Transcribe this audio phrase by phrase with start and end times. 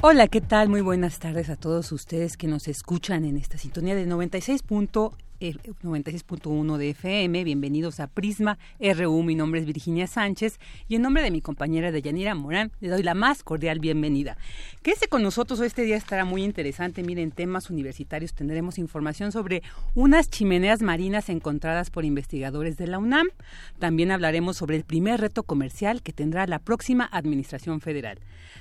[0.00, 0.68] Hola, ¿qué tal?
[0.68, 4.62] Muy buenas tardes a todos ustedes que nos escuchan en esta sintonía de 96.
[5.40, 7.44] 96.1 de FM.
[7.44, 9.22] Bienvenidos a Prisma RU.
[9.22, 13.04] Mi nombre es Virginia Sánchez y en nombre de mi compañera Deyanira Morán le doy
[13.04, 14.36] la más cordial bienvenida.
[14.82, 17.04] Quédese con nosotros, este día estará muy interesante.
[17.04, 19.62] Miren, temas universitarios tendremos información sobre
[19.94, 23.28] unas chimeneas marinas encontradas por investigadores de la UNAM.
[23.78, 28.18] También hablaremos sobre el primer reto comercial que tendrá la próxima Administración Federal.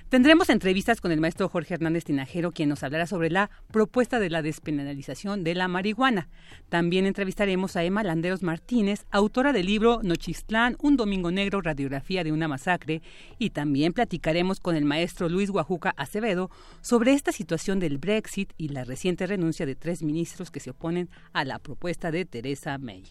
[0.10, 4.30] Tendremos entrevistas con el maestro Jorge Hernández Tinajero, quien nos hablará sobre la propuesta de
[4.30, 6.30] la despenalización de la marihuana.
[6.70, 12.34] También entrevistaremos a Emma Landeros Martínez, autora del libro Nochistlán, un domingo negro, radiografía de
[12.34, 13.02] una masacre,
[13.40, 16.52] y también platicaremos con el maestro Luis Guajuca Acevedo
[16.82, 21.10] sobre esta situación del Brexit y la reciente renuncia de tres ministros que se oponen
[21.32, 23.04] a la propuesta de Teresa May.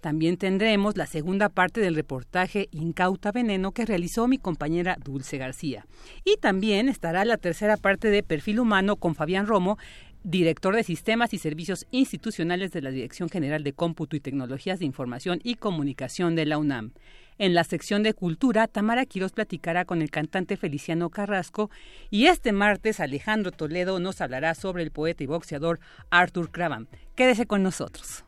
[0.00, 5.86] También tendremos la segunda parte del reportaje Incauta Veneno que realizó mi compañera Dulce García.
[6.24, 9.78] Y también estará la tercera parte de Perfil Humano con Fabián Romo,
[10.24, 14.84] director de Sistemas y Servicios Institucionales de la Dirección General de Cómputo y Tecnologías de
[14.84, 16.92] Información y Comunicación de la UNAM.
[17.38, 21.70] En la sección de Cultura, Tamara Quiroz platicará con el cantante Feliciano Carrasco
[22.10, 26.88] y este martes Alejandro Toledo nos hablará sobre el poeta y boxeador Arthur Cravan.
[27.16, 28.24] Quédese con nosotros.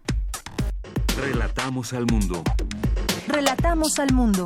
[1.17, 2.43] Relatamos al mundo.
[3.29, 4.45] Relatamos al mundo.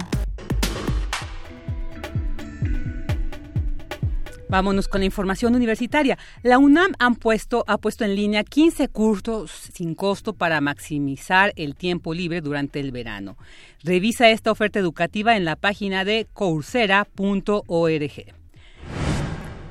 [4.48, 6.18] Vámonos con la información universitaria.
[6.42, 12.14] La UNAM puesto, ha puesto en línea 15 cursos sin costo para maximizar el tiempo
[12.14, 13.36] libre durante el verano.
[13.82, 17.58] Revisa esta oferta educativa en la página de coursera.org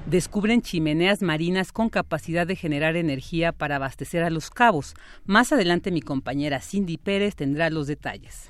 [0.08, 4.96] descubren chimeneas marinas con capacidad de generar energía para abastecer a los cabos.
[5.26, 8.50] Más adelante mi compañera Cindy Pérez tendrá los detalles.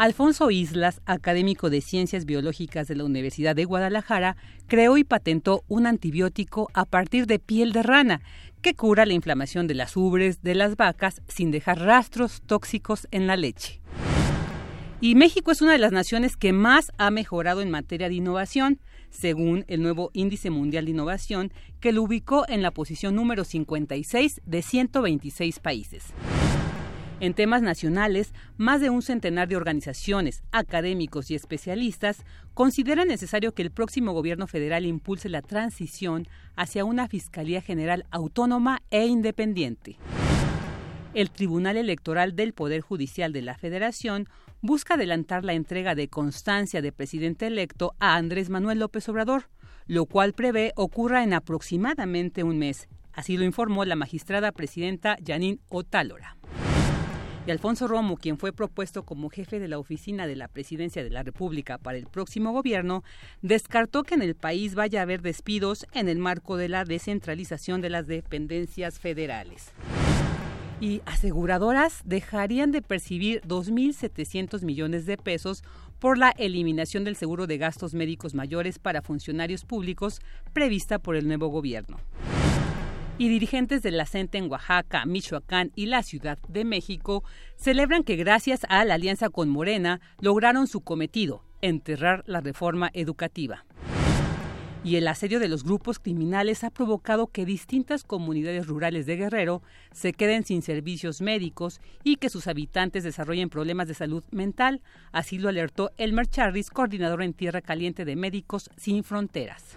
[0.00, 4.34] Alfonso Islas, académico de Ciencias Biológicas de la Universidad de Guadalajara,
[4.66, 8.22] creó y patentó un antibiótico a partir de piel de rana
[8.62, 13.26] que cura la inflamación de las ubres de las vacas sin dejar rastros tóxicos en
[13.26, 13.82] la leche.
[15.02, 18.80] Y México es una de las naciones que más ha mejorado en materia de innovación
[19.10, 24.40] según el nuevo Índice Mundial de Innovación, que lo ubicó en la posición número 56
[24.46, 26.14] de 126 países.
[27.20, 33.60] En temas nacionales, más de un centenar de organizaciones, académicos y especialistas consideran necesario que
[33.60, 36.26] el próximo gobierno federal impulse la transición
[36.56, 39.98] hacia una Fiscalía General autónoma e independiente.
[41.12, 44.26] El Tribunal Electoral del Poder Judicial de la Federación
[44.62, 49.50] busca adelantar la entrega de constancia de presidente electo a Andrés Manuel López Obrador,
[49.86, 52.88] lo cual prevé ocurra en aproximadamente un mes.
[53.12, 56.38] Así lo informó la magistrada presidenta Janine Otálora.
[57.50, 61.22] Alfonso Romo, quien fue propuesto como jefe de la oficina de la presidencia de la
[61.22, 63.02] República para el próximo gobierno,
[63.42, 67.80] descartó que en el país vaya a haber despidos en el marco de la descentralización
[67.80, 69.72] de las dependencias federales
[70.80, 75.62] y aseguradoras dejarían de percibir 2.700 millones de pesos
[75.98, 80.20] por la eliminación del seguro de gastos médicos mayores para funcionarios públicos
[80.52, 81.98] prevista por el nuevo gobierno.
[83.20, 87.22] Y dirigentes de la CENTE en Oaxaca, Michoacán y la Ciudad de México
[87.54, 93.66] celebran que gracias a la alianza con Morena lograron su cometido, enterrar la reforma educativa
[94.82, 99.60] y el asedio de los grupos criminales ha provocado que distintas comunidades rurales de Guerrero
[99.92, 104.80] se queden sin servicios médicos y que sus habitantes desarrollen problemas de salud mental.
[105.12, 109.76] Así lo alertó Elmer Charris, coordinador en Tierra Caliente de Médicos Sin Fronteras.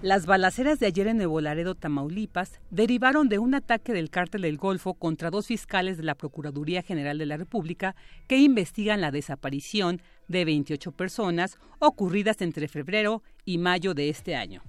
[0.00, 4.56] Las balaceras de ayer en Nuevo Laredo, Tamaulipas, derivaron de un ataque del cártel del
[4.56, 7.96] Golfo contra dos fiscales de la Procuraduría General de la República
[8.28, 14.62] que investigan la desaparición de 28 personas ocurridas entre febrero y mayo de este año.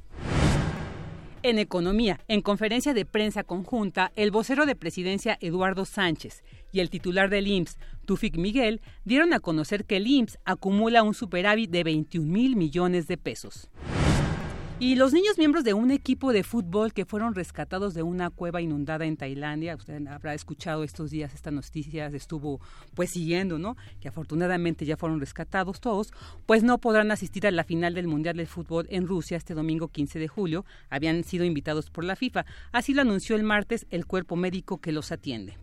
[1.43, 6.89] En economía, en conferencia de prensa conjunta, el vocero de presidencia Eduardo Sánchez y el
[6.89, 11.83] titular del IMSS, Tufik Miguel, dieron a conocer que el IMSS acumula un superávit de
[11.83, 13.69] 21 mil millones de pesos.
[14.81, 18.61] Y los niños miembros de un equipo de fútbol que fueron rescatados de una cueva
[18.61, 22.61] inundada en Tailandia, usted habrá escuchado estos días esta noticia, estuvo
[22.95, 23.75] pues siguiendo, ¿no?
[23.99, 26.13] Que afortunadamente ya fueron rescatados todos,
[26.45, 29.89] pues no podrán asistir a la final del Mundial de Fútbol en Rusia este domingo
[29.89, 30.63] 15 de julio.
[30.89, 32.45] Habían sido invitados por la FIFA.
[32.71, 35.57] Así lo anunció el martes el cuerpo médico que los atiende.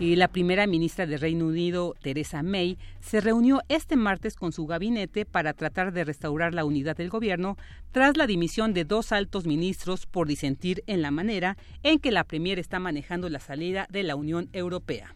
[0.00, 4.66] Y la primera ministra de Reino Unido, Theresa May, se reunió este martes con su
[4.66, 7.58] gabinete para tratar de restaurar la unidad del gobierno
[7.92, 12.24] tras la dimisión de dos altos ministros por disentir en la manera en que la
[12.24, 15.14] Premier está manejando la salida de la Unión Europea.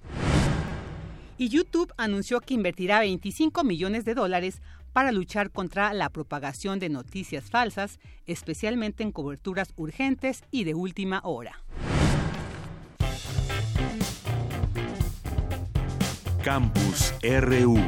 [1.38, 4.60] Y YouTube anunció que invertirá 25 millones de dólares
[4.92, 11.22] para luchar contra la propagación de noticias falsas, especialmente en coberturas urgentes y de última
[11.24, 11.64] hora.
[16.44, 17.78] Campus RU.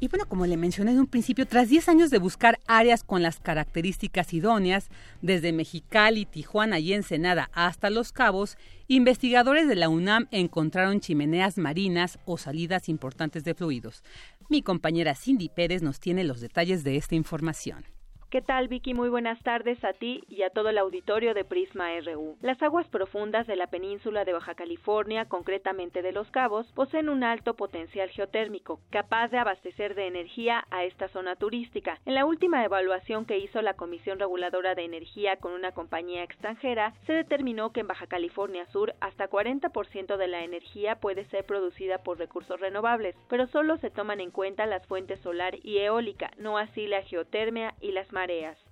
[0.00, 3.22] Y bueno, como le mencioné en un principio, tras 10 años de buscar áreas con
[3.22, 4.88] las características idóneas,
[5.22, 12.18] desde Mexicali, Tijuana y Ensenada hasta Los Cabos, investigadores de la UNAM encontraron chimeneas marinas
[12.26, 14.02] o salidas importantes de fluidos.
[14.50, 17.93] Mi compañera Cindy Pérez nos tiene los detalles de esta información.
[18.34, 18.94] ¿Qué tal, Vicky?
[18.94, 22.36] Muy buenas tardes a ti y a todo el auditorio de Prisma RU.
[22.40, 27.22] Las aguas profundas de la península de Baja California, concretamente de Los Cabos, poseen un
[27.22, 32.00] alto potencial geotérmico, capaz de abastecer de energía a esta zona turística.
[32.06, 36.92] En la última evaluación que hizo la Comisión Reguladora de Energía con una compañía extranjera,
[37.06, 41.98] se determinó que en Baja California Sur hasta 40% de la energía puede ser producida
[41.98, 46.58] por recursos renovables, pero solo se toman en cuenta las fuentes solar y eólica, no
[46.58, 48.10] así la geotermia y las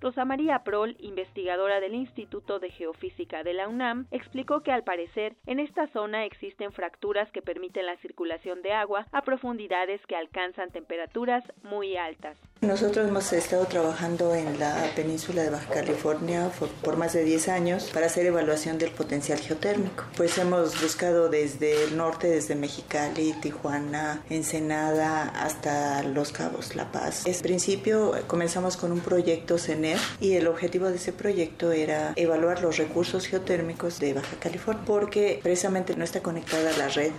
[0.01, 5.35] Rosa María Prol, investigadora del Instituto de Geofísica de la UNAM, explicó que al parecer
[5.45, 10.71] en esta zona existen fracturas que permiten la circulación de agua a profundidades que alcanzan
[10.71, 12.35] temperaturas muy altas.
[12.61, 16.49] Nosotros hemos estado trabajando en la península de Baja California
[16.81, 20.05] por, más de 10 años para hacer evaluación del potencial geotérmico.
[20.15, 27.27] Pues hemos buscado desde el norte, desde Mexicali, Tijuana, Ensenada, hasta Los Cabos, La Paz.
[27.27, 32.61] En principio comenzamos con un proyecto CENER y el objetivo de ese proyecto era evaluar
[32.61, 37.11] los recursos geotérmicos de Baja California porque precisamente no está conectada a la red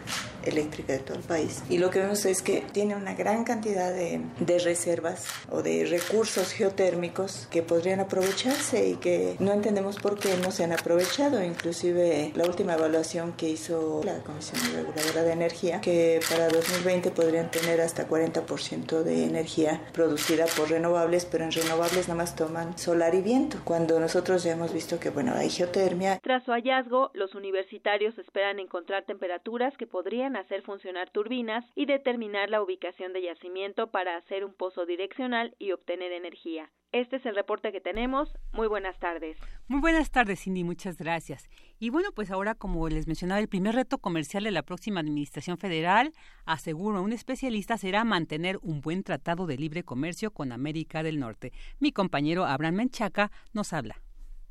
[0.44, 1.62] eléctrica de todo el país.
[1.68, 5.86] Y lo que vemos es que tiene una gran cantidad de, de reservas o de
[5.86, 11.42] recursos geotérmicos que podrían aprovecharse y que no entendemos por qué no se han aprovechado.
[11.42, 17.50] Inclusive la última evaluación que hizo la Comisión Reguladora de Energía, que para 2020 podrían
[17.50, 23.58] tener hasta 40% de energía producida por renovables, pero en renovables toman solar y viento,
[23.64, 26.18] cuando nosotros ya hemos visto que bueno, hay geotermia.
[26.22, 32.50] Tras su hallazgo, los universitarios esperan encontrar temperaturas que podrían hacer funcionar turbinas y determinar
[32.50, 36.70] la ubicación de yacimiento para hacer un pozo direccional y obtener energía.
[36.94, 38.32] Este es el reporte que tenemos.
[38.52, 39.36] Muy buenas tardes.
[39.66, 40.62] Muy buenas tardes, Cindy.
[40.62, 41.50] Muchas gracias.
[41.80, 45.58] Y bueno, pues ahora, como les mencionaba, el primer reto comercial de la próxima Administración
[45.58, 46.12] Federal,
[46.46, 51.50] asegura un especialista, será mantener un buen tratado de libre comercio con América del Norte.
[51.80, 53.96] Mi compañero Abraham Menchaca nos habla.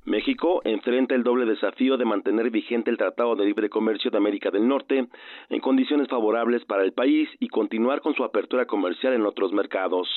[0.04, 4.52] México enfrenta el doble desafío de mantener vigente el Tratado de Libre Comercio de América
[4.52, 5.08] del Norte
[5.50, 10.10] en condiciones favorables para el país y continuar con su apertura comercial en otros mercados.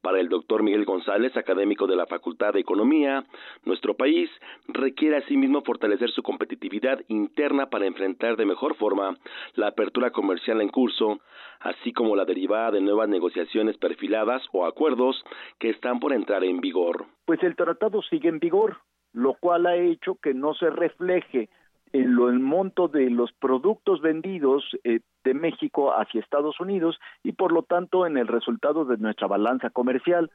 [0.00, 3.24] Para el doctor Miguel González, académico de la Facultad de Economía,
[3.64, 4.30] nuestro país
[4.68, 9.16] requiere asimismo fortalecer su competitividad interna para enfrentar de mejor forma
[9.54, 11.18] la apertura comercial en curso,
[11.60, 15.24] así como la derivada de nuevas negociaciones perfiladas o acuerdos
[15.58, 17.06] que están por entrar en vigor.
[17.24, 18.78] Pues el tratado sigue en vigor
[19.12, 21.48] lo cual ha hecho que no se refleje
[21.92, 27.32] en lo, el monto de los productos vendidos eh, de México hacia Estados Unidos y
[27.32, 30.30] por lo tanto en el resultado de nuestra balanza comercial.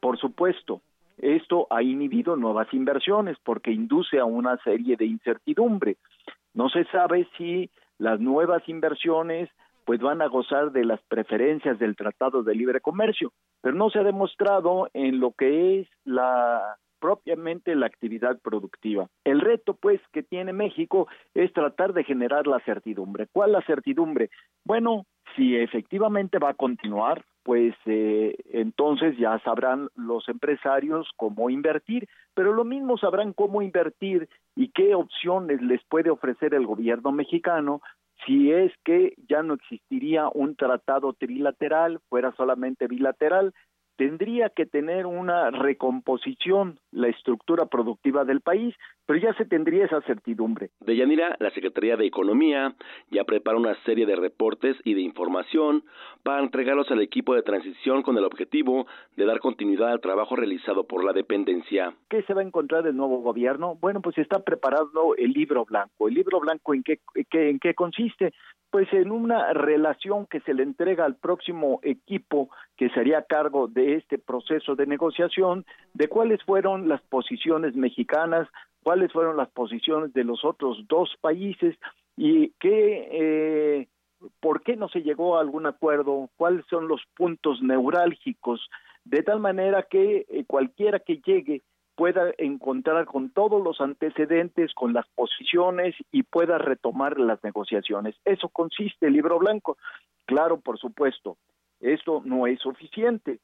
[0.00, 0.80] Por supuesto,
[1.18, 5.96] esto ha inhibido nuevas inversiones porque induce a una serie de incertidumbre.
[6.54, 9.50] No se sabe si las nuevas inversiones
[9.84, 13.98] pues van a gozar de las preferencias del Tratado de Libre Comercio, pero no se
[13.98, 19.08] ha demostrado en lo que es la propiamente la actividad productiva.
[19.24, 23.26] El reto, pues, que tiene México es tratar de generar la certidumbre.
[23.32, 24.30] ¿Cuál la certidumbre?
[24.64, 32.08] Bueno, si efectivamente va a continuar, pues eh, entonces ya sabrán los empresarios cómo invertir,
[32.34, 37.80] pero lo mismo sabrán cómo invertir y qué opciones les puede ofrecer el gobierno mexicano
[38.26, 43.54] si es que ya no existiría un tratado trilateral, fuera solamente bilateral,
[43.96, 48.74] tendría que tener una recomposición la estructura productiva del país,
[49.06, 50.70] pero ya se tendría esa certidumbre.
[50.80, 52.74] De Yanira, la Secretaría de Economía
[53.10, 55.84] ya prepara una serie de reportes y de información
[56.22, 60.84] para entregarlos al equipo de transición con el objetivo de dar continuidad al trabajo realizado
[60.84, 61.92] por la dependencia.
[62.08, 63.76] ¿Qué se va a encontrar el nuevo gobierno?
[63.80, 66.08] Bueno, pues está preparando el libro blanco.
[66.08, 67.00] ¿El libro blanco en qué,
[67.32, 68.32] en qué consiste?
[68.70, 73.66] Pues en una relación que se le entrega al próximo equipo que sería a cargo
[73.66, 78.48] de este proceso de negociación, de cuáles fueron las posiciones mexicanas,
[78.82, 81.76] cuáles fueron las posiciones de los otros dos países
[82.16, 83.88] y qué, eh,
[84.40, 88.68] por qué no se llegó a algún acuerdo, cuáles son los puntos neurálgicos,
[89.04, 91.62] de tal manera que eh, cualquiera que llegue
[92.00, 98.16] pueda encontrar con todos los antecedentes, con las posiciones y pueda retomar las negociaciones.
[98.24, 99.76] Eso consiste el libro blanco.
[100.24, 101.36] Claro, por supuesto,
[101.80, 103.38] esto no es suficiente,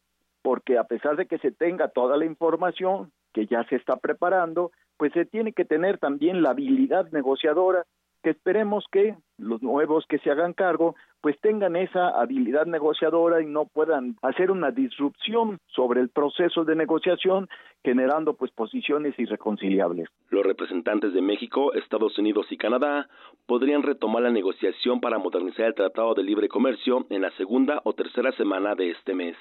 [0.46, 4.70] porque a pesar de que se tenga toda la información que ya se está preparando,
[4.96, 7.84] pues se tiene que tener también la habilidad negociadora
[8.26, 13.46] que esperemos que los nuevos que se hagan cargo pues tengan esa habilidad negociadora y
[13.46, 17.48] no puedan hacer una disrupción sobre el proceso de negociación
[17.84, 20.08] generando pues posiciones irreconciliables.
[20.30, 23.08] Los representantes de México, Estados Unidos y Canadá
[23.46, 27.92] podrían retomar la negociación para modernizar el Tratado de Libre Comercio en la segunda o
[27.92, 29.36] tercera semana de este mes.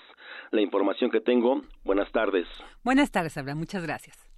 [0.52, 2.46] La información que tengo, buenas tardes.
[2.84, 4.35] Buenas tardes, Abra, muchas gracias.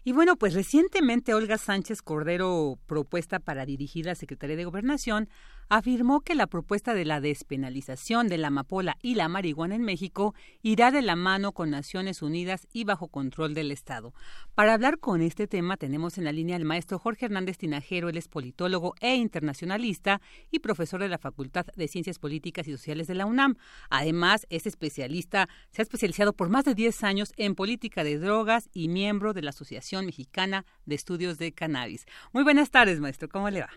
[0.03, 5.29] Y bueno, pues recientemente Olga Sánchez Cordero, propuesta para dirigir la Secretaría de Gobernación,
[5.71, 10.35] afirmó que la propuesta de la despenalización de la amapola y la marihuana en México
[10.63, 14.13] irá de la mano con Naciones Unidas y bajo control del Estado.
[14.57, 18.17] Para hablar con este tema tenemos en la línea al maestro Jorge Hernández Tinajero, él
[18.17, 23.15] es politólogo e internacionalista y profesor de la Facultad de Ciencias Políticas y Sociales de
[23.15, 23.55] la UNAM.
[23.91, 28.69] Además, es especialista, se ha especializado por más de 10 años en política de drogas
[28.73, 32.07] y miembro de la Asociación Mexicana de Estudios de Cannabis.
[32.33, 33.71] Muy buenas tardes, maestro, ¿cómo le va?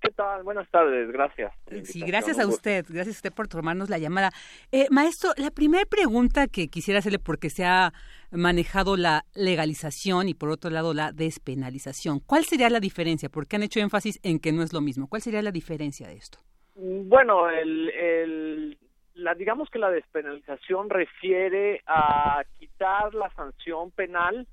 [0.00, 0.42] ¿Qué tal?
[0.42, 1.52] Buenas tardes, gracias.
[1.84, 4.30] Sí, gracias a usted, gracias a usted por tomarnos la llamada.
[4.70, 7.92] Eh, maestro, la primera pregunta que quisiera hacerle, porque se ha
[8.30, 13.28] manejado la legalización y por otro lado la despenalización, ¿cuál sería la diferencia?
[13.28, 15.08] Porque han hecho énfasis en que no es lo mismo.
[15.08, 16.38] ¿Cuál sería la diferencia de esto?
[16.74, 18.78] Mm, bueno, el, el,
[19.14, 24.46] la, digamos que la despenalización refiere a quitar la sanción penal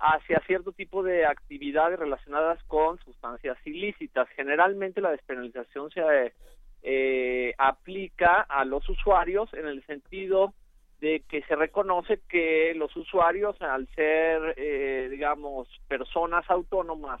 [0.00, 4.28] hacia cierto tipo de actividades relacionadas con sustancias ilícitas.
[4.30, 6.32] Generalmente la despenalización se
[6.82, 10.54] eh, aplica a los usuarios en el sentido
[11.00, 17.20] de que se reconoce que los usuarios, al ser, eh, digamos, personas autónomas,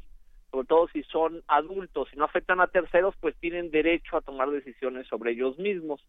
[0.50, 4.50] sobre todo si son adultos y no afectan a terceros, pues tienen derecho a tomar
[4.50, 6.04] decisiones sobre ellos mismos.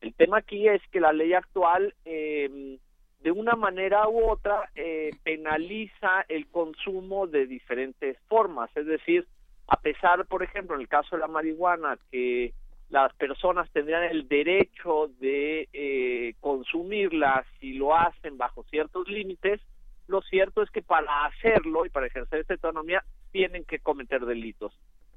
[0.00, 2.78] El tema aquí es que la ley actual eh,
[3.20, 9.26] de una manera u otra eh, penaliza el consumo de diferentes formas, es decir,
[9.66, 12.54] a pesar, por ejemplo, en el caso de la marihuana, que
[12.90, 19.60] las personas tendrían el derecho de eh, consumirla si lo hacen bajo ciertos límites,
[20.06, 24.72] lo cierto es que para hacerlo y para ejercer esta autonomía tienen que cometer delitos.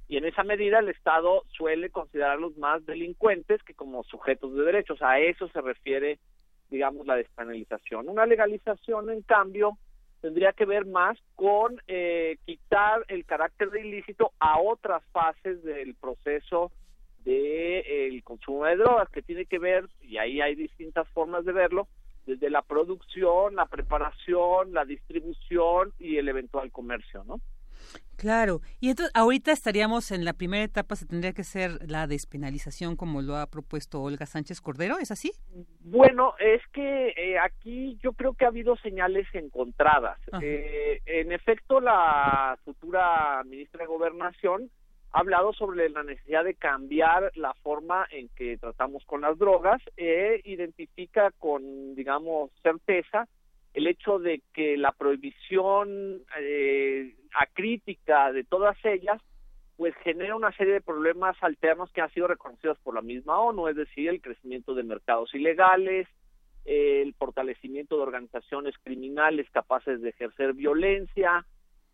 [0.10, 5.02] Y en esa medida el Estado suele considerarlos más delincuentes que como sujetos de derechos.
[5.02, 6.20] A eso se refiere
[6.72, 8.10] digamos, la despenalización.
[8.10, 9.78] Una legalización, en cambio,
[10.22, 15.94] tendría que ver más con eh, quitar el carácter de ilícito a otras fases del
[15.96, 16.72] proceso
[17.26, 21.52] de el consumo de drogas que tiene que ver y ahí hay distintas formas de
[21.52, 21.88] verlo
[22.26, 27.42] desde la producción, la preparación, la distribución y el eventual comercio, ¿no?
[28.22, 32.96] Claro, y entonces ahorita estaríamos en la primera etapa, se tendría que ser la despenalización
[32.96, 35.32] como lo ha propuesto Olga Sánchez Cordero, ¿es así?
[35.80, 40.20] Bueno, es que eh, aquí yo creo que ha habido señales encontradas.
[40.40, 44.70] Eh, en efecto, la futura ministra de Gobernación
[45.14, 49.82] ha hablado sobre la necesidad de cambiar la forma en que tratamos con las drogas
[49.98, 53.28] e identifica con, digamos, certeza
[53.74, 59.22] el hecho de que la prohibición eh, acrítica de todas ellas
[59.78, 63.68] pues genera una serie de problemas alternos que han sido reconocidos por la misma ONU,
[63.68, 66.08] es decir, el crecimiento de mercados ilegales,
[66.66, 71.46] el fortalecimiento de organizaciones criminales capaces de ejercer violencia,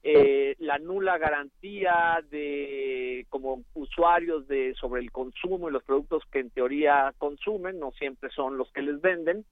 [0.03, 6.39] eh, la nula garantía de como usuarios de sobre el consumo y los productos que
[6.39, 9.43] en teoría consumen no siempre son los que les venden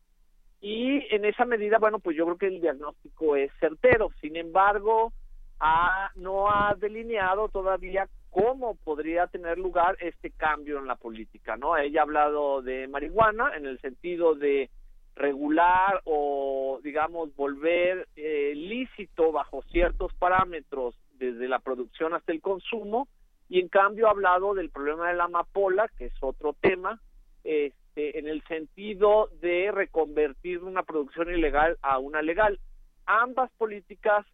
[0.62, 4.10] y en esa medida bueno pues yo creo que el diagnóstico es certero.
[4.22, 5.14] Sin embargo
[6.16, 12.02] no ha delineado todavía cómo podría tener lugar este cambio en la política no ella
[12.02, 14.70] ha hablado de marihuana en el sentido de
[15.16, 23.08] regular o, digamos, volver eh, lícito bajo ciertos parámetros desde la producción hasta el consumo,
[23.48, 27.00] y en cambio ha hablado del problema de la amapola, que es otro tema,
[27.44, 32.60] este, en el sentido de reconvertir una producción ilegal a una legal.
[33.06, 34.26] Ambas políticas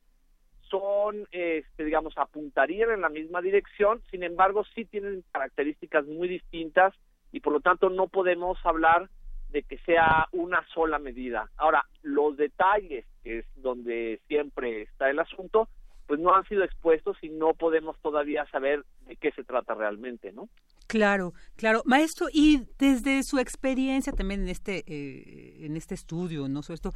[0.72, 6.94] son, este, digamos, apuntarían en la misma dirección, sin embargo, sí tienen características muy distintas
[7.32, 9.10] y por lo tanto no podemos hablar
[9.50, 11.50] de que sea una sola medida.
[11.58, 15.68] Ahora, los detalles, que es donde siempre está el asunto,
[16.08, 20.32] pues no han sido expuestos y no podemos todavía saber de qué se trata realmente,
[20.32, 20.50] ¿no?
[20.88, 26.64] Claro, claro, maestro, y desde su experiencia también en este eh, en este estudio, no
[26.64, 26.92] sé esto,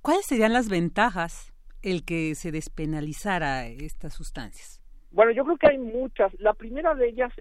[0.00, 1.52] ¿cuáles serían las ventajas
[1.82, 4.80] el que se despenalizara estas sustancias?
[5.10, 6.32] Bueno, yo creo que hay muchas.
[6.40, 7.32] La primera de ellas,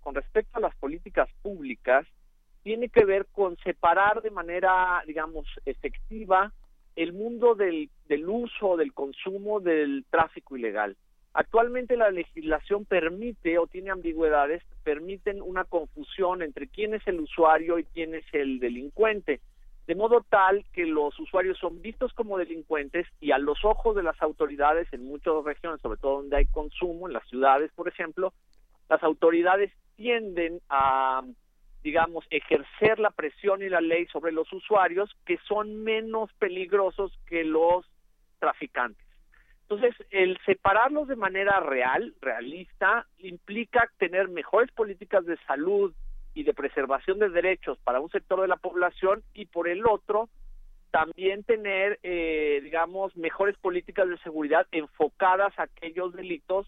[0.00, 2.06] con respecto a las políticas públicas,
[2.62, 6.52] tiene que ver con separar de manera, digamos, efectiva
[6.94, 10.96] el mundo del, del uso, del consumo, del tráfico ilegal.
[11.34, 17.78] Actualmente la legislación permite o tiene ambigüedades, permiten una confusión entre quién es el usuario
[17.78, 19.40] y quién es el delincuente,
[19.92, 24.02] de modo tal que los usuarios son vistos como delincuentes y a los ojos de
[24.02, 28.32] las autoridades en muchas regiones, sobre todo donde hay consumo, en las ciudades, por ejemplo,
[28.88, 31.20] las autoridades tienden a
[31.82, 37.44] digamos, ejercer la presión y la ley sobre los usuarios que son menos peligrosos que
[37.44, 37.84] los
[38.38, 39.04] traficantes.
[39.68, 45.92] Entonces, el separarlos de manera real, realista, implica tener mejores políticas de salud
[46.34, 50.28] y de preservación de derechos para un sector de la población y por el otro,
[50.90, 56.66] también tener, eh, digamos, mejores políticas de seguridad enfocadas a aquellos delitos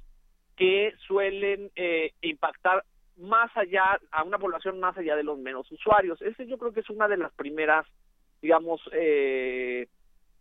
[0.56, 2.84] que suelen eh, impactar
[3.16, 6.20] más allá, a una población más allá de los menos usuarios.
[6.22, 7.86] Ese yo creo que es una de las primeras,
[8.40, 9.88] digamos, eh,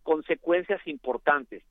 [0.02, 1.62] consecuencias importantes.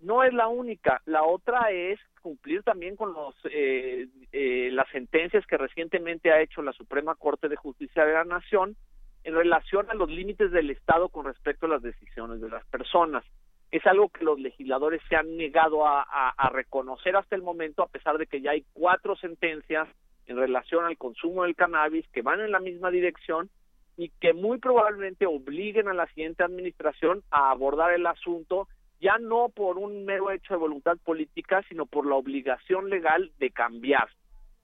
[0.00, 5.46] No es la única, la otra es cumplir también con los, eh, eh, las sentencias
[5.46, 8.76] que recientemente ha hecho la Suprema Corte de Justicia de la Nación
[9.24, 13.24] en relación a los límites del Estado con respecto a las decisiones de las personas.
[13.70, 18.16] Es algo que los legisladores se han negado a reconocer hasta el momento, a pesar
[18.16, 19.88] de que ya hay cuatro sentencias
[20.28, 23.50] en relación al consumo del cannabis que van en la misma dirección
[23.96, 28.68] y que muy probablemente obliguen a la siguiente administración a abordar el asunto
[29.00, 33.50] ya no por un mero hecho de voluntad política, sino por la obligación legal de
[33.50, 34.08] cambiar.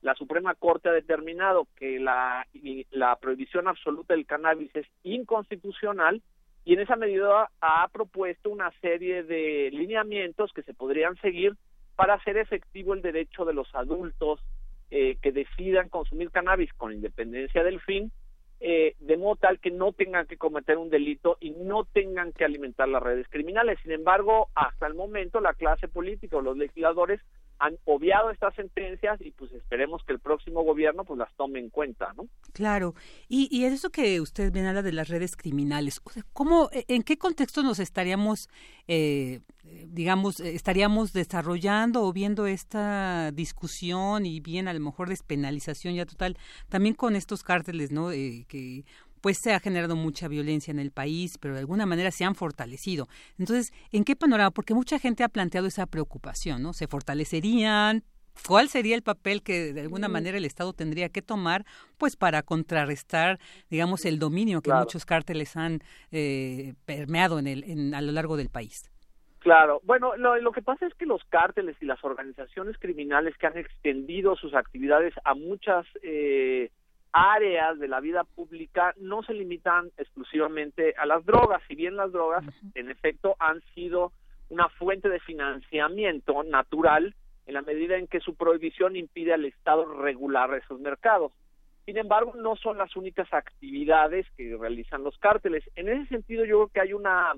[0.03, 2.47] La Suprema Corte ha determinado que la,
[2.90, 6.20] la prohibición absoluta del cannabis es inconstitucional
[6.64, 11.55] y en esa medida ha propuesto una serie de lineamientos que se podrían seguir
[11.97, 14.40] para hacer efectivo el derecho de los adultos
[14.90, 18.12] eh, que decidan consumir cannabis con independencia del fin,
[18.61, 22.45] eh, de modo tal que no tengan que cometer un delito y no tengan que
[22.45, 23.79] alimentar las redes criminales.
[23.83, 27.21] Sin embargo, hasta el momento la clase política o los legisladores
[27.59, 31.71] han obviado estas sentencias y pues esperemos que el próximo gobierno pues las tome en
[31.71, 32.27] cuenta, ¿no?
[32.53, 32.95] Claro.
[33.29, 36.01] Y, y eso que usted bien habla de las redes criminales,
[36.33, 38.49] ¿cómo, e, en qué contexto nos estaríamos,
[38.88, 39.40] eh,
[39.87, 46.37] digamos, estaríamos desarrollando o viendo esta discusión y bien a lo mejor despenalización ya total,
[46.69, 48.12] también con estos cárteles, ¿no?
[48.12, 48.85] Eh, que
[49.25, 52.35] pues se ha generado mucha violencia en el país, pero de alguna manera se han
[52.35, 53.09] fortalecido.
[53.39, 54.51] Entonces, ¿en qué panorama?
[54.51, 56.75] Porque mucha gente ha planteado esa preocupación, ¿no?
[56.75, 58.05] ¿Se fortalecerían?
[58.47, 61.65] ¿Cuál sería el papel que de alguna manera el Estado tendría que tomar,
[61.97, 63.39] pues, para contrarrestar,
[63.71, 65.81] digamos, el dominio que muchos cárteles han
[66.13, 68.91] eh, permeado en el, a lo largo del país?
[69.39, 73.47] Claro, bueno, lo, lo, que pasa es que los cárteles y las organizaciones criminales que
[73.47, 76.71] han extendido sus actividades a muchas eh,
[77.14, 82.11] áreas de la vida pública no se limitan exclusivamente a las drogas, si bien las
[82.11, 84.12] drogas en efecto han sido
[84.48, 87.14] una fuente de financiamiento natural
[87.46, 91.33] en la medida en que su prohibición impide al Estado regular esos mercados.
[91.85, 95.62] Sin embargo, no son las únicas actividades que realizan los cárteles.
[95.77, 97.33] En ese sentido, yo creo que hay una,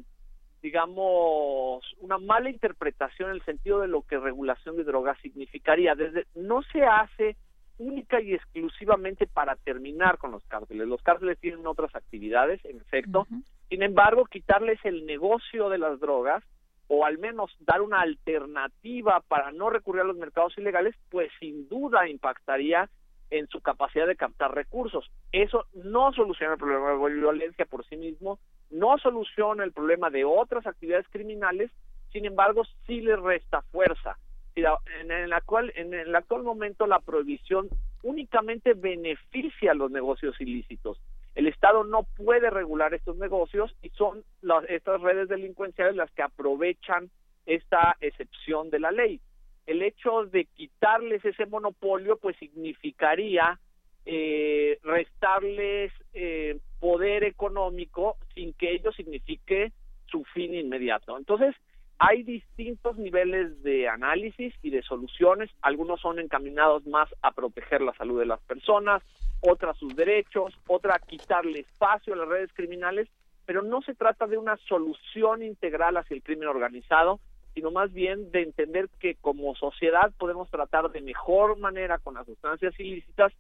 [0.63, 5.95] digamos, una mala interpretación en el sentido de lo que regulación de drogas significaría.
[5.95, 7.37] Desde no se hace
[7.79, 10.89] única y exclusivamente para terminar con los cárteles.
[10.89, 13.27] Los cárteles tienen otras actividades, en efecto.
[13.69, 16.43] Sin embargo, quitarles el negocio de las drogas
[16.89, 21.69] o al menos dar una alternativa para no recurrir a los mercados ilegales, pues sin
[21.69, 22.89] duda impactaría
[23.31, 25.11] en su capacidad de captar recursos.
[25.33, 28.39] Eso no soluciona el problema de violencia por sí mismo,
[28.71, 31.71] no soluciona el problema de otras actividades criminales,
[32.13, 34.17] sin embargo, sí le resta fuerza.
[34.57, 37.69] En el actual, en el actual momento la prohibición
[38.03, 40.99] únicamente beneficia a los negocios ilícitos.
[41.35, 44.25] El Estado no puede regular estos negocios y son
[44.69, 47.11] estas redes delincuenciales las que aprovechan
[47.45, 49.21] esta excepción de la ley
[49.67, 53.59] el hecho de quitarles ese monopolio pues significaría
[54.05, 59.73] eh, restarles eh, poder económico sin que ello signifique
[60.07, 61.19] su fin inmediato.
[61.19, 61.55] Entonces,
[61.99, 65.51] hay distintos niveles de análisis y de soluciones.
[65.63, 69.03] Algunos son encaminados más a proteger la salud de las personas,
[69.41, 73.09] otras sus derechos, otra a quitarle espacio a las redes criminales,
[73.47, 77.21] pero no se trata de una solución integral hacia el crimen organizado,
[77.55, 82.27] sino más bien de entender que como sociedad podemos tratar de mejor manera con las
[82.27, 83.33] sustancias ilícitas,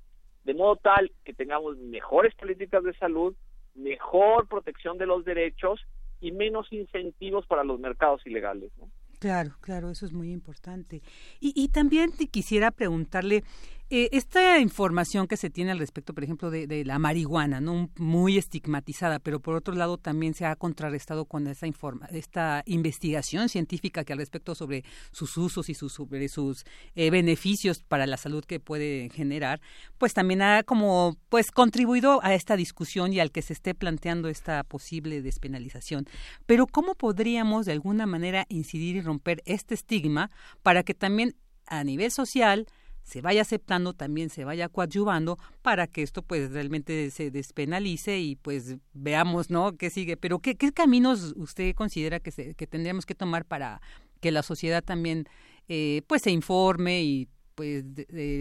[0.44, 3.34] de modo tal que tengamos mejores políticas de salud,
[3.74, 5.84] mejor protección de los derechos
[6.20, 8.72] y menos incentivos para los mercados ilegales.
[9.18, 11.02] Claro, claro, eso es muy importante.
[11.40, 13.44] Y, y también quisiera preguntarle,
[13.88, 18.36] eh, esta información que se tiene al respecto, por ejemplo, de, la marihuana, no muy
[18.36, 24.04] estigmatizada, pero por otro lado también se ha contrarrestado con esa informa esta investigación científica
[24.04, 28.44] que al respecto sobre sus usos y sus, sobre sus eh, beneficios para la salud
[28.44, 29.60] que puede generar,
[29.98, 34.28] pues también ha como pues contribuido a esta discusión y al que se esté planteando
[34.28, 36.06] esta posible despenalización.
[36.46, 40.30] Pero cómo podríamos de alguna manera incidir y romper este estigma
[40.62, 42.66] para que también a nivel social
[43.06, 48.34] se vaya aceptando, también se vaya coadyuvando para que esto pues realmente se despenalice y
[48.34, 49.76] pues veamos, ¿no?
[49.76, 50.16] ¿Qué sigue?
[50.16, 53.80] Pero ¿qué, qué caminos usted considera que, se, que tendríamos que tomar para
[54.20, 55.26] que la sociedad también
[55.68, 57.84] eh, pues se informe y pues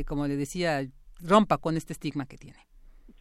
[0.08, 0.82] como le decía,
[1.21, 2.58] rompa con este estigma que tiene?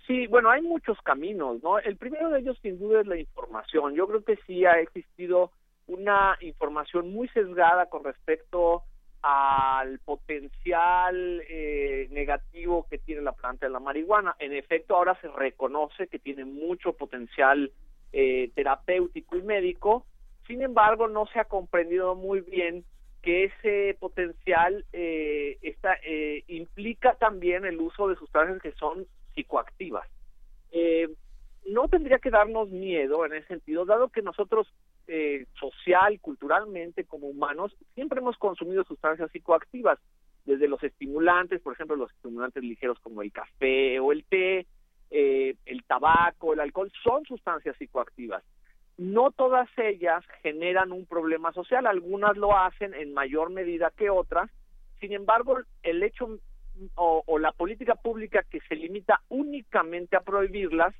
[0.06, 1.78] Sí, bueno, hay muchos caminos, ¿no?
[1.78, 3.94] El primero de ellos sin duda es la información.
[3.94, 5.50] Yo creo que sí ha existido
[5.88, 8.82] una información muy sesgada con respecto
[9.26, 14.36] al potencial eh, negativo que tiene la planta de la marihuana.
[14.38, 17.72] En efecto, ahora se reconoce que tiene mucho potencial
[18.12, 20.04] eh, terapéutico y médico,
[20.46, 22.84] sin embargo, no se ha comprendido muy bien
[23.22, 30.06] que ese potencial eh, eh, implica también el uso de sustancias que son psicoactivas.
[30.70, 31.08] Eh,
[31.66, 34.70] no tendría que darnos miedo en ese sentido, dado que nosotros
[35.06, 39.98] eh, social, culturalmente, como humanos, siempre hemos consumido sustancias psicoactivas,
[40.44, 44.66] desde los estimulantes, por ejemplo, los estimulantes ligeros como el café o el té,
[45.10, 48.42] eh, el tabaco, el alcohol, son sustancias psicoactivas.
[48.96, 54.50] No todas ellas generan un problema social, algunas lo hacen en mayor medida que otras,
[55.00, 56.38] sin embargo, el hecho
[56.96, 60.94] o la política pública que se limita únicamente a prohibirlas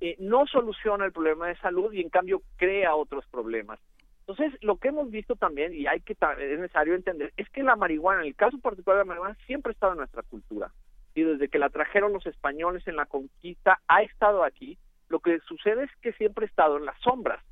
[0.00, 3.80] eh, no soluciona el problema de salud y en cambio crea otros problemas.
[4.20, 7.76] Entonces, lo que hemos visto también, y hay que es necesario entender, es que la
[7.76, 10.70] marihuana, en el caso particular de la marihuana, siempre ha estado en nuestra cultura.
[11.14, 14.76] Y desde que la trajeron los españoles en la conquista, ha estado aquí.
[15.08, 17.42] Lo que sucede es que siempre ha estado en las sombras.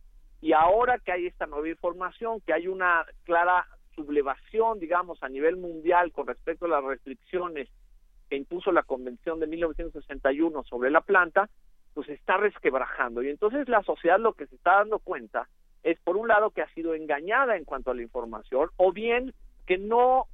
[0.43, 5.57] Y ahora que hay esta nueva información, que hay una clara sublevación, digamos, a nivel
[5.57, 7.69] mundial con respecto a las restricciones
[8.29, 11.49] que impuso la Convención de 1961 sobre la planta,
[11.97, 13.23] pues está resquebrajando.
[13.23, 15.49] Y entonces la sociedad lo que se está dando cuenta
[15.83, 19.33] es, por un lado, que ha sido engañada en cuanto a la información, o bien
[19.65, 20.27] que no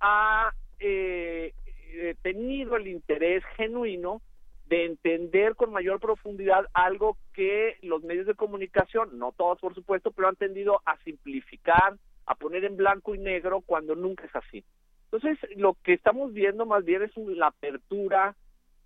[0.00, 1.54] ha eh,
[1.92, 4.20] eh, tenido el interés genuino
[4.66, 10.10] de entender con mayor profundidad algo que los medios de comunicación, no todos por supuesto,
[10.10, 11.94] pero han tendido a simplificar,
[12.26, 14.64] a poner en blanco y negro cuando nunca es así.
[15.12, 18.34] Entonces, lo que estamos viendo más bien es la apertura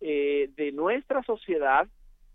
[0.03, 1.89] eh, de nuestra sociedad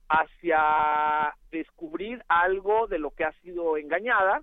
[0.10, 4.42] hacia descubrir algo de lo que ha sido engañada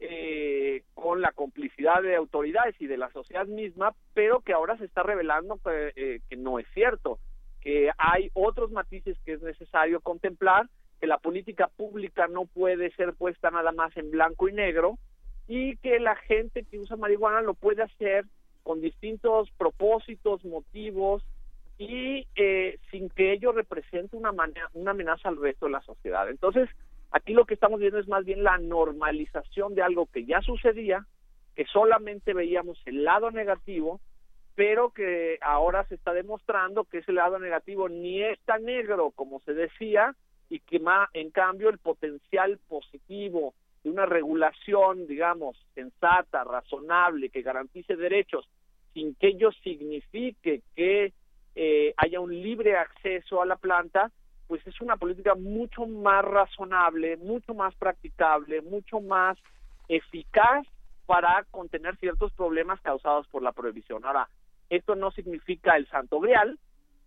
[0.00, 4.84] eh, con la complicidad de autoridades y de la sociedad misma, pero que ahora se
[4.84, 7.18] está revelando eh, que no es cierto,
[7.60, 10.68] que hay otros matices que es necesario contemplar,
[11.00, 14.98] que la política pública no puede ser puesta nada más en blanco y negro
[15.46, 18.24] y que la gente que usa marihuana lo puede hacer
[18.62, 21.22] con distintos propósitos, motivos,
[21.78, 24.32] y eh, sin que ello represente una,
[24.74, 26.28] una amenaza al resto de la sociedad.
[26.28, 26.68] Entonces,
[27.10, 31.06] aquí lo que estamos viendo es más bien la normalización de algo que ya sucedía,
[31.56, 34.00] que solamente veíamos el lado negativo,
[34.54, 39.40] pero que ahora se está demostrando que ese lado negativo ni es tan negro como
[39.40, 40.14] se decía
[40.48, 47.42] y que más, en cambio el potencial positivo de una regulación, digamos, sensata, razonable, que
[47.42, 48.48] garantice derechos,
[48.92, 51.12] sin que ello signifique que
[51.54, 54.10] eh, haya un libre acceso a la planta,
[54.46, 59.38] pues es una política mucho más razonable, mucho más practicable, mucho más
[59.88, 60.66] eficaz
[61.06, 64.04] para contener ciertos problemas causados por la prohibición.
[64.04, 64.28] Ahora,
[64.70, 66.58] esto no significa el santo grial,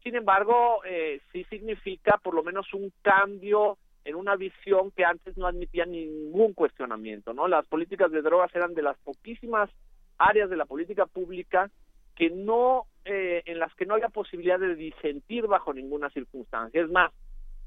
[0.04, 5.38] sin embargo, eh, sí significa por lo menos un cambio en una visión que antes
[5.38, 7.48] no admitía ningún cuestionamiento, ¿no?
[7.48, 9.70] Las políticas de drogas eran de las poquísimas
[10.18, 11.70] áreas de la política pública
[12.18, 16.82] que no, eh, en las que no había posibilidad de disentir bajo ninguna circunstancia.
[16.82, 17.12] Es más,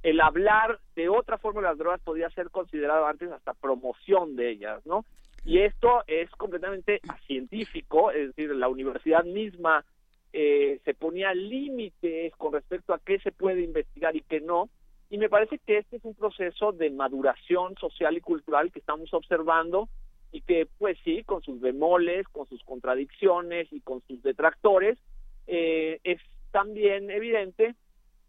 [0.02, 4.50] el hablar de otra forma de las drogas podía ser considerado antes hasta promoción de
[4.50, 5.04] ellas, ¿no?
[5.44, 9.84] Y esto es completamente científico, es decir, la universidad misma
[10.32, 14.68] eh, se ponía límites con respecto a qué se puede investigar y qué no,
[15.08, 19.12] y me parece que este es un proceso de maduración social y cultural que estamos
[19.12, 19.88] observando
[20.32, 24.98] y que, pues sí, con sus bemoles, con sus contradicciones y con sus detractores,
[25.46, 26.20] eh, es
[26.52, 27.74] también evidente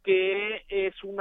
[0.04, 1.18] que es un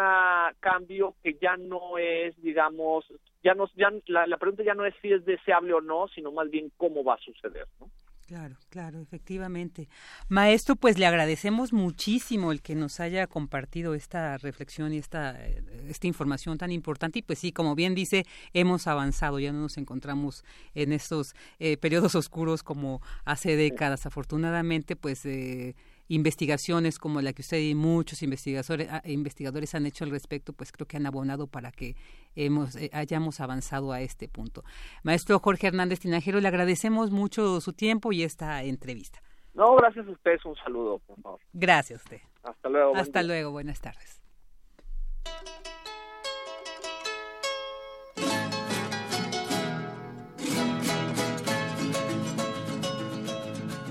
[0.61, 3.05] cambio que ya no es, digamos,
[3.43, 3.69] ya no,
[4.07, 7.05] la, la pregunta ya no es si es deseable o no, sino más bien cómo
[7.05, 7.91] va a suceder, ¿no?
[8.31, 9.89] Claro, claro, efectivamente.
[10.29, 15.65] Maestro, pues le agradecemos muchísimo el que nos haya compartido esta reflexión y esta, eh,
[15.89, 17.19] esta información tan importante.
[17.19, 20.45] Y pues sí, como bien dice, hemos avanzado, ya no nos encontramos
[20.77, 24.07] en estos eh, periodos oscuros como hace décadas.
[24.07, 25.27] Afortunadamente, pues...
[25.27, 25.75] Eh,
[26.11, 30.73] investigaciones como la que usted y muchos investigadores, ah, investigadores han hecho al respecto, pues
[30.73, 31.95] creo que han abonado para que
[32.35, 34.65] hemos, eh, hayamos avanzado a este punto.
[35.05, 39.21] Maestro Jorge Hernández Tinajero, le agradecemos mucho su tiempo y esta entrevista.
[39.55, 41.41] No, gracias a ustedes, un saludo, por favor.
[41.53, 42.21] Gracias a usted.
[42.43, 42.97] Hasta luego.
[42.97, 44.21] Hasta luego, buenas tardes.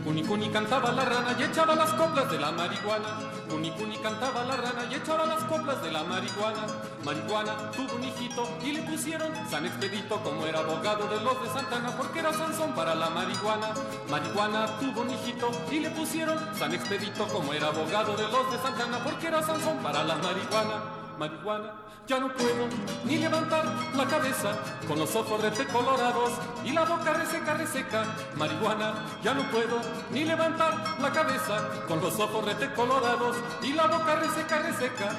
[0.09, 3.19] Cuni cantaba la rana y echaba las coplas de la marihuana.
[3.47, 6.65] Cuni cuni cantaba la rana y echaba las coplas de la marihuana.
[7.05, 11.49] Marihuana tuvo un hijito y le pusieron San Expedito como era abogado de los de
[11.49, 13.67] Santana porque era Sansón para la marihuana.
[14.09, 18.57] Marihuana tuvo un hijito y le pusieron San Expedito como era abogado de los de
[18.57, 21.73] Santana porque era Sansón para la marihuana marihuana,
[22.09, 22.67] ya no puedo
[23.05, 23.63] ni levantar
[23.95, 26.31] la cabeza con los ojos rete colorados
[26.65, 28.03] y la boca reseca, reseca.
[28.35, 29.79] Marihuana, ya no puedo
[30.11, 35.11] ni levantar la cabeza con los ojos rete colorados y la boca reseca, reseca.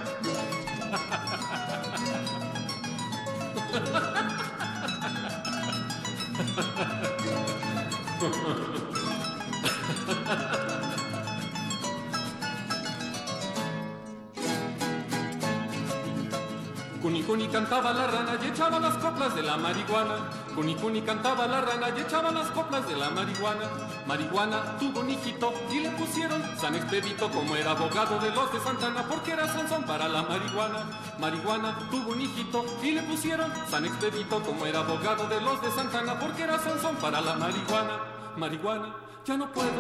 [17.01, 20.17] Cuni cantaba la rana y echaba las coplas de la marihuana.
[20.55, 23.71] Cuni cantaba la rana y echaba las coplas de la marihuana.
[24.07, 28.61] Marihuana tuvo un hijito y le pusieron San Expedito como era abogado de los de
[28.61, 30.85] Santana porque era Sansón para la marihuana.
[31.19, 35.71] Marihuana tuvo un hijito y le pusieron San Expedito como era abogado de los de
[35.71, 37.99] Santana porque era Sansón para la marihuana.
[38.37, 39.71] Marihuana ya no puedo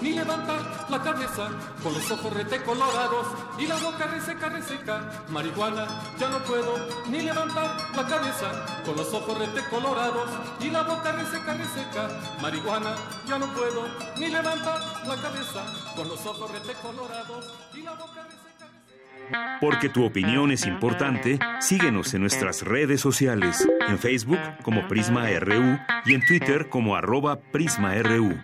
[0.00, 1.48] ni levantar la cabeza
[1.82, 3.26] con los ojos rete colorados
[3.58, 5.24] y la boca reseca, reseca.
[5.28, 5.86] Marihuana,
[6.18, 6.76] ya no puedo
[7.08, 12.08] ni levantar la cabeza con los ojos rete colorados y la boca reseca, reseca.
[12.42, 12.94] Marihuana,
[13.26, 15.64] ya no puedo ni levantar la cabeza
[15.96, 18.66] con los ojos rete colorados y la boca reseca.
[18.66, 19.58] reseca.
[19.60, 25.78] Porque tu opinión es importante, síguenos en nuestras redes sociales, en Facebook como Prisma RU
[26.04, 28.38] y en Twitter como arroba PrismaRU.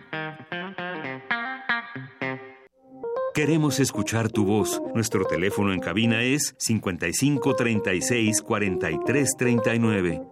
[3.37, 4.81] Queremos escuchar tu voz.
[4.95, 10.23] Nuestro teléfono en cabina es 55 36 43 39.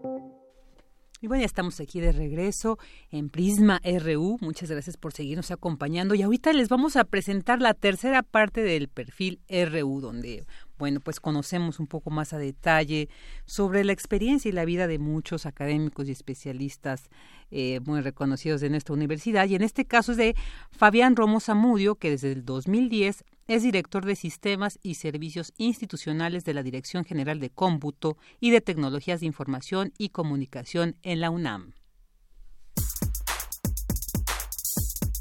[1.24, 2.78] Y bueno, ya estamos aquí de regreso
[3.10, 4.36] en Prisma RU.
[4.42, 6.14] Muchas gracias por seguirnos acompañando.
[6.14, 10.44] Y ahorita les vamos a presentar la tercera parte del perfil RU, donde
[10.78, 13.08] bueno, pues conocemos un poco más a detalle
[13.44, 17.08] sobre la experiencia y la vida de muchos académicos y especialistas
[17.50, 19.46] eh, muy reconocidos de nuestra universidad.
[19.48, 20.34] Y en este caso es de
[20.70, 26.54] Fabián Romo Zamudio, que desde el 2010 es director de Sistemas y Servicios Institucionales de
[26.54, 31.74] la Dirección General de Cómputo y de Tecnologías de Información y Comunicación en la UNAM.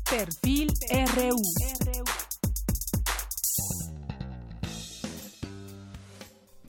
[0.10, 0.72] Perfil
[1.16, 2.23] RU.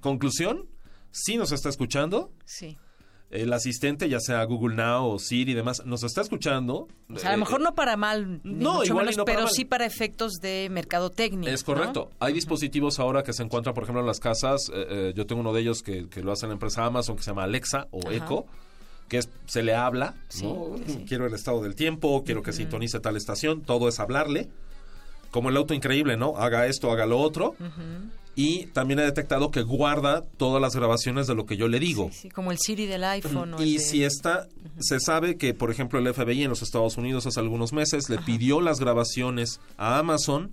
[0.04, 0.66] Conclusión,
[1.10, 2.30] sí nos está escuchando.
[2.44, 2.76] Sí.
[3.30, 6.86] El asistente, ya sea Google Now o Siri y demás, nos está escuchando.
[7.12, 9.36] O sea, a lo mejor Eh, no para mal, no, mucho igual menos, no para
[9.38, 9.54] pero mal.
[9.54, 11.50] sí para efectos de mercadotecnia.
[11.52, 12.10] Es correcto.
[12.20, 14.68] Hay dispositivos ahora que se encuentran, por ejemplo, en las casas.
[14.72, 17.22] eh, eh, yo tengo uno de ellos que, que lo hace la empresa Amazon, que
[17.22, 18.14] se llama Alexa o Ajá.
[18.14, 18.44] Echo,
[19.08, 20.76] que es, se le habla, ¿no?
[21.08, 24.48] Quiero el estado del tiempo, quiero que sintonice tal estación, todo es hablarle.
[25.30, 26.36] Como el auto increíble, ¿no?
[26.36, 27.56] Haga esto, haga lo otro.
[28.36, 32.10] Y también he detectado que guarda todas las grabaciones de lo que yo le digo.
[32.12, 33.54] Sí, como el Siri del iPhone.
[33.60, 34.48] Y de- si está,
[34.80, 38.18] se sabe que, por ejemplo, el FBI en los Estados Unidos hace algunos meses le
[38.18, 40.50] pidió las grabaciones a Amazon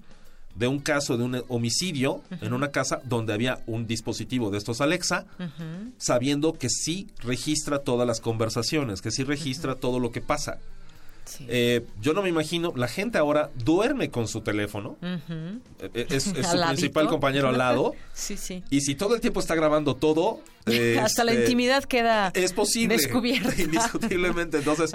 [0.56, 4.82] de un caso de un homicidio en una casa donde había un dispositivo de estos
[4.82, 5.26] Alexa,
[5.98, 10.60] sabiendo que sí registra todas las conversaciones, que sí registra todo lo que pasa.
[11.48, 15.60] Eh, yo no me imagino, la gente ahora duerme con su teléfono, Ujú.
[15.94, 18.63] eh, es, es su principal compañero al lado, Sí, sí.
[18.70, 20.41] y si todo el tiempo está grabando todo,
[21.02, 22.96] Hasta la este, intimidad queda es posible.
[22.96, 23.60] descubierta.
[23.60, 24.60] Indiscutiblemente.
[24.60, 24.91] Entonces,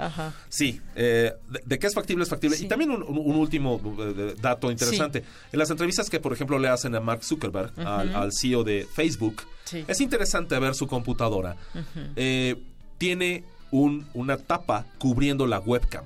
[0.47, 2.55] sí, eh, de, de qué es factible es factible.
[2.57, 3.03] Y también un,
[3.35, 5.25] último eh, dato interesante.
[5.51, 8.87] En las entrevistas que, por ejemplo, le hacen a Mark Zuckerberg, al, al CEO de
[8.95, 9.83] Facebook, Sí.
[9.89, 11.57] es interesante ver su computadora.
[12.15, 12.55] Eh,
[12.97, 16.05] tiene un, una tapa cubriendo la webcam.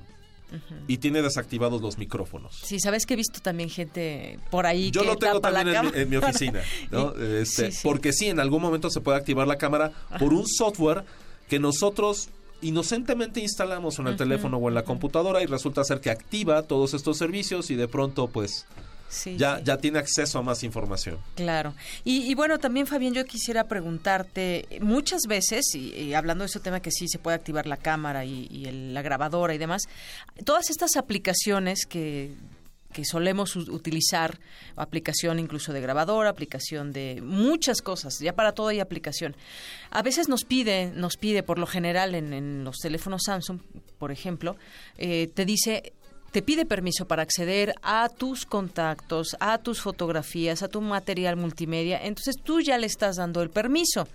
[0.87, 2.59] Y tiene desactivados los micrófonos.
[2.63, 5.77] Sí, sabes que he visto también gente por ahí Yo que lo tengo tapa también
[5.77, 6.61] en mi, en mi oficina,
[6.91, 7.15] ¿no?
[7.15, 7.79] Este, sí, sí.
[7.83, 11.03] Porque sí, en algún momento se puede activar la cámara por un software
[11.47, 12.29] que nosotros
[12.61, 16.93] inocentemente instalamos en el teléfono o en la computadora y resulta ser que activa todos
[16.93, 18.65] estos servicios y de pronto pues
[19.11, 19.63] Sí, ya, sí.
[19.65, 21.17] ya tiene acceso a más información.
[21.35, 21.73] Claro.
[22.05, 26.61] Y, y bueno, también Fabián, yo quisiera preguntarte, muchas veces, y, y hablando de ese
[26.61, 29.83] tema que sí se puede activar la cámara y, y el- la grabadora y demás,
[30.45, 32.33] todas estas aplicaciones que
[32.93, 34.37] que solemos utilizar,
[34.75, 39.33] aplicación incluso de grabadora, aplicación de muchas cosas, ya para todo hay aplicación.
[39.91, 43.61] A veces nos pide, nos pide por lo general en, en los teléfonos Samsung,
[43.97, 44.57] por ejemplo,
[44.97, 45.93] eh, te dice
[46.31, 51.99] te pide permiso para acceder a tus contactos, a tus fotografías, a tu material multimedia,
[52.03, 54.07] entonces tú ya le estás dando el permiso.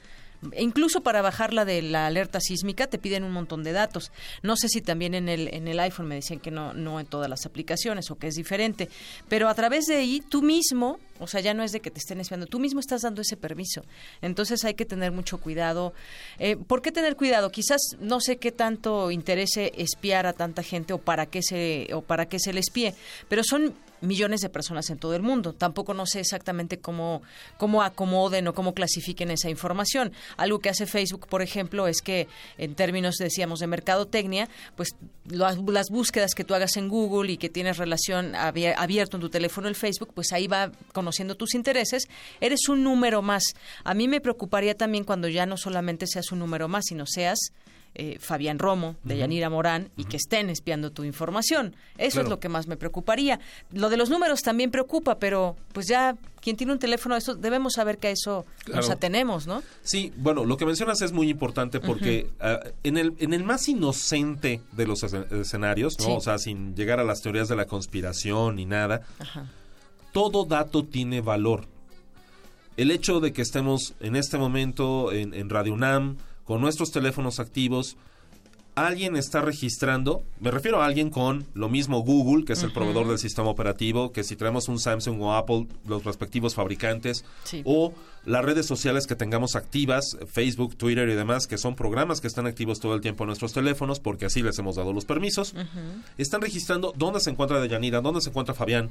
[0.57, 4.13] Incluso para bajarla de la alerta sísmica te piden un montón de datos.
[4.43, 7.07] No sé si también en el, en el iPhone me decían que no, no en
[7.07, 8.89] todas las aplicaciones o que es diferente,
[9.29, 11.99] pero a través de ahí tú mismo, o sea, ya no es de que te
[11.99, 13.83] estén espiando, tú mismo estás dando ese permiso.
[14.23, 15.95] Entonces hay que tener mucho cuidado.
[16.39, 17.51] Eh, ¿Por qué tener cuidado?
[17.51, 22.03] Quizás no sé qué tanto interese espiar a tanta gente o para qué se, o
[22.03, 22.95] para qué se le espíe,
[23.29, 25.53] pero son millones de personas en todo el mundo.
[25.53, 27.23] Tampoco no sé exactamente cómo,
[27.57, 30.13] cómo acomoden o cómo clasifiquen esa información.
[30.37, 32.29] Algo que hace Facebook, por ejemplo, es que
[32.59, 34.95] en términos, decíamos, de mercadotecnia, pues
[35.29, 35.57] las,
[35.91, 39.69] búsquedas que tú hagas en Google y que tienes relación abier- abierto en tu teléfono
[39.69, 42.09] el Facebook, pues ahí va conociendo tus intereses.
[42.41, 43.43] Eres un número más.
[43.85, 47.39] A mí me preocuparía también cuando ya no solamente seas un número más, sino seas
[47.99, 49.17] eh, Fabián Romo, de.
[49.19, 51.75] Yanira Morán, y que estén espiando tu información.
[51.99, 52.27] Eso Claro.
[52.27, 53.41] es lo que más me preocuparía.
[53.73, 57.73] Lo de los números también preocupa, pero pues ya quien tiene un teléfono, eso debemos
[57.73, 59.63] saber que a eso nos atenemos, ¿no?
[59.83, 63.69] Sí, bueno, lo que mencionas es muy importante porque ah, en, el, en el más
[63.69, 66.05] inocente de los escen- escenarios, ¿no?
[66.05, 66.13] Sí.
[66.17, 69.47] O sea, sin llegar a las teorías de la conspiración ni nada, Ajá.
[70.13, 71.67] todo dato tiene valor.
[72.77, 77.39] El hecho de que estemos en este momento en, en Radio UNAM con nuestros teléfonos
[77.41, 77.99] activos,
[78.75, 83.09] alguien está registrando, me refiero a alguien con lo mismo Google, que es el proveedor
[83.09, 87.63] del sistema operativo, que si traemos un Samsung o Apple, los respectivos fabricantes, Sí.
[87.65, 87.95] o
[88.27, 92.47] las redes sociales que tengamos activas, Facebook, Twitter y demás, que son programas que están
[92.47, 95.55] activos todo el tiempo en nuestros teléfonos, porque así les hemos dado los permisos,
[96.19, 98.91] están registrando dónde se encuentra Deyanira, dónde se encuentra Fabián.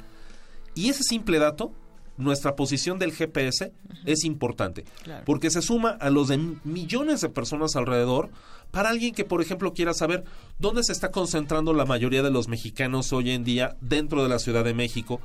[0.73, 1.71] Y ese simple dato,
[2.17, 3.71] nuestra posición del GPS,
[4.05, 4.85] es importante.
[5.03, 5.23] Claro.
[5.25, 8.29] Porque se suma a los de millones de personas alrededor
[8.71, 10.23] para alguien que, por ejemplo, quiera saber
[10.59, 14.39] dónde se está concentrando la mayoría de los mexicanos hoy en día dentro de la
[14.39, 15.21] Ciudad de México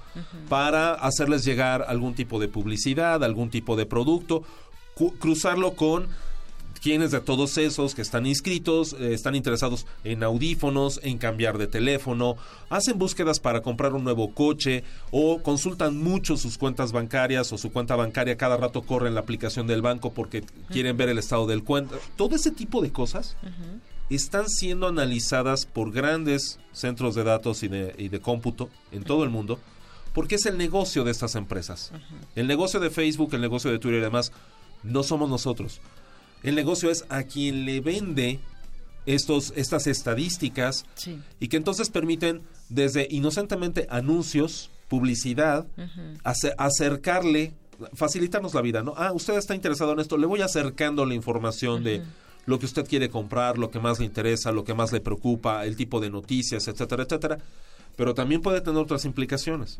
[0.48, 4.42] para hacerles llegar algún tipo de publicidad, algún tipo de producto,
[4.94, 6.06] cu- cruzarlo con
[6.80, 11.66] quienes de todos esos que están inscritos eh, están interesados en audífonos, en cambiar de
[11.66, 12.36] teléfono,
[12.68, 17.70] hacen búsquedas para comprar un nuevo coche o consultan mucho sus cuentas bancarias o su
[17.70, 21.64] cuenta bancaria cada rato corren la aplicación del banco porque quieren ver el estado del
[21.64, 21.96] cuenta.
[22.16, 23.36] Todo ese tipo de cosas
[24.08, 29.24] están siendo analizadas por grandes centros de datos y de, y de cómputo en todo
[29.24, 29.60] el mundo
[30.12, 31.92] porque es el negocio de estas empresas.
[32.34, 34.32] El negocio de Facebook, el negocio de Twitter y demás,
[34.82, 35.80] no somos nosotros.
[36.42, 38.40] El negocio es a quien le vende
[39.06, 41.18] estos, estas estadísticas Sí.
[41.38, 45.66] y que entonces permiten desde inocentemente anuncios, publicidad,
[46.24, 47.54] ace- acercarle,
[47.94, 48.94] facilitarnos la vida, ¿no?
[48.96, 52.02] Ah, usted está interesado en esto, le voy acercando la información de
[52.46, 55.64] lo que usted quiere comprar, lo que más le interesa, lo que más le preocupa,
[55.64, 57.38] el tipo de noticias, etcétera, etcétera.
[57.96, 59.76] Pero también puede tener otras implicaciones.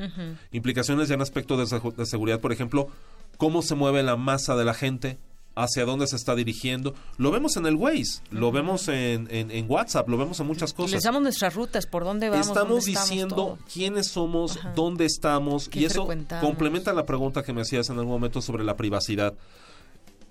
[0.52, 2.88] Implicaciones ya en aspecto de seguridad, por ejemplo,
[3.36, 5.18] cómo se mueve la masa de la gente
[5.62, 6.94] hacia dónde se está dirigiendo.
[7.18, 10.92] Lo vemos en el Waze, lo vemos en, en, WhatsApp, lo vemos en muchas cosas.
[10.92, 12.48] Les damos nuestras rutas, por dónde vamos.
[12.48, 16.08] Estamos diciendo quiénes somos, dónde estamos, y eso
[16.40, 19.34] complementa la pregunta que me hacías en algún momento sobre la privacidad.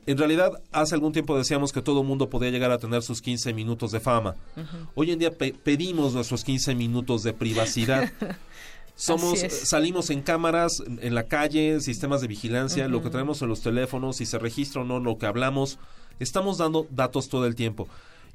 [0.06, 3.54] En realidad, hace algún tiempo decíamos que todo mundo podía llegar a tener sus 15
[3.54, 4.36] minutos de fama.
[4.96, 8.12] Hoy en día pedimos nuestros 15 minutos de privacidad.
[9.00, 13.62] Somos, salimos en cámaras, en la calle, sistemas de vigilancia, lo que tenemos en los
[13.62, 15.80] teléfonos, si se registra o no lo que hablamos,
[16.20, 17.88] estamos dando datos todo el tiempo.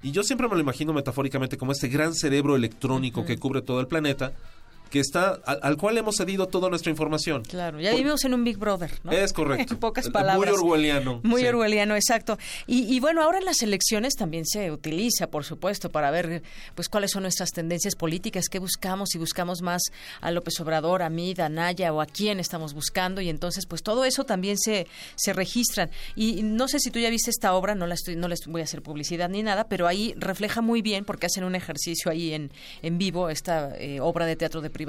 [0.03, 3.79] Y yo siempre me lo imagino metafóricamente como este gran cerebro electrónico que cubre todo
[3.79, 4.33] el planeta,
[4.95, 7.43] que está al, cual hemos cedido toda nuestra información.
[7.43, 9.11] Claro, ya vivimos en un Big Brother, ¿no?
[9.11, 9.75] Es correcto.
[9.75, 10.39] En pocas palabras.
[10.39, 11.21] Muy orwelliano.
[11.25, 12.39] Muy orwelliano, exacto.
[12.69, 16.45] Y, bueno, ahora en las elecciones también se utiliza, por supuesto, para ver
[16.77, 19.83] pues cuáles son nuestras tendencias políticas, qué buscamos, si buscamos más
[20.21, 23.83] a López Obrador, a mí, a Naya o a quién estamos buscando y entonces pues
[23.83, 24.87] todo eso también se
[25.17, 25.91] se registran.
[26.15, 28.61] Y no sé si tú ya viste esta obra, no la estoy no les voy
[28.61, 32.33] a hacer publicidad ni nada, pero ahí refleja muy bien porque hacen un ejercicio ahí
[32.33, 34.84] en en vivo esta eh, obra de teatro de privacidad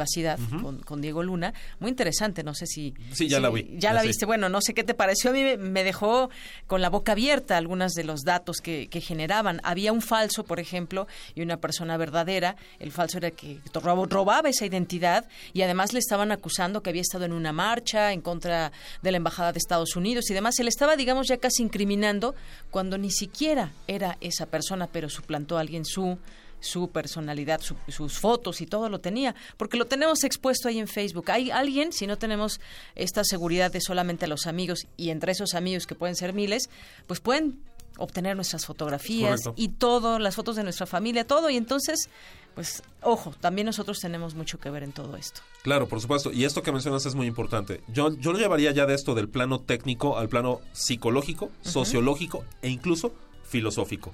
[0.86, 1.54] con, Diego Luna.
[1.80, 2.93] Muy interesante, no sé si...
[3.12, 3.76] Sí, ya la vi.
[3.78, 4.26] Ya la viste.
[4.26, 5.32] Bueno, no sé qué te pareció.
[5.32, 6.30] A mí me, dejó
[6.68, 9.62] con la boca abierta algunos de los datos que, generaban.
[9.64, 12.56] Había un falso, por ejemplo, y una persona verdadera.
[12.80, 17.26] El falso era que robaba esa identidad y además le estaban acusando que había estado
[17.26, 18.72] en una marcha en contra
[19.02, 20.56] de la Embajada de Estados Unidos y demás.
[20.56, 22.36] Se le estaba, digamos, ya casi incriminando
[22.72, 26.18] cuando ni siquiera era esa persona, pero suplantó a alguien su
[26.60, 31.30] su personalidad, sus fotos y todo lo tenía, porque lo tenemos expuesto ahí en Facebook.
[31.32, 32.60] Hay alguien, si no tenemos
[32.95, 36.70] esta seguridad de solamente a los amigos y entre esos amigos que pueden ser miles,
[37.08, 37.60] pues pueden
[37.97, 42.10] obtener nuestras fotografías y todo, las fotos de nuestra familia, todo, y entonces,
[42.53, 45.41] pues, ojo, también nosotros tenemos mucho que ver en todo esto.
[45.64, 47.82] Claro, por supuesto, y esto que mencionas es muy importante.
[47.88, 52.70] Yo, yo lo llevaría ya de esto del plano técnico al plano psicológico, sociológico e
[52.70, 54.12] incluso filosófico,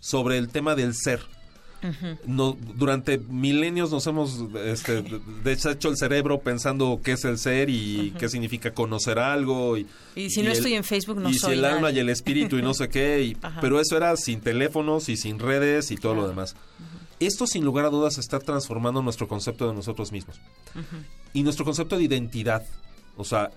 [0.00, 1.20] sobre el tema del ser
[2.26, 5.02] no, durante milenios nos hemos este,
[5.42, 9.76] deshecho el cerebro pensando qué es el ser y qué significa conocer algo.
[9.76, 9.86] Y,
[10.30, 12.62] si no estoy en Facebook no y soy si el alma y el espíritu y
[12.62, 13.36] no sé qué.
[13.60, 16.54] pero eso era sin teléfonos y sin redes y todo lo demás.
[17.20, 20.40] Esto sin lugar a dudas está transformando nuestro concepto de nosotros mismos.
[21.32, 22.64] Y nuestro concepto de identidad.
[23.16, 23.50] O sea,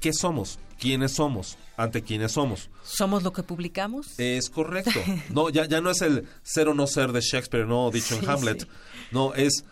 [0.00, 0.58] ¿qué somos?
[0.78, 1.58] ¿Quiénes somos?
[1.76, 2.70] ¿Ante quiénes somos?
[2.84, 4.18] ¿Somos lo que publicamos?
[4.18, 5.00] Es correcto.
[5.30, 8.28] No, ya, ya no es el ser o no ser de Shakespeare, no dicho en
[8.28, 8.66] Hamlet.
[9.10, 9.64] No, es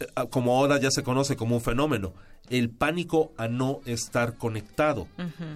[0.00, 2.14] eh, como ahora ya se conoce como un fenómeno,
[2.48, 5.08] el pánico a no estar conectado.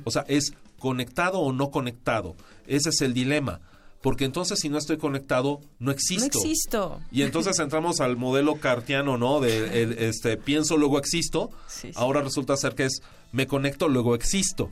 [0.05, 2.37] O sea, es conectado o no conectado.
[2.67, 3.61] Ese es el dilema
[4.07, 6.39] porque entonces si no estoy conectado no existo.
[6.39, 7.01] No existo.
[7.11, 9.41] Y entonces entramos al modelo cartiano, ¿no?
[9.41, 11.51] De este pienso luego existo.
[11.97, 13.03] Ahora resulta ser que es
[13.37, 14.71] me conecto luego existo.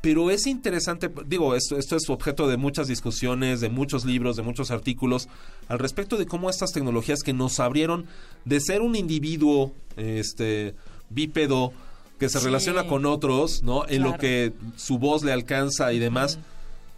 [0.00, 4.42] Pero es interesante, digo, esto, esto es objeto de muchas discusiones, de muchos libros, de
[4.42, 5.28] muchos artículos
[5.68, 8.06] al respecto de cómo estas tecnologías que nos abrieron
[8.44, 10.74] de ser un individuo este
[11.10, 11.72] bípedo
[12.18, 13.86] que se relaciona con otros, ¿no?
[13.86, 16.38] En lo que su voz le alcanza y demás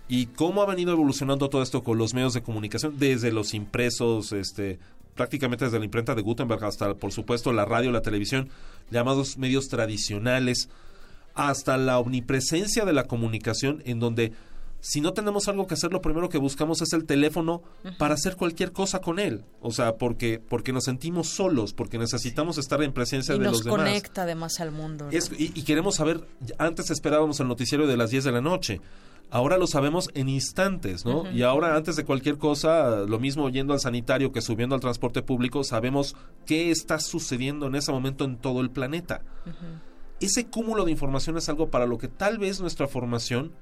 [0.09, 4.33] y cómo ha venido evolucionando todo esto con los medios de comunicación, desde los impresos,
[4.33, 4.79] este,
[5.17, 8.49] prácticamente desde la imprenta de Gutenberg hasta, por supuesto, la radio, la televisión,
[8.91, 10.69] llamados medios tradicionales,
[11.35, 14.33] hasta la omnipresencia de la comunicación, en donde
[14.81, 17.63] si no tenemos algo que hacer, lo primero que buscamos es el teléfono
[17.99, 19.43] para hacer cualquier cosa con él.
[19.61, 23.79] O sea, porque, porque nos sentimos solos, porque necesitamos estar en presencia de los demás.
[23.79, 25.09] nos conecta además al mundo.
[25.11, 26.25] y, y, queremos saber,
[26.59, 28.81] antes esperábamos el noticiero de las 10 de la noche
[29.31, 31.31] ahora lo sabemos en instantes, ¿no?
[31.31, 35.23] Y ahora antes de cualquier cosa, lo mismo yendo al sanitario que subiendo al transporte
[35.23, 39.23] público, sabemos qué está sucediendo en ese momento en todo el planeta.
[40.21, 43.53] Ese cúmulo de información es algo para lo que tal vez nuestra formación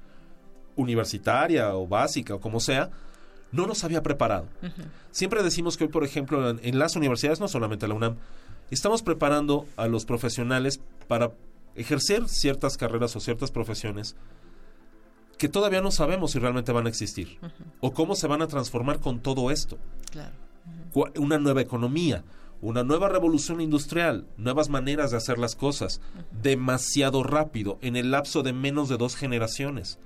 [0.75, 2.89] universitaria o básica o como sea,
[3.51, 4.47] no nos había preparado.
[5.11, 8.17] Siempre decimos que hoy, por ejemplo, en las universidades, no solamente la UNAM,
[8.71, 11.31] estamos preparando a los profesionales para
[11.75, 14.15] ejercer ciertas carreras o ciertas profesiones
[15.37, 17.39] que todavía no sabemos si realmente van a existir
[17.79, 19.77] o cómo se van a transformar con todo esto.
[21.15, 22.23] Una nueva economía,
[22.61, 26.01] una nueva revolución industrial, nuevas maneras de hacer las cosas,
[26.41, 29.99] demasiado rápido, en el lapso de menos de dos generaciones.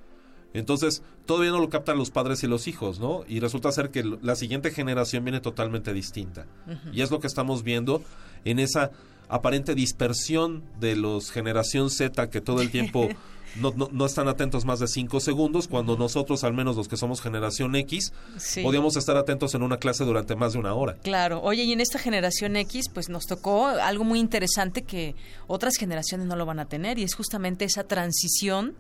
[0.54, 3.24] Entonces, todavía no lo captan los padres y los hijos, ¿no?
[3.28, 6.48] Y resulta ser que la siguiente generación viene totalmente distinta.
[6.92, 8.02] Y es lo que estamos viendo
[8.46, 8.92] en esa
[9.28, 13.10] aparente dispersión de los generación Z que todo el tiempo
[13.56, 17.22] no, no, están atentos más de cinco segundos, cuando nosotros, al menos los que somos
[17.22, 18.14] generación X,
[18.64, 20.96] podíamos estar atentos en una clase durante más de una hora.
[21.04, 25.16] Claro, oye, y en esta generación X, pues nos tocó algo muy interesante que
[25.48, 28.76] otras generaciones no lo van a tener, y es justamente esa transición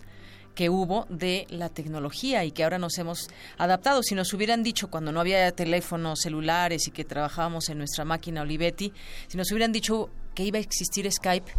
[0.55, 4.03] que hubo de la tecnología y que ahora nos hemos adaptado.
[4.03, 8.41] Si nos hubieran dicho cuando no había teléfonos celulares y que trabajábamos en nuestra máquina
[8.41, 8.91] Olivetti,
[9.27, 11.49] si nos hubieran dicho que iba a existir Skype,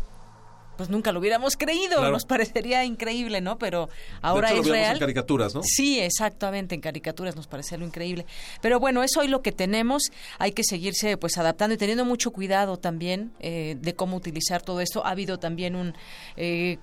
[0.80, 3.58] pues nunca lo hubiéramos creído, nos parecería increíble, ¿no?
[3.58, 3.90] Pero
[4.22, 4.92] ahora de hecho, es lo real.
[4.94, 5.60] en caricaturas, ¿no?
[5.62, 8.24] Sí, exactamente, en caricaturas nos parece algo increíble.
[8.62, 10.04] Pero bueno, es hoy lo que tenemos,
[10.38, 14.80] hay que seguirse pues adaptando y teniendo mucho cuidado también eh, de cómo utilizar todo
[14.80, 15.04] esto.
[15.04, 15.92] Ha habido también un...
[16.38, 16.78] Eh,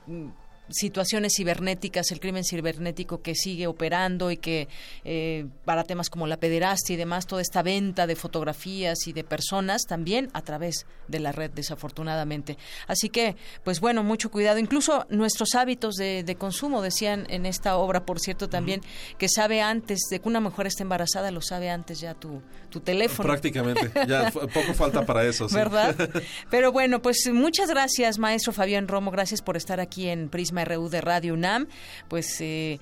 [0.70, 4.68] situaciones cibernéticas, el crimen cibernético que sigue operando y que
[5.04, 9.24] eh, para temas como la pederastia y demás, toda esta venta de fotografías y de
[9.24, 12.58] personas también a través de la red, desafortunadamente.
[12.88, 14.60] Así que, pues bueno, mucho cuidado.
[14.60, 18.82] Incluso nuestros hábitos de, consumo, decían en esta obra, por cierto, también,
[19.18, 22.82] que sabe antes de que una mujer esté embarazada, lo sabe antes ya tu, tu
[22.82, 23.28] teléfono.
[23.28, 25.48] Prácticamente, ya poco falta para eso.
[25.50, 25.96] ¿Verdad?
[26.50, 30.90] Pero bueno, pues muchas gracias, maestro Fabián Romo, gracias por estar aquí en Prisma RU
[30.90, 31.68] de Radio UNAM,
[32.08, 32.80] pues eh,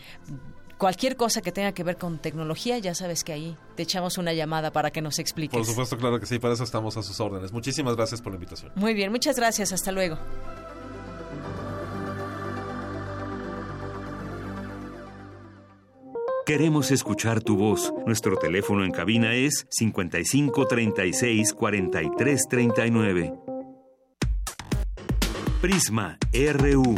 [0.78, 4.34] cualquier cosa que tenga que ver con tecnología, ya sabes que ahí te echamos una
[4.34, 5.58] llamada para que nos expliques.
[5.58, 7.52] Por supuesto, claro que sí, para eso estamos a sus órdenes.
[7.52, 8.72] Muchísimas gracias por la invitación.
[8.76, 10.18] Muy bien, muchas gracias, hasta luego.
[16.46, 17.92] Queremos escuchar tu voz.
[18.06, 23.34] Nuestro teléfono en cabina es 55 36 43 39.
[25.60, 26.96] Prisma RU.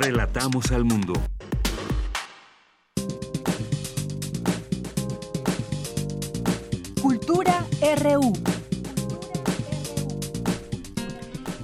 [0.00, 1.12] Relatamos al mundo.
[7.02, 7.64] Cultura
[8.00, 8.32] RU.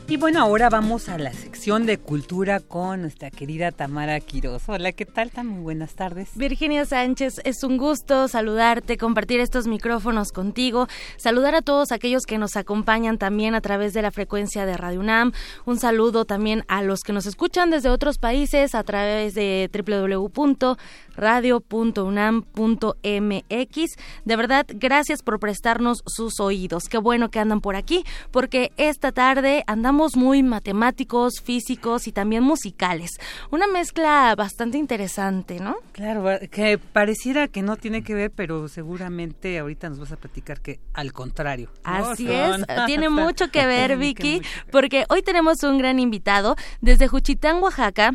[0.09, 4.69] Y bueno, ahora vamos a la sección de cultura con nuestra querida Tamara Quiroz.
[4.69, 5.31] Hola, ¿qué tal?
[5.45, 6.29] Muy buenas tardes.
[6.35, 12.37] Virginia Sánchez, es un gusto saludarte, compartir estos micrófonos contigo, saludar a todos aquellos que
[12.37, 15.33] nos acompañan también a través de la frecuencia de Radio UNAM.
[15.65, 19.71] Un saludo también a los que nos escuchan desde otros países a través de
[21.17, 23.97] www.radio.unam.mx.
[24.25, 26.89] De verdad, gracias por prestarnos sus oídos.
[26.89, 32.43] Qué bueno que andan por aquí, porque esta tarde andamos muy matemáticos, físicos y también
[32.43, 33.11] musicales.
[33.51, 35.77] Una mezcla bastante interesante, ¿no?
[35.93, 40.61] Claro, que pareciera que no tiene que ver, pero seguramente ahorita nos vas a platicar
[40.61, 41.71] que al contrario.
[41.83, 47.63] Así es, tiene mucho que ver, Vicky, porque hoy tenemos un gran invitado desde Juchitán,
[47.63, 48.13] Oaxaca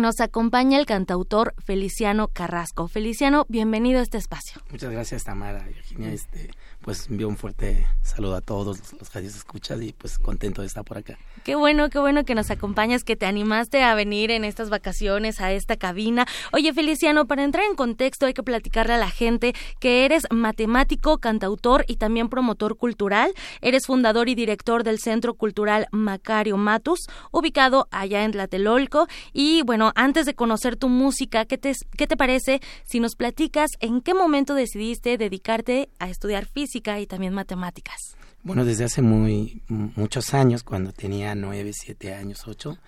[0.00, 2.88] nos acompaña el cantautor Feliciano Carrasco.
[2.88, 4.60] Feliciano, bienvenido a este espacio.
[4.70, 5.62] Muchas gracias, Tamara.
[5.64, 6.50] Virginia, este,
[6.82, 10.84] pues envío un fuerte saludo a todos los radios escuchas y pues contento de estar
[10.84, 11.18] por acá.
[11.44, 15.40] Qué bueno, qué bueno que nos acompañas, que te animaste a venir en estas vacaciones
[15.40, 16.26] a esta cabina.
[16.52, 21.18] Oye, Feliciano, para entrar en contexto hay que platicarle a la gente que eres matemático,
[21.18, 23.32] cantautor y también promotor cultural.
[23.60, 27.00] Eres fundador y director del Centro Cultural Macario Matus,
[27.30, 29.06] ubicado allá en Tlatelolco.
[29.32, 33.70] Y bueno, antes de conocer tu música, ¿qué te, qué te parece si nos platicas
[33.80, 36.69] en qué momento decidiste dedicarte a estudiar física?
[36.74, 38.16] Y también matemáticas?
[38.42, 42.78] Bueno, desde hace muy muchos años, cuando tenía nueve, siete años, ocho,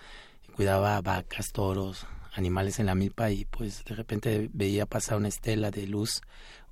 [0.55, 5.69] cuidaba vacas, toros, animales en la milpa y pues de repente veía pasar una estela
[5.71, 6.21] de luz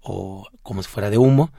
[0.02, 1.52] o como si fuera de humo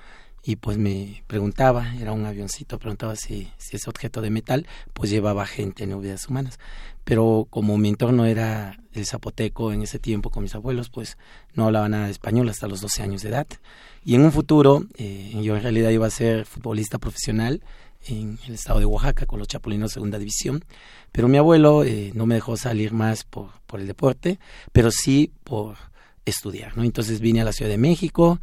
[0.44, 5.08] y pues me preguntaba, era un avioncito, preguntaba si, si ese objeto de metal pues
[5.08, 6.58] llevaba gente en vidas humanas.
[7.04, 11.16] Pero como mi entorno era el zapoteco en ese tiempo con mis abuelos, pues
[11.54, 13.46] no hablaba nada de español hasta los 12 años de edad.
[14.04, 17.62] Y en un futuro, eh, yo en realidad iba a ser futbolista profesional
[18.06, 20.64] en el estado de Oaxaca con los Chapulinos Segunda División,
[21.12, 24.40] pero mi abuelo eh, no me dejó salir más por, por el deporte,
[24.72, 25.76] pero sí por
[26.24, 26.82] estudiar, ¿no?
[26.82, 28.40] Entonces vine a la Ciudad de México,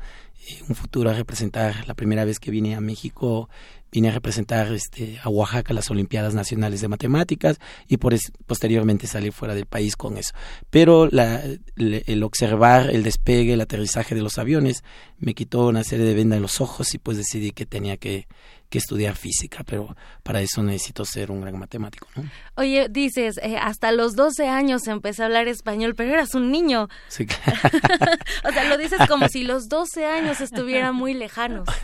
[0.48, 3.50] eh, un futuro a representar, la primera vez que vine a México,
[3.92, 8.16] vine a representar este, a Oaxaca las Olimpiadas Nacionales de Matemáticas y por
[8.46, 10.34] posteriormente salir fuera del país con eso.
[10.70, 11.42] Pero la,
[11.76, 14.84] el observar el despegue, el aterrizaje de los aviones
[15.18, 18.28] me quitó una serie de vendas en los ojos y pues decidí que tenía que
[18.70, 22.08] que estudiar física, pero para eso necesito ser un gran matemático.
[22.16, 22.30] ¿no?
[22.56, 26.88] Oye, dices, eh, hasta los 12 años empecé a hablar español, pero eras un niño.
[27.08, 27.26] Sí.
[28.44, 31.68] o sea, lo dices como si los 12 años estuvieran muy lejanos.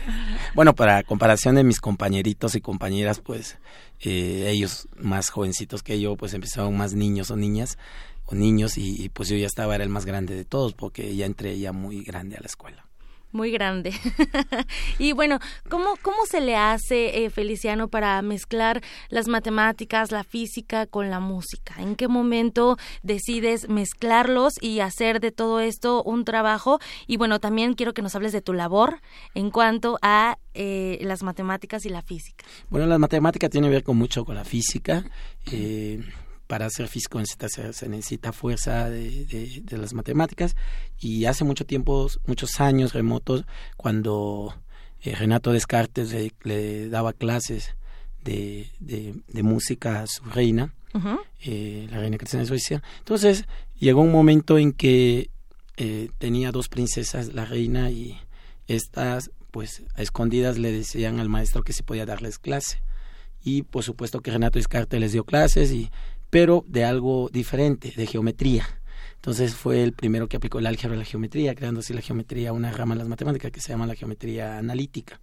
[0.54, 3.58] Bueno, para comparación de mis compañeritos y compañeras, pues
[4.00, 7.76] eh, ellos más jovencitos que yo, pues empezaron más niños o niñas
[8.24, 11.14] o niños y, y pues yo ya estaba, era el más grande de todos porque
[11.14, 12.85] ya entré ya muy grande a la escuela
[13.36, 13.92] muy grande.
[14.98, 20.86] y bueno, ¿cómo, ¿cómo se le hace, eh, Feliciano, para mezclar las matemáticas, la física
[20.86, 21.74] con la música?
[21.78, 26.80] ¿En qué momento decides mezclarlos y hacer de todo esto un trabajo?
[27.06, 29.00] Y bueno, también quiero que nos hables de tu labor
[29.34, 32.44] en cuanto a eh, las matemáticas y la física.
[32.70, 35.04] Bueno, la matemática tiene que ver con mucho con la física.
[35.52, 36.02] Eh,
[36.46, 40.56] para ser físico se, necesita fuerza de, las matemáticas.
[40.98, 43.44] Y hace mucho tiempo, muchos años remotos,
[43.76, 44.54] cuando
[45.02, 47.74] eh, Renato Descartes le, daba clases
[48.22, 50.74] de, de, música a su reina,
[51.40, 53.44] eh, la reina Cristina de Suecia, entonces
[53.78, 55.30] llegó un momento en que
[55.76, 58.18] eh, tenía dos princesas, la reina y
[58.66, 62.80] estas, pues a escondidas le decían al maestro que se podía darles clase.
[63.44, 65.90] Y por supuesto que Renato Descartes les dio clases y
[66.36, 68.66] pero de algo diferente, de geometría.
[69.14, 72.52] Entonces fue el primero que aplicó el álgebra a la geometría, creando así la geometría,
[72.52, 75.18] una rama de las matemáticas que se llama la geometría analítica.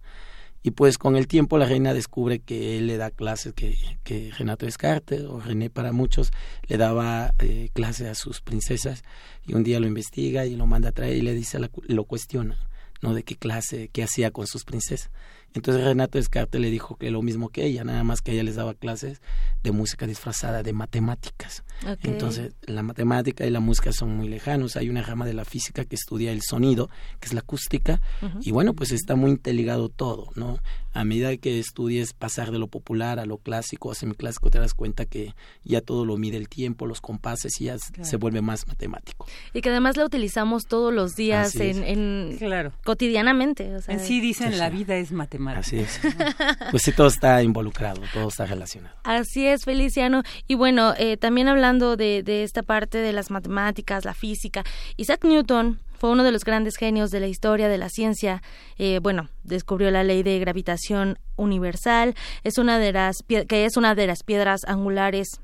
[0.64, 4.32] Y pues con el tiempo la reina descubre que él le da clases, que, que
[4.36, 6.32] Renato Descartes o René para muchos
[6.66, 9.04] le daba eh, clases a sus princesas
[9.46, 12.58] y un día lo investiga y lo manda a traer y le dice, lo cuestiona,
[13.02, 13.14] ¿no?
[13.14, 15.12] De qué clase, qué hacía con sus princesas.
[15.54, 18.56] Entonces Renato Descartes le dijo que lo mismo que ella, nada más que ella les
[18.56, 19.22] daba clases
[19.62, 21.62] de música disfrazada de matemáticas.
[22.02, 24.76] Entonces la matemática y la música son muy lejanos.
[24.76, 26.90] Hay una rama de la física que estudia el sonido,
[27.20, 28.00] que es la acústica,
[28.40, 30.58] y bueno, pues está muy interligado todo, ¿no?
[30.94, 34.72] A medida que estudies pasar de lo popular a lo clásico, a semiclásico, te das
[34.72, 38.66] cuenta que ya todo lo mide el tiempo, los compases, y ya se vuelve más
[38.66, 39.26] matemático.
[39.52, 42.72] Y que además la utilizamos todos los días en, claro.
[42.84, 43.70] cotidianamente.
[43.88, 46.00] en sí dicen la vida es matemática Así es.
[46.70, 48.94] Pues sí, todo está involucrado, todo está relacionado.
[49.04, 50.22] Así es, Feliciano.
[50.46, 54.64] Y bueno, eh, también hablando de, esta parte de las matemáticas, la física,
[54.96, 58.42] Isaac Newton fue uno de los grandes genios de la historia de la ciencia.
[58.76, 63.94] Eh, bueno, descubrió la ley de gravitación universal, es una de las que es una
[63.94, 65.40] de las piedras angulares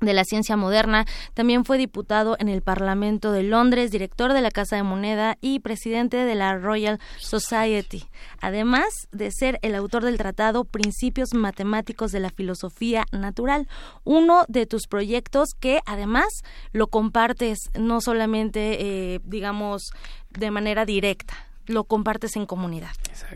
[0.00, 4.50] de la ciencia moderna, también fue diputado en el Parlamento de Londres, director de la
[4.50, 8.08] Casa de Moneda y presidente de la Royal Society,
[8.40, 13.68] además de ser el autor del tratado Principios Matemáticos de la Filosofía Natural,
[14.04, 16.28] uno de tus proyectos que además
[16.72, 19.90] lo compartes no solamente, eh, digamos,
[20.30, 22.90] de manera directa, lo compartes en comunidad.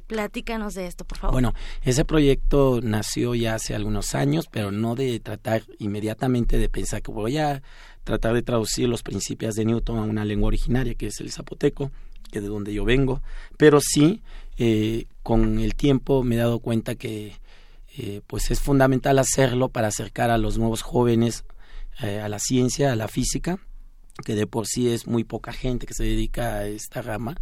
[0.07, 1.33] Platícanos de esto, por favor.
[1.33, 7.03] Bueno, ese proyecto nació ya hace algunos años, pero no de tratar inmediatamente de pensar
[7.03, 7.63] que voy a
[8.05, 11.91] tratar de traducir los principios de Newton a una lengua originaria, que es el zapoteco,
[12.31, 13.23] que es de donde yo vengo,
[13.57, 14.23] pero sí,
[14.57, 17.35] eh, con el tiempo me he dado cuenta que
[17.97, 21.45] eh, pues es fundamental hacerlo para acercar a los nuevos jóvenes
[22.03, 23.59] eh, a la ciencia, a la física,
[24.25, 27.35] que de por sí es muy poca gente que se dedica a esta rama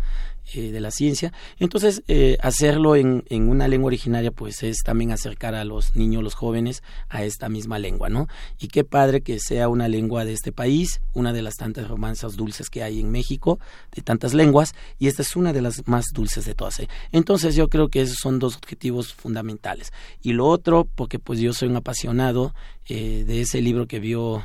[0.55, 1.33] eh, de la ciencia.
[1.59, 6.23] Entonces, eh, hacerlo en, en, una lengua originaria, pues es también acercar a los niños,
[6.23, 8.27] los jóvenes, a esta misma lengua, ¿no?
[8.59, 12.37] Y qué padre que sea una lengua de este país, una de las tantas romanzas
[12.37, 13.61] dulces que hay en México,
[13.95, 16.81] de tantas lenguas, y esta es una de las más dulces de todas.
[16.81, 16.89] ¿eh?
[17.13, 19.93] Entonces, yo creo que esos son dos objetivos fundamentales.
[20.23, 22.55] Y lo otro, porque pues yo soy un apasionado
[22.89, 24.43] de ese libro que vio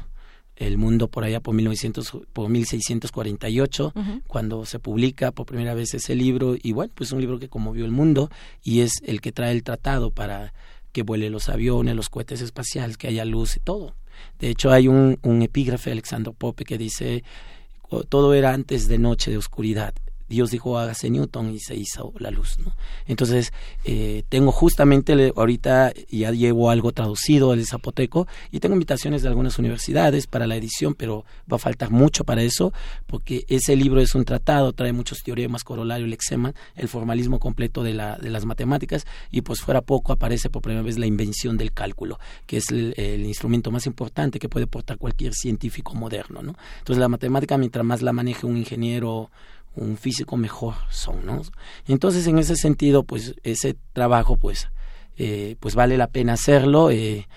[0.56, 3.94] el mundo por allá por 1900 por 1648
[4.28, 7.86] cuando se publica por primera vez ese libro y bueno pues un libro que conmovió
[7.86, 8.30] el mundo
[8.64, 10.54] y es el que trae el tratado para
[10.92, 13.96] que vuele los aviones los cohetes espaciales que haya luz y todo.
[14.40, 17.24] De hecho hay un, un epígrafe de Alexander Pope que dice
[18.10, 19.94] todo era antes de noche de oscuridad
[20.28, 22.76] Dios dijo hágase Newton y se hizo la luz, ¿no?
[23.08, 23.54] Entonces,
[23.84, 29.60] eh, tengo justamente, ahorita ya llevo algo traducido del zapoteco y tengo invitaciones de algunas
[29.60, 32.74] universidades para la edición, pero va a faltar mucho para eso,
[33.08, 37.94] porque ese libro es un tratado, trae muchos teoremas, corolario, lexema, el formalismo completo de,
[37.94, 41.72] la, de las matemáticas, y pues fuera poco aparece por primera vez la invención del
[41.72, 46.56] cálculo, que es el, instrumento más importante que puede portar cualquier científico moderno, ¿no?
[46.80, 49.30] Entonces, la matemática, mientras más la maneje un ingeniero,
[49.76, 51.42] un físico mejor son, ¿no?
[51.88, 54.70] Entonces, en ese sentido, pues ese trabajo, pues,
[55.18, 56.92] eh, pues vale la pena hacerlo.
[56.92, 57.28] Eh,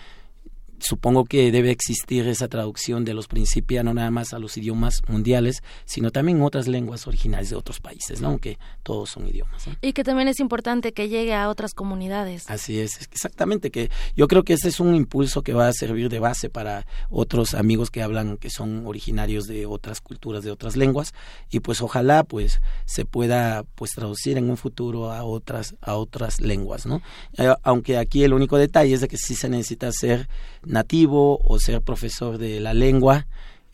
[0.80, 5.02] supongo que debe existir esa traducción de los principios no nada más a los idiomas
[5.08, 8.28] mundiales, sino también otras lenguas originales de otros países, ¿no?
[8.28, 9.64] aunque todos son idiomas.
[9.80, 12.48] Y que también es importante que llegue a otras comunidades.
[12.48, 16.08] Así es, exactamente, que yo creo que este es un impulso que va a servir
[16.08, 20.76] de base para otros amigos que hablan, que son originarios de otras culturas, de otras
[20.76, 21.12] lenguas,
[21.50, 26.40] y pues ojalá pues se pueda pues traducir en un futuro a otras, a otras
[26.40, 27.02] lenguas, ¿no?
[27.36, 30.28] Eh, aunque aquí el único detalle es de que sí se necesita hacer
[30.68, 33.26] nativo o ser profesor de la lengua,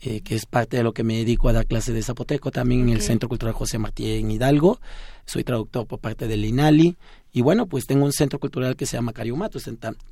[0.05, 2.81] eh, que es parte de lo que me dedico a dar clases de zapoteco, también
[2.81, 4.79] en el Centro Cultural José Martí en Hidalgo.
[5.25, 6.95] Soy traductor por parte del INALI.
[7.31, 9.59] Y bueno, pues tengo un centro cultural que se llama Cariumato,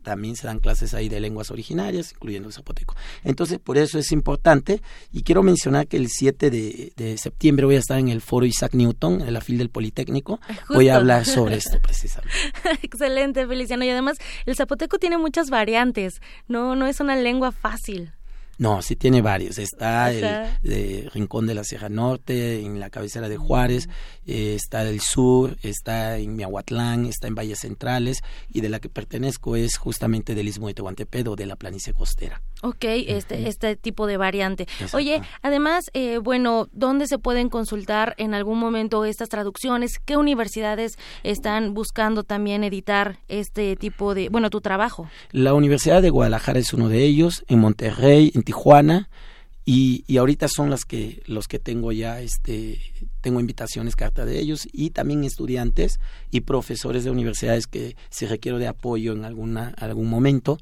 [0.01, 2.95] también se dan clases ahí de lenguas originarias, incluyendo el zapoteco.
[3.23, 4.81] Entonces, por eso es importante.
[5.11, 8.73] Y quiero mencionar que el 7 de, septiembre voy a estar en el foro Isaac
[8.73, 10.41] Newton, en la FIL del Politécnico.
[10.67, 12.35] Voy a hablar sobre esto precisamente.
[12.81, 13.85] Excelente, Feliciano.
[13.85, 16.15] Y además, el zapoteco tiene muchas variantes.
[16.49, 18.11] No, no es una lengua fácil.
[18.57, 19.57] No, sí tiene varios.
[19.57, 23.89] Está el Rincón de la Sierra Norte, en la cabecera de Juárez,
[24.25, 28.19] eh, está del sur, está en Miahuatlán, está en Valles Centrales
[28.51, 32.41] y de la que pertenezco es justamente del Istmo de Tehuantepec de la planicie costera.
[32.61, 34.67] Ok, este, este tipo de variante.
[34.93, 39.99] Oye, además, eh, bueno, ¿dónde se pueden consultar en algún momento estas traducciones?
[39.99, 45.09] ¿Qué universidades están buscando también editar este tipo de, bueno, tu trabajo?
[45.31, 49.09] La Universidad de Guadalajara es uno de ellos, en Monterrey, en Tijuana,
[49.65, 52.79] y, y ahorita son las que, los que tengo ya este,
[53.23, 55.99] tengo invitaciones, carta de ellos y también estudiantes
[56.29, 60.57] y profesores de universidades que si requiero de apoyo en alguna, algún momento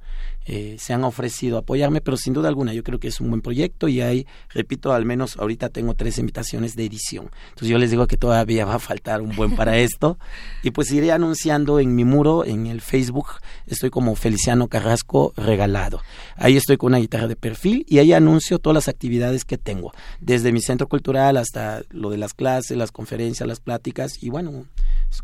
[0.45, 3.41] eh, se han ofrecido apoyarme, pero sin duda alguna yo creo que es un buen
[3.41, 7.31] proyecto y hay, repito, al menos ahorita tengo tres invitaciones de edición.
[7.49, 10.19] Entonces yo les digo que todavía va a faltar un buen para esto
[10.61, 13.27] y pues iré anunciando en mi muro, en el Facebook,
[13.65, 16.01] estoy como Feliciano Carrasco Regalado.
[16.35, 19.93] Ahí estoy con una guitarra de perfil y ahí anuncio todas las actividades que tengo,
[20.19, 24.65] desde mi centro cultural hasta lo de las clases las conferencias, las pláticas y bueno,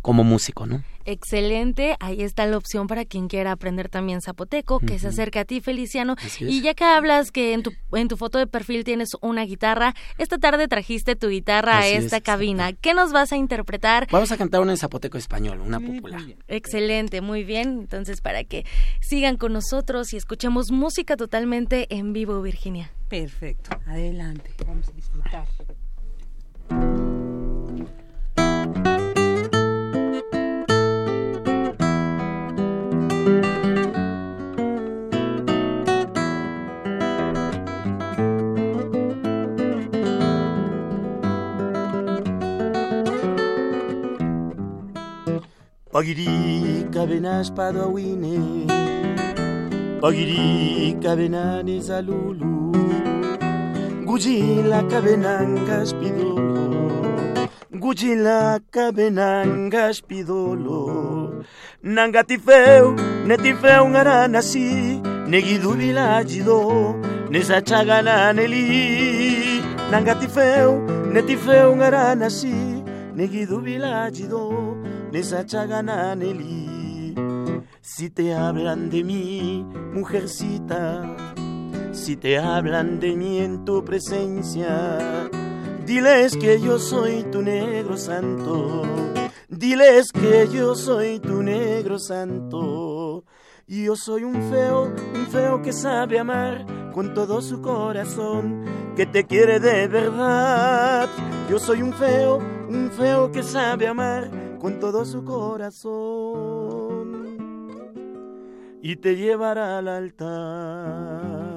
[0.02, 0.84] como músico, ¿no?
[1.06, 5.46] Excelente, ahí está la opción para quien quiera aprender también zapoteco, que se acerque a
[5.46, 6.16] ti, Feliciano.
[6.42, 9.96] Y ya que hablas que en tu, en tu foto de perfil tienes una guitarra,
[10.18, 12.74] esta tarde trajiste tu guitarra a esta cabina.
[12.74, 14.08] ¿Qué nos vas a interpretar?
[14.12, 16.22] Vamos a cantar una en zapoteco español, una popular.
[16.50, 17.80] Excelente, muy bien.
[17.80, 18.66] Entonces, para que
[19.00, 22.92] sigan con nosotros y escuchemos música totalmente en vivo, Virginia.
[23.08, 25.48] Perfecto, adelante, vamos a disfrutar.
[45.98, 48.38] Pagiri kabenas padawine
[49.98, 52.70] Pagiri kabenanes alulu
[54.06, 56.70] Gujila kabenangas pidolo
[57.74, 61.42] Gujila kabenangas pidolo
[61.82, 62.94] Nangatifeu
[63.26, 66.94] netifeu ngaranasi Negidu vilagido
[67.32, 69.66] Nesa chagana neli.
[69.90, 70.78] Nangatifeu
[71.10, 72.86] netifeu ngaranasi
[73.16, 74.78] Negidu vilagido
[76.16, 77.16] Nelly.
[77.82, 81.16] Si te hablan de mí, mujercita,
[81.92, 85.30] si te hablan de mí en tu presencia,
[85.86, 88.84] diles que yo soy tu negro santo,
[89.48, 93.24] diles que yo soy tu negro santo.
[93.70, 98.64] Y yo soy un feo, un feo que sabe amar con todo su corazón,
[98.96, 101.10] que te quiere de verdad.
[101.50, 102.38] Yo soy un feo,
[102.70, 107.08] un feo que sabe amar con todo su corazón
[108.82, 111.48] y te llevará al altar.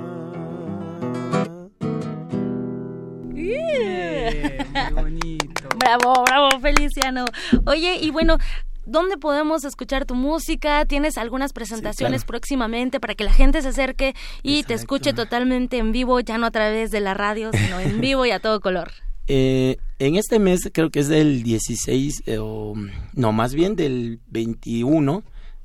[4.92, 5.68] bonito.
[5.78, 7.24] Bravo, bravo, Feliciano.
[7.66, 8.36] Oye, y bueno,
[8.84, 10.84] ¿dónde podemos escuchar tu música?
[10.84, 15.92] ¿Tienes algunas presentaciones próximamente para que la gente se acerque y te escuche totalmente en
[15.92, 18.92] vivo, ya no a través de la radio, sino en vivo y a todo color?
[19.27, 22.75] Eh, en este mes, creo que es del 16, eh, o,
[23.14, 25.23] no, más bien del 21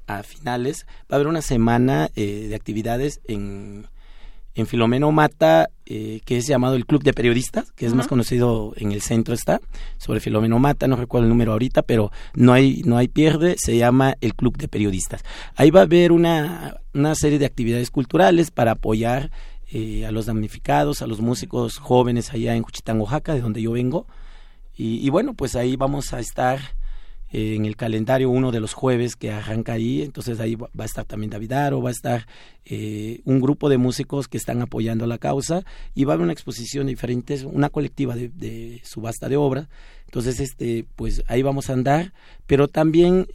[0.08, 3.88] a finales, va a haber una semana eh, de actividades en,
[4.54, 8.92] en Filomeno Mata, que es llamado el Club de Periodistas, que es más conocido en
[8.92, 9.62] el centro está,
[9.98, 13.78] sobre Filomeno Mata, no recuerdo el número ahorita, pero no hay, no hay pierde, se
[13.78, 15.24] llama el Club de Periodistas.
[15.56, 19.30] Ahí va a haber una, una serie de actividades culturales para apoyar
[19.78, 23.74] eh, a los damnificados, a los músicos jóvenes allá en Juchitán, Oaxaca, de donde yo
[23.74, 24.08] vengo.
[24.78, 26.60] Y, bueno, pues ahí vamos a estar
[27.34, 30.86] eh, en el calendario uno de los jueves que arranca ahí, entonces ahí va, a
[30.86, 32.26] estar también David Aro, va a estar
[32.64, 36.34] eh, un grupo de músicos que están apoyando la causa y va a haber una
[36.34, 39.68] exposición diferente, una colectiva de, de subasta de obra.
[40.06, 42.14] Entonces, este, pues ahí vamos a andar,
[42.48, 43.28] pero también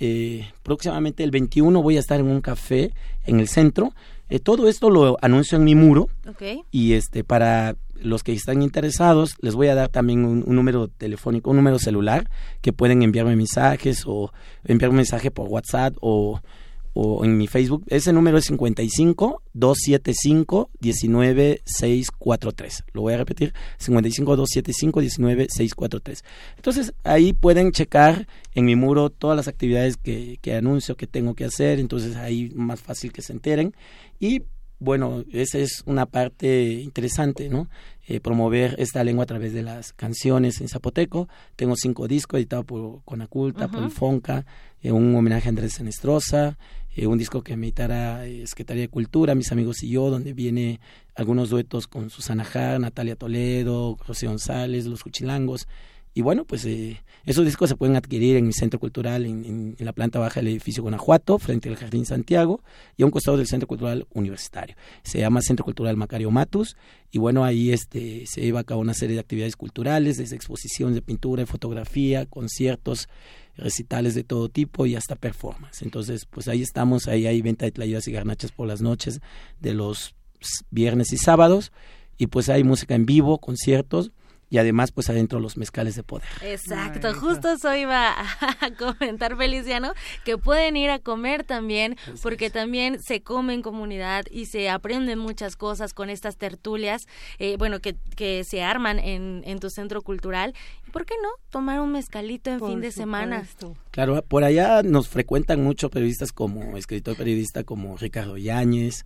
[0.63, 2.93] próximamente el 21 voy a estar en un café
[3.27, 3.93] en el centro
[4.31, 6.09] eh, todo esto lo anuncio en mi muro.
[6.71, 11.51] Y este para los que están interesados, les voy a dar también un, número telefónico,
[11.51, 12.31] un número celular,
[12.63, 14.33] que pueden enviarme mensajes o
[14.65, 16.41] enviar un mensaje por WhatsApp o,
[16.95, 17.85] o en mi Facebook.
[17.89, 22.85] Ese número es 55 275 19643.
[22.93, 26.25] Lo voy a repetir, 55 275 19643.
[26.57, 31.35] Entonces, ahí pueden checar en mi muro todas las actividades que, que anuncio que tengo
[31.35, 33.75] que hacer, entonces ahí más fácil que se enteren.
[34.19, 34.43] Y
[34.81, 37.69] bueno, esa es una parte interesante, ¿no?
[38.09, 41.29] Eh, promover esta lengua a través de las canciones en zapoteco.
[41.55, 44.47] Tengo cinco discos editados por Conaculta, por el Fonca,
[44.83, 46.57] eh, un homenaje a Andrés Senestrosa,
[47.01, 50.81] eh, un disco que me editará Secretaría de Cultura, mis amigos y yo, donde viene
[51.15, 55.67] algunos duetos con Susana Jar, Natalia Toledo, José González, Los Cuchilangos.
[56.13, 59.93] Y bueno, pues eh, esos discos se pueden adquirir en mi centro cultural, en, la
[59.93, 62.63] planta baja del edificio Guanajuato, frente al Jardín Santiago,
[62.99, 64.77] y a un costado del Centro Cultural Universitario.
[65.03, 66.77] Se llama Centro Cultural Macario Matus,
[67.13, 70.97] y bueno, ahí este, se lleva a cabo una serie de actividades culturales, desde exposiciones
[70.97, 73.09] de pintura y fotografía, conciertos,
[73.57, 75.83] recitales de todo tipo y hasta performance.
[75.83, 79.21] Entonces, pues ahí estamos, ahí hay venta de tlayudas y garnachas por las noches
[79.61, 80.15] de los
[80.71, 81.73] viernes y sábados,
[82.17, 84.13] y pues hay música en vivo, conciertos,
[84.51, 86.29] y además pues adentro los mezcales de poder.
[86.43, 89.93] Exacto, justo eso iba a comentar Feliciano,
[90.25, 95.19] que pueden ir a comer también, porque también se come en comunidad y se aprenden
[95.21, 97.07] muchas cosas con estas tertulias,
[97.39, 100.55] eh, bueno, que, que se arman en, en tu centro cultural
[100.91, 103.47] ¿por qué no tomar un mezcalito en fin de semana?
[103.91, 109.05] Claro, por allá nos frecuentan muchos periodistas como escritor periodista como Ricardo Yáñez,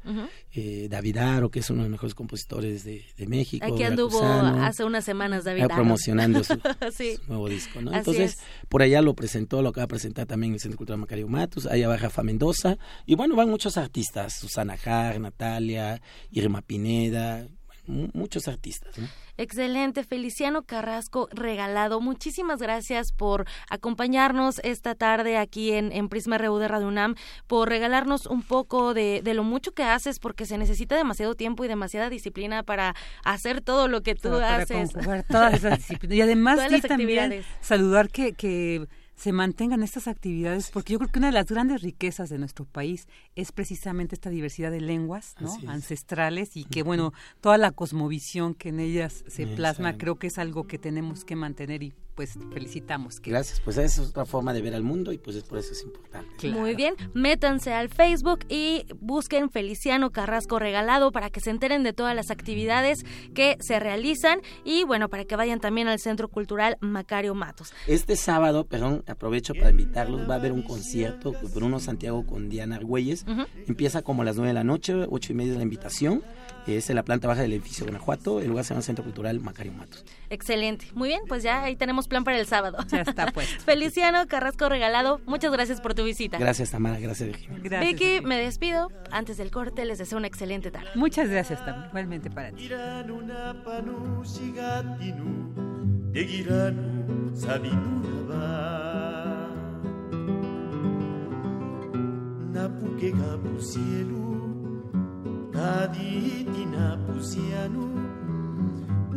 [0.53, 3.64] eh, David Aro, que es uno de los mejores compositores de, México.
[3.64, 5.74] Aquí anduvo hace unas semanas David Aro.
[5.74, 6.55] promocionando su,
[7.28, 7.95] nuevo disco, ¿no?
[7.95, 11.66] Entonces, por allá lo presentó, lo acaba de presentar también el Centro Cultural Macario Matus,
[11.66, 12.76] allá va Rafa Mendoza,
[13.07, 17.49] y bueno, van muchos artistas, Susana Jar, Natalia, Irma Pineda,
[17.87, 19.09] muchos artistas, ¿no?
[19.37, 22.01] Excelente, Feliciano Carrasco regalado.
[22.01, 27.16] Muchísimas gracias por acompañarnos esta tarde aquí en, en Prisma RU de Radio UNAM,
[27.49, 31.64] por regalarnos un poco de, de, lo mucho que haces, porque se necesita demasiado tiempo
[31.64, 34.93] y demasiada disciplina para hacer todo lo que tú haces.
[35.28, 36.16] todas esas disciplinas.
[36.16, 38.87] Y además también saludar que, que
[39.17, 42.65] se mantengan estas actividades, porque yo creo que una de las grandes riquezas de nuestro
[42.65, 43.07] país
[43.37, 45.35] es precisamente esta diversidad de lenguas
[45.67, 50.39] ancestrales y que, bueno, toda la cosmovisión que en ellas se plasma, creo que es
[50.39, 53.21] algo que tenemos que mantener y pues felicitamos.
[53.21, 53.31] Que...
[53.31, 55.73] Gracias, pues esa es otra forma de ver al mundo y pues es por eso
[55.73, 56.51] es importante.
[56.51, 61.93] Muy bien, métanse al Facebook y busquen Feliciano Carrasco Regalado para que se enteren de
[61.93, 63.05] todas las actividades
[63.35, 67.73] que se realizan y bueno, para que vayan también al Centro Cultural Macario Matos.
[67.87, 72.77] Este sábado, perdón, aprovecho para invitarlos, va a haber un concierto Bruno Santiago con Diana
[72.77, 73.25] Argüelles,
[73.67, 76.23] empieza como a las 9 de la noche, ocho y media de la invitación,
[76.67, 79.73] es en la planta baja del edificio Guanajuato, el lugar se llama Centro Cultural Macario
[79.73, 80.05] Matos.
[80.31, 80.87] Excelente.
[80.95, 82.79] Muy bien, pues ya ahí tenemos plan para el sábado.
[82.89, 83.49] Ya está pues.
[83.65, 86.39] Feliciano Carrasco Regalado, muchas gracias por tu visita.
[86.39, 86.99] Gracias, Tamara.
[86.99, 87.81] Gracias, Virginia.
[87.81, 88.91] Vicky, me despido.
[89.11, 90.89] Antes del corte, les deseo una excelente tarde.
[90.95, 91.89] Muchas gracias, también.
[91.89, 92.69] Igualmente para ti.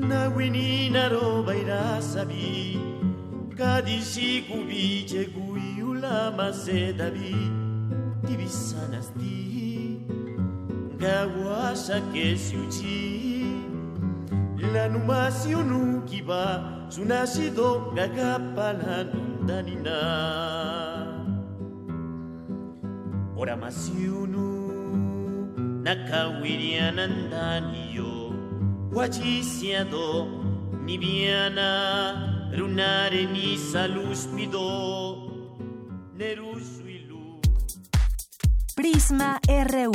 [0.10, 2.80] Na winina roba irasabi
[3.58, 7.36] kadisi kubiche kuyula masedabi
[8.28, 10.00] divisanas di
[10.98, 13.46] gawasha kesiuchi
[14.74, 19.98] la numasi unukiba sunasido gagapala nundanina
[23.38, 24.57] ora masiunu
[25.88, 28.12] nakawirianandaniyo
[28.92, 30.28] Guachiciado,
[30.84, 35.16] Nibiana, Lunare, Nisa, Lúspido,
[36.14, 37.40] Nerusu y Lu.
[38.76, 39.94] Prisma RU.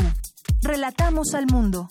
[0.62, 1.90] Relatamos al mundo.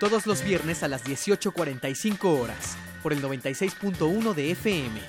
[0.00, 5.00] todos los viernes a las 18.45 horas, por el 96.1 de FM.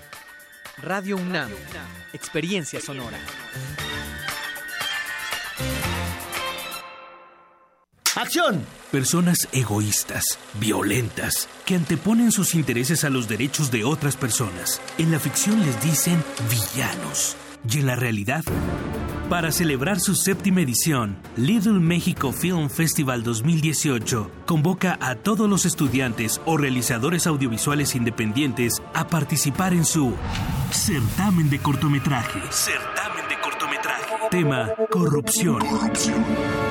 [0.84, 1.50] Radio UNAM,
[2.14, 3.18] Experiencia Sonora.
[8.16, 8.66] ¡Acción!
[8.92, 14.82] Personas egoístas, violentas, que anteponen sus intereses a los derechos de otras personas.
[14.98, 17.38] En la ficción les dicen villanos.
[17.70, 18.44] Y en la realidad,
[19.30, 26.42] para celebrar su séptima edición, Little México Film Festival 2018 convoca a todos los estudiantes
[26.46, 30.14] o realizadores audiovisuales independientes a participar en su
[30.72, 32.42] certamen de cortometraje.
[32.50, 34.16] Certamen de cortometraje.
[34.32, 35.60] Tema Corrupción.
[35.60, 36.71] Corrupción.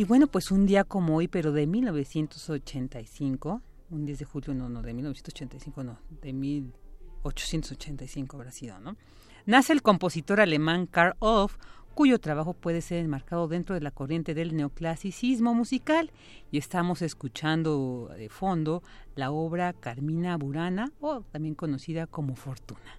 [0.00, 4.70] Y bueno, pues un día como hoy, pero de 1985, un 10 de julio, no,
[4.70, 8.96] no, de 1985, no, de 1885 habrá sido, ¿no?
[9.44, 11.58] Nace el compositor alemán Karl Orff,
[11.92, 16.10] cuyo trabajo puede ser enmarcado dentro de la corriente del neoclasicismo musical.
[16.50, 18.82] Y estamos escuchando de fondo
[19.16, 22.98] la obra Carmina Burana, o también conocida como Fortuna.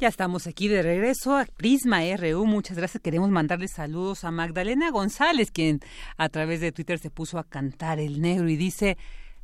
[0.00, 2.46] Ya estamos aquí de regreso a Prisma RU.
[2.46, 3.02] Muchas gracias.
[3.02, 5.80] Queremos mandarles saludos a Magdalena González, quien
[6.16, 8.96] a través de Twitter se puso a cantar el negro y dice,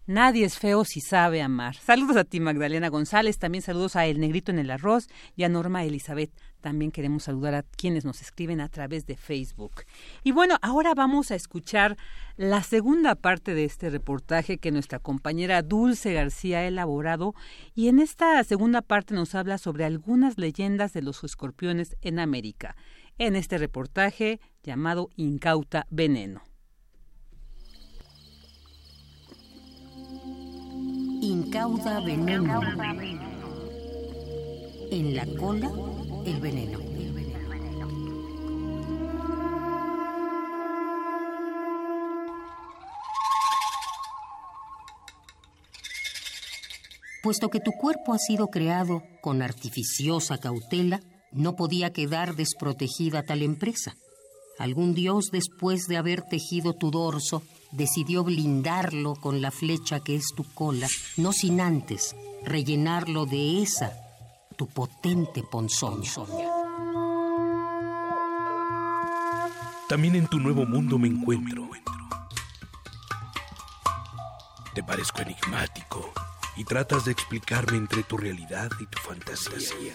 [0.08, 1.74] Nadie es feo si sabe amar.
[1.74, 3.40] Saludos a ti, Magdalena González.
[3.40, 6.30] También saludos a El Negrito en el Arroz y a Norma Elizabeth.
[6.60, 9.82] También queremos saludar a quienes nos escriben a través de Facebook.
[10.22, 11.96] Y bueno, ahora vamos a escuchar
[12.36, 17.34] la segunda parte de este reportaje que nuestra compañera Dulce García ha elaborado.
[17.74, 22.76] Y en esta segunda parte nos habla sobre algunas leyendas de los escorpiones en América.
[23.18, 26.45] En este reportaje llamado Incauta Veneno.
[31.26, 32.60] Incauda veneno.
[34.92, 35.72] En la cola,
[36.24, 36.78] el veneno.
[47.24, 51.00] Puesto que tu cuerpo ha sido creado con artificiosa cautela,
[51.32, 53.96] no podía quedar desprotegida tal empresa.
[54.60, 57.42] Algún dios, después de haber tejido tu dorso,
[57.76, 63.92] decidió blindarlo con la flecha que es tu cola, no sin antes rellenarlo de esa,
[64.56, 66.10] tu potente ponzoña.
[69.88, 71.68] También en tu nuevo mundo me encuentro.
[74.74, 76.12] Te parezco enigmático
[76.56, 79.92] y tratas de explicarme entre tu realidad y tu fantasía.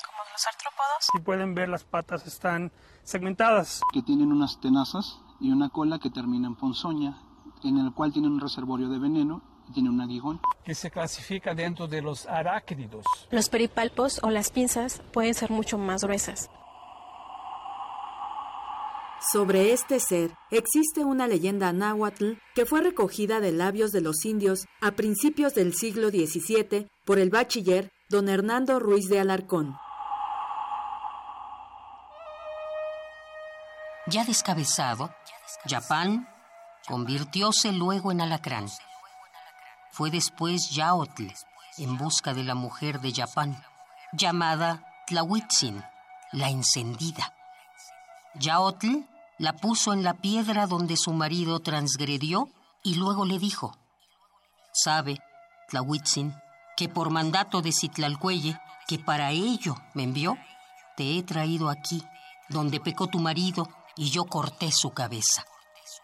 [0.00, 1.08] Como los artrópodos.
[1.12, 2.72] Si pueden ver, las patas están
[3.02, 3.80] segmentadas.
[3.92, 7.18] Que tienen unas tenazas y una cola que termina en ponzoña,
[7.62, 10.40] en el cual tienen un reservorio de veneno y tiene un aguijón.
[10.64, 13.04] Que se clasifica dentro de los arácnidos.
[13.30, 16.50] Los peripalpos o las pinzas pueden ser mucho más gruesas.
[19.32, 24.66] Sobre este ser existe una leyenda náhuatl que fue recogida de labios de los indios
[24.82, 29.76] a principios del siglo XVII por el bachiller don Hernando Ruiz de Alarcón.
[34.06, 35.14] Ya descabezado,
[35.64, 36.28] Yapán
[36.86, 38.68] convirtióse luego en alacrán.
[39.90, 41.28] Fue después Yaotl
[41.78, 43.64] en busca de la mujer de Yapán,
[44.12, 45.82] llamada Tlahuitzin,
[46.32, 47.32] la encendida.
[48.34, 49.06] Yaotl
[49.38, 52.50] la puso en la piedra donde su marido transgredió
[52.82, 53.74] y luego le dijo,
[54.72, 55.18] Sabe,
[55.68, 56.34] Tlahuitzin,
[56.76, 60.36] que por mandato de Citlalcuelle, que para ello me envió,
[60.96, 62.02] te he traído aquí,
[62.48, 65.44] donde pecó tu marido, y yo corté su cabeza.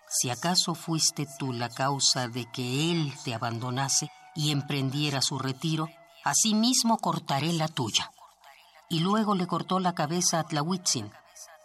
[0.09, 5.89] Si acaso fuiste tú la causa de que él te abandonase y emprendiera su retiro,
[6.25, 8.11] asimismo cortaré la tuya.
[8.89, 11.13] Y luego le cortó la cabeza a Tlahuitzin,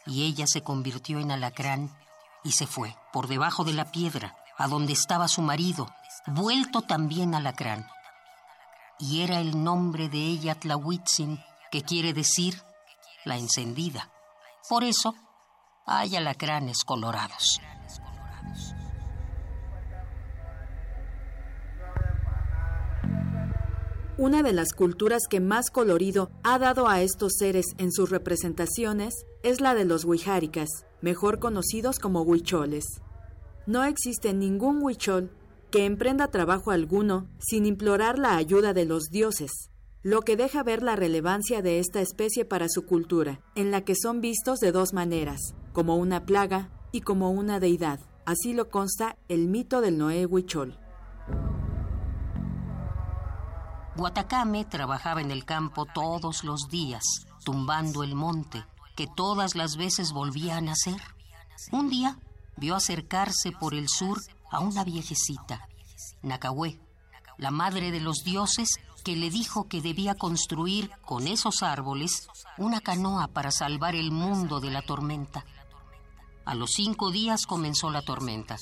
[0.06, 1.96] y ella se convirtió en alacrán
[2.44, 5.88] y se fue por debajo de la piedra, a donde estaba su marido,
[6.28, 7.88] vuelto también alacrán
[9.00, 12.62] y era el nombre de ella Tlahuitzin, que quiere decir
[13.24, 14.10] la encendida.
[14.70, 15.16] Por eso
[15.86, 17.62] hay alacranes colorados.
[24.18, 29.26] Una de las culturas que más colorido ha dado a estos seres en sus representaciones
[29.44, 30.70] es la de los huijáricas,
[31.02, 32.86] mejor conocidos como huicholes.
[33.68, 35.32] No existe ningún huichol
[35.70, 39.52] que emprenda trabajo alguno sin implorar la ayuda de los dioses,
[40.02, 43.96] lo que deja ver la relevancia de esta especie para su cultura, en la que
[43.96, 48.00] son vistos de dos maneras, como una plaga y como una deidad.
[48.26, 50.80] Así lo consta el mito del Noé Huichol.
[53.98, 57.04] Guatacame trabajaba en el campo todos los días,
[57.44, 58.66] tumbando el monte,
[58.96, 61.02] que todas las veces volvía a nacer.
[61.74, 62.20] Un día
[62.56, 64.18] vio acercarse por el sur
[64.52, 65.68] a una viejecita,
[66.24, 66.80] Nacahué,
[67.38, 72.28] la madre de los dioses, que le dijo que debía construir con esos árboles
[72.58, 75.44] una canoa para salvar el mundo de la tormenta.
[76.46, 78.58] A los cinco días comenzó la tormenta.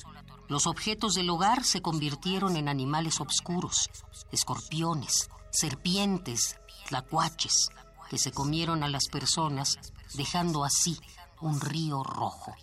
[0.47, 3.89] Los objetos del hogar se convirtieron en animales oscuros,
[4.31, 6.57] escorpiones, serpientes,
[6.87, 7.69] tlacuaches,
[8.09, 9.77] que se comieron a las personas,
[10.13, 10.97] dejando así
[11.41, 12.53] un río rojo.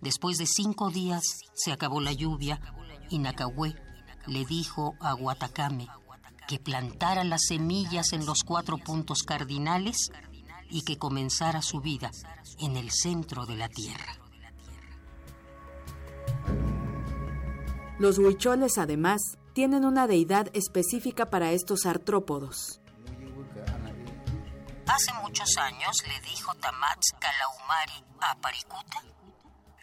[0.00, 1.22] Después de cinco días
[1.54, 2.60] se acabó la lluvia
[3.10, 3.74] y Nacahué
[4.26, 5.88] le dijo a Guatacame,
[6.46, 10.12] que plantara las semillas en los cuatro puntos cardinales
[10.70, 12.10] y que comenzara su vida
[12.58, 14.17] en el centro de la tierra.
[17.98, 19.20] Los huicholes, además,
[19.54, 22.80] tienen una deidad específica para estos artrópodos.
[24.86, 29.02] Hace muchos años le dijo Tamatz Kalaumari a Paricuta,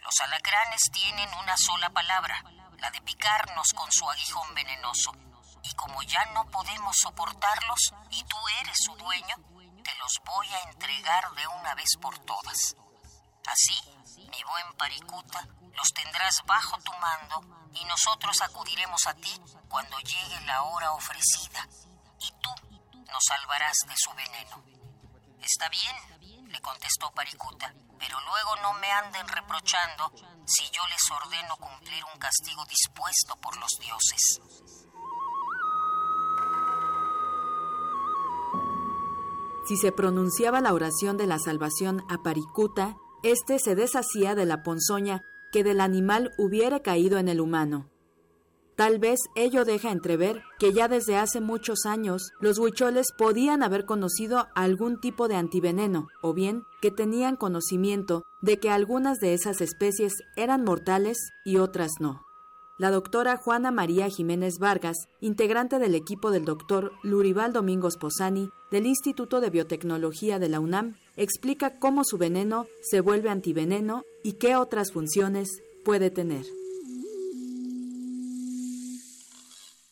[0.06, 2.42] los alacranes tienen una sola palabra,
[2.78, 5.10] la de picarnos con su aguijón venenoso.
[5.64, 9.36] Y como ya no podemos soportarlos y tú eres su dueño,
[9.82, 12.76] te los voy a entregar de una vez por todas.
[13.46, 13.74] Así,
[14.30, 19.32] mi buen Paricuta, los tendrás bajo tu mando y nosotros acudiremos a ti
[19.68, 21.68] cuando llegue la hora ofrecida
[22.20, 22.50] y tú
[23.12, 24.64] nos salvarás de su veneno.
[25.42, 30.12] Está bien, le contestó Paricuta, pero luego no me anden reprochando
[30.46, 34.40] si yo les ordeno cumplir un castigo dispuesto por los dioses.
[39.68, 44.62] Si se pronunciaba la oración de la salvación a Paricuta, éste se deshacía de la
[44.62, 47.88] ponzoña que del animal hubiera caído en el humano.
[48.76, 53.86] Tal vez ello deja entrever que ya desde hace muchos años los huicholes podían haber
[53.86, 59.62] conocido algún tipo de antiveneno, o bien que tenían conocimiento de que algunas de esas
[59.62, 62.25] especies eran mortales y otras no.
[62.78, 68.84] La doctora Juana María Jiménez Vargas, integrante del equipo del doctor Lurival Domingos Posani del
[68.84, 74.56] Instituto de Biotecnología de la UNAM, explica cómo su veneno se vuelve antiveneno y qué
[74.56, 76.44] otras funciones puede tener.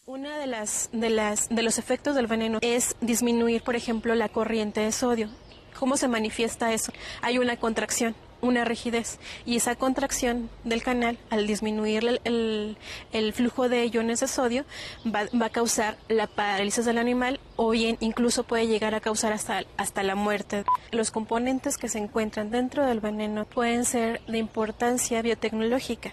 [0.04, 4.28] Una de las, de las de los efectos del veneno es disminuir, por ejemplo, la
[4.28, 5.30] corriente de sodio.
[5.78, 6.92] ¿Cómo se manifiesta eso?
[7.22, 8.14] Hay una contracción,
[8.44, 12.76] una rigidez y esa contracción del canal, al disminuir el,
[13.12, 14.64] el, flujo de iones de sodio,
[15.04, 19.32] va, va, a causar la parálisis del animal o bien incluso puede llegar a causar
[19.32, 20.64] hasta, hasta la muerte.
[20.92, 26.12] Los componentes que se encuentran dentro del veneno pueden ser de importancia biotecnológica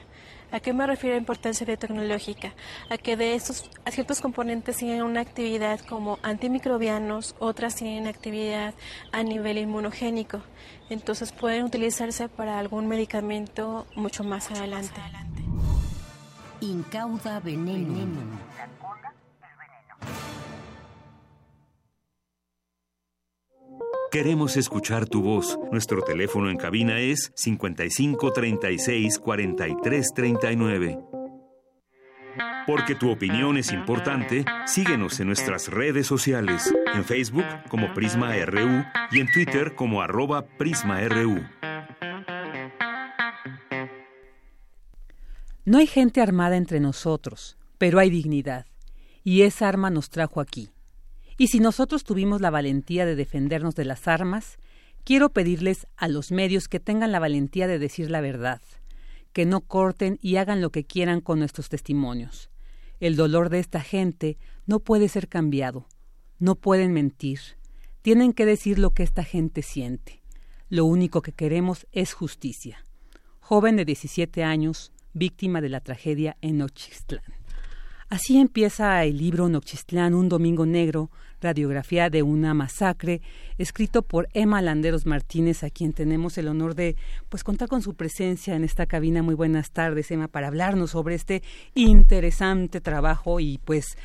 [0.52, 2.54] ¿A qué me refiero a importancia biotecnológica?
[2.90, 8.74] A que de estos ciertos componentes tienen una actividad como antimicrobianos, otras tienen actividad
[9.14, 10.42] a nivel inmunogénico.
[10.90, 15.00] Entonces pueden utilizarse para algún medicamento mucho más adelante.
[16.60, 18.22] Incauda veneno.
[24.12, 25.58] Queremos escuchar tu voz.
[25.72, 31.00] Nuestro teléfono en cabina es 55 36 43 39.
[32.68, 38.84] Porque tu opinión es importante, síguenos en nuestras redes sociales, en Facebook como Prisma RU
[39.12, 41.46] y en Twitter como arroba PrismaRU.
[45.64, 48.66] No hay gente armada entre nosotros, pero hay dignidad,
[49.24, 50.70] y esa arma nos trajo aquí
[51.38, 54.58] y si nosotros tuvimos la valentía de defendernos de las armas,
[55.04, 58.62] quiero pedirles a los medios que tengan la valentía de decir la verdad,
[59.34, 62.50] que no corten y hagan lo que quieran con nuestros testimonios.
[63.00, 65.88] El dolor de esta gente no puede ser cambiado,
[66.40, 67.40] no pueden mentir,
[68.02, 70.22] tienen que decir lo que esta gente siente.
[70.70, 72.84] Lo único que queremos es justicia.
[73.40, 77.41] Joven de 17 años, víctima de la tragedia en Nochistlán.
[78.12, 81.10] Así empieza el libro Nochistlán, un domingo negro,
[81.40, 83.22] radiografía de una masacre,
[83.58, 86.98] escrito por Emma Landeros Martínez, a quien tenemos el honor de
[87.30, 89.24] pues contar con su presencia en esta cabina.
[89.24, 91.42] Muy buenas tardes, Emma, para hablarnos sobre este
[91.74, 93.98] interesante trabajo y pues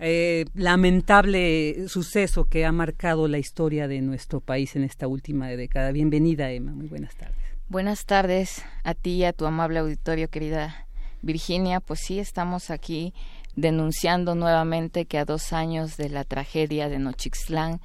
[0.00, 5.92] eh, lamentable suceso que ha marcado la historia de nuestro país en esta última década.
[5.92, 6.72] Bienvenida, Emma.
[6.72, 7.38] Muy buenas tardes.
[7.68, 10.88] Buenas tardes a ti y a tu amable auditorio, querida
[11.22, 11.78] Virginia.
[11.78, 13.14] Pues sí, estamos aquí
[13.56, 17.80] denunciando nuevamente que a dos años de la tragedia de Nochixtlán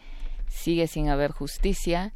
[0.48, 2.14] sigue sin haber justicia.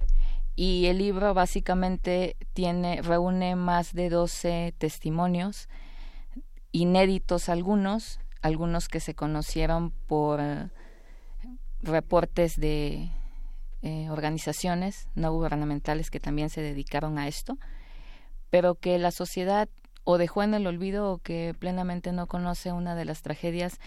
[0.55, 5.67] Y el libro básicamente tiene reúne más de 12 testimonios
[6.71, 10.69] inéditos algunos algunos que se conocieron por eh,
[11.81, 13.09] reportes de
[13.83, 17.57] eh, organizaciones no gubernamentales que también se dedicaron a esto
[18.49, 19.69] pero que la sociedad
[20.03, 23.79] o dejó en el olvido o que plenamente no conoce una de las tragedias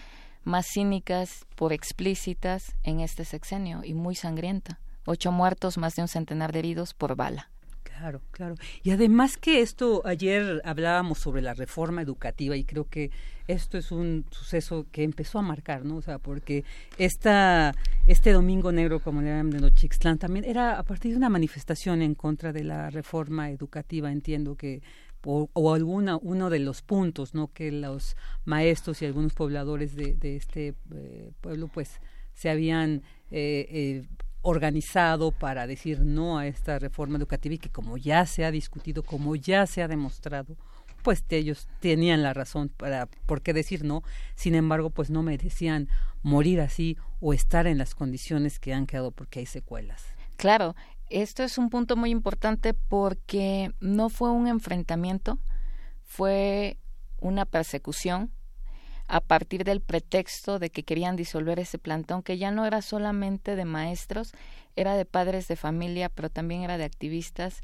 [0.43, 4.79] más cínicas por explícitas en este sexenio y muy sangrienta.
[5.05, 7.49] Ocho muertos, más de un centenar de heridos por bala.
[7.83, 8.55] Claro, claro.
[8.83, 13.09] Y además que esto, ayer hablábamos sobre la reforma educativa y creo que
[13.47, 15.95] esto es un suceso que empezó a marcar, ¿no?
[15.95, 16.63] O sea, porque
[16.97, 17.73] esta,
[18.05, 22.01] este Domingo Negro, como le llaman de Nochixtlán, también era a partir de una manifestación
[22.01, 24.81] en contra de la reforma educativa, entiendo que
[25.27, 30.73] o, alguna uno de los puntos no que los maestros y algunos pobladores de, este
[30.93, 31.99] eh, pueblo pues
[32.33, 34.05] se habían eh, eh,
[34.41, 39.03] organizado para decir no a esta reforma educativa y que como ya se ha discutido
[39.03, 40.55] como ya se ha demostrado
[41.03, 44.03] pues ellos tenían la razón para por qué decir no.
[44.35, 45.87] Sin embargo pues no merecían
[46.21, 50.03] morir así o estar en las condiciones que han quedado porque hay secuelas.
[50.35, 50.75] Claro
[51.09, 55.39] esto es un punto muy importante porque no fue un enfrentamiento,
[56.03, 56.77] fue
[57.19, 58.31] una persecución
[59.07, 63.55] a partir del pretexto de que querían disolver ese plantón, que ya no era solamente
[63.55, 64.33] de maestros,
[64.75, 67.61] era de padres de familia, pero también era de activistas,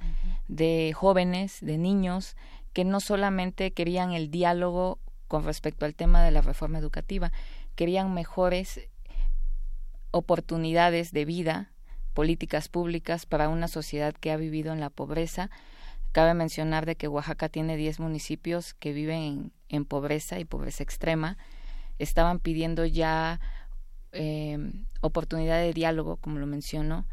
[0.48, 2.38] de jóvenes, de niños,
[2.72, 7.32] que no solamente querían el diálogo con respecto al tema de la reforma educativa,
[7.76, 8.88] querían mejores
[10.12, 11.73] oportunidades de vida
[12.14, 15.50] políticas públicas para una sociedad que ha vivido en la pobreza.
[16.12, 21.38] Cabe mencionar de que Oaxaca tiene 10 municipios que viven en, pobreza y pobreza extrema.
[21.98, 23.40] Estaban pidiendo ya
[24.12, 24.58] eh,
[25.02, 27.06] oportunidad de diálogo, como lo menciono,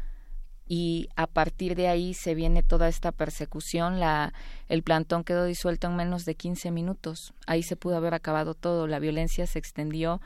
[0.73, 3.99] y a partir de ahí se viene toda esta persecución.
[3.99, 4.33] La,
[4.69, 7.33] el plantón quedó disuelto en menos de 15 minutos.
[7.45, 8.87] Ahí se pudo haber acabado todo.
[8.87, 10.21] La violencia se extendió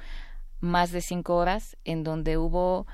[0.59, 2.85] más de cinco horas, en donde hubo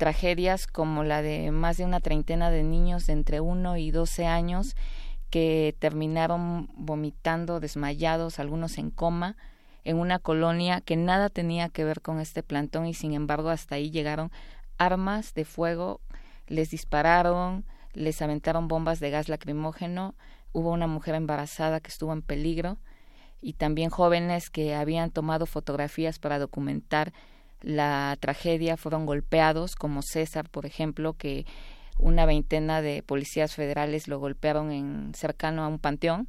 [0.00, 4.24] tragedias como la de más de una treintena de niños de entre 1 y 12
[4.26, 4.74] años
[5.28, 9.36] que terminaron vomitando, desmayados, algunos en coma,
[9.84, 13.74] en una colonia que nada tenía que ver con este plantón y sin embargo hasta
[13.74, 14.32] ahí llegaron
[14.78, 16.00] armas de fuego,
[16.46, 20.14] les dispararon, les aventaron bombas de gas lacrimógeno,
[20.52, 22.78] hubo una mujer embarazada que estuvo en peligro
[23.42, 27.12] y también jóvenes que habían tomado fotografías para documentar
[27.62, 31.46] la tragedia fueron golpeados, como César, por ejemplo, que
[31.98, 36.28] una veintena de policías federales lo golpearon en cercano a un panteón.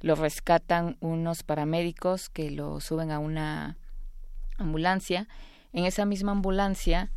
[0.00, 3.76] Lo rescatan unos paramédicos que lo suben a una
[4.58, 5.26] ambulancia.
[5.72, 7.10] En esa misma ambulancia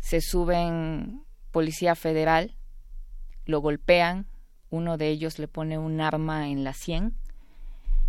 [0.00, 2.54] se suben policía federal,
[3.46, 4.26] lo golpean,
[4.70, 7.14] uno de ellos le pone un arma en la sien,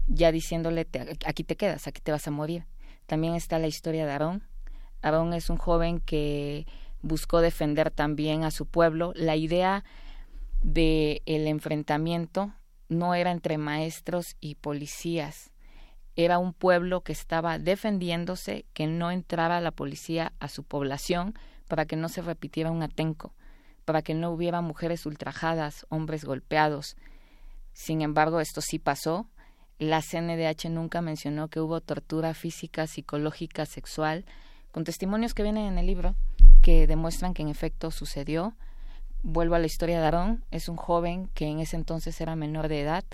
[0.08, 0.88] ya diciéndole
[1.26, 2.66] aquí te quedas, aquí te vas a morir.
[3.06, 4.44] También está la historia de Aarón,
[5.06, 6.66] Aarón es un joven que
[7.02, 9.14] buscó defender también a su pueblo.
[9.16, 9.84] La idea
[10.64, 12.54] de el enfrentamiento
[12.90, 15.52] no era entre maestros y policías,
[16.16, 21.34] era un pueblo que estaba defendiéndose que no entrara la policía a su población
[21.68, 23.34] para que no se repitiera un atenco,
[23.84, 26.96] para que no hubiera mujeres ultrajadas, hombres golpeados.
[27.74, 29.28] Sin embargo, esto sí pasó.
[29.78, 34.26] La CNDH nunca mencionó que hubo tortura física, psicológica, sexual,
[34.76, 36.18] con testimonios que vienen en el libro
[36.62, 38.58] que demuestran que en efecto sucedió.
[39.24, 42.68] Vuelvo a la historia de Aarón, es un joven que en ese entonces era menor
[42.68, 43.06] de edad,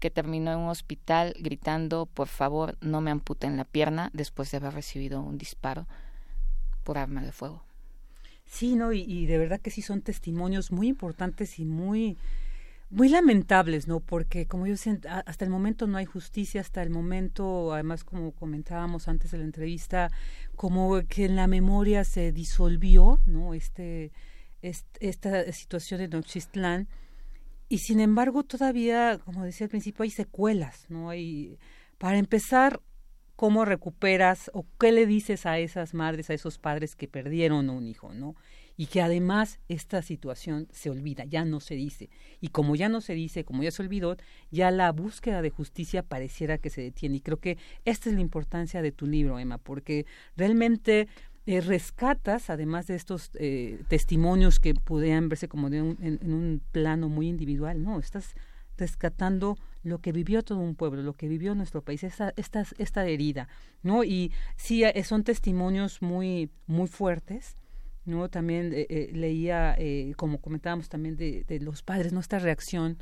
[0.00, 4.56] que terminó en un hospital gritando, por favor, no me amputen la pierna después de
[4.56, 5.86] haber recibido un disparo
[6.82, 7.62] por arma de fuego.
[8.44, 12.18] Sí, no, y, y de verdad que sí son testimonios muy importantes y muy
[12.90, 14.00] muy lamentables, ¿no?
[14.00, 18.32] Porque como yo siento, hasta el momento no hay justicia, hasta el momento, además como
[18.32, 20.10] comentábamos antes de la entrevista,
[20.56, 23.54] como que en la memoria se disolvió, ¿no?
[23.54, 24.12] Este,
[24.62, 26.88] esta situación de Nochistlán
[27.68, 31.10] y sin embargo todavía, como decía al principio, hay secuelas, ¿no?
[31.10, 31.58] Hay,
[31.98, 32.80] para empezar,
[33.36, 37.86] ¿cómo recuperas o qué le dices a esas madres, a esos padres que perdieron un
[37.86, 38.34] hijo, ¿no?
[38.78, 42.10] Y que además esta situación se olvida, ya no se dice.
[42.40, 44.16] Y como ya no se dice, como ya se olvidó,
[44.52, 47.16] ya la búsqueda de justicia pareciera que se detiene.
[47.16, 50.06] Y creo que esta es la importancia de tu libro, Emma, porque
[50.36, 51.08] realmente
[51.46, 57.08] eh, rescatas, además de estos eh, testimonios que pudieran verse como de en, un plano
[57.08, 58.36] muy individual, no, estás
[58.76, 63.08] rescatando lo que vivió todo un pueblo, lo que vivió nuestro país, esta, esta, esta
[63.08, 63.48] herida,
[63.82, 64.04] ¿no?
[64.04, 67.56] Y sí, eh, son testimonios muy, muy fuertes,
[68.08, 68.28] ¿no?
[68.28, 72.98] También eh, eh, leía, eh, como comentábamos también, de, los padres, nuestra reacción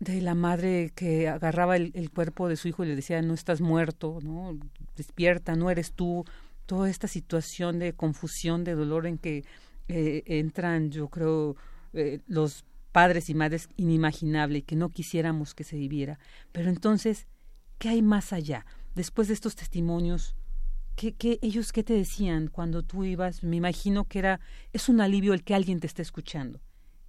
[0.00, 3.34] de la madre que agarraba el, el, cuerpo de su hijo y le decía, no
[3.34, 4.58] estás muerto, ¿no?
[4.96, 6.24] Despierta, no eres tú.
[6.66, 9.44] Toda esta situación de confusión, de dolor en que
[9.86, 11.56] entran, yo creo,
[12.26, 16.18] los padres y madres inimaginable que no quisiéramos que se viviera.
[16.52, 17.26] Pero entonces,
[17.78, 18.64] ¿qué hay más allá?
[18.94, 20.36] Después de estos testimonios,
[20.96, 23.42] ¿Qué, ellos qué te decían cuando tú ibas?
[23.42, 24.40] Me imagino que era,
[24.72, 26.60] es un alivio el que alguien te esté escuchando,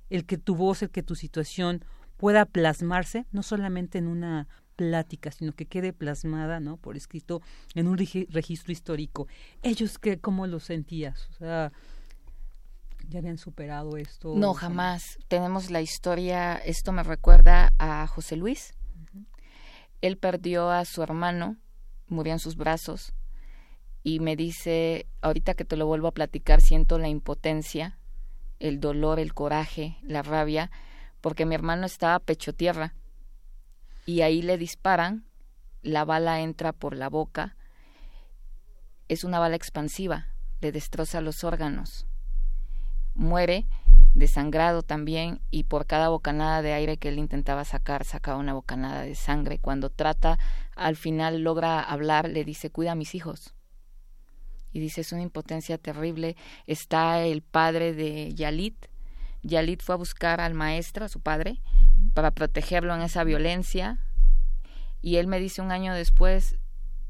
[0.09, 1.85] el que tu voz, el que tu situación
[2.17, 6.77] pueda plasmarse, no solamente en una plática, sino que quede plasmada, ¿no?
[6.77, 7.41] Por escrito
[7.75, 9.27] en un registro histórico.
[9.61, 11.29] Ellos, qué, ¿cómo lo sentías?
[11.29, 11.71] O sea,
[13.07, 14.33] ¿ya habían superado esto?
[14.35, 15.19] No, jamás.
[15.27, 18.73] Tenemos la historia, esto me recuerda a José Luis,
[20.01, 21.57] Él perdió a su hermano,
[22.07, 23.13] murió en sus brazos,
[24.05, 27.97] y me dice, ahorita que te lo vuelvo a platicar, siento la impotencia,
[28.59, 30.69] el dolor, el coraje, la rabia,
[31.21, 32.93] porque mi hermano estaba pecho tierra
[34.05, 35.25] y ahí le disparan,
[35.81, 37.55] la bala entra por la boca,
[39.07, 40.27] es una bala expansiva,
[40.61, 42.05] le destroza los órganos,
[43.15, 43.65] muere
[44.13, 49.01] desangrado también y por cada bocanada de aire que él intentaba sacar, sacaba una bocanada
[49.01, 49.57] de sangre.
[49.57, 50.37] Cuando trata,
[50.75, 53.54] al final logra hablar, le dice, cuida a mis hijos.
[54.75, 56.35] Y dice, es una impotencia terrible.
[56.67, 58.87] Está el padre de Yalit.
[59.41, 61.61] Yalit fue a buscar al maestro, a su padre,
[62.13, 63.99] para protegerlo en esa violencia.
[65.01, 66.57] Y él me dice un año después,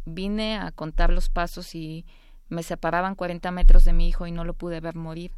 [0.06, 2.06] vine a contar los pasos y
[2.50, 5.32] me separaban 40 metros de mi hijo y no lo pude ver morir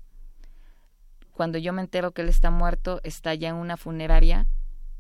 [1.37, 4.47] cuando yo me entero que él está muerto, está ya en una funeraria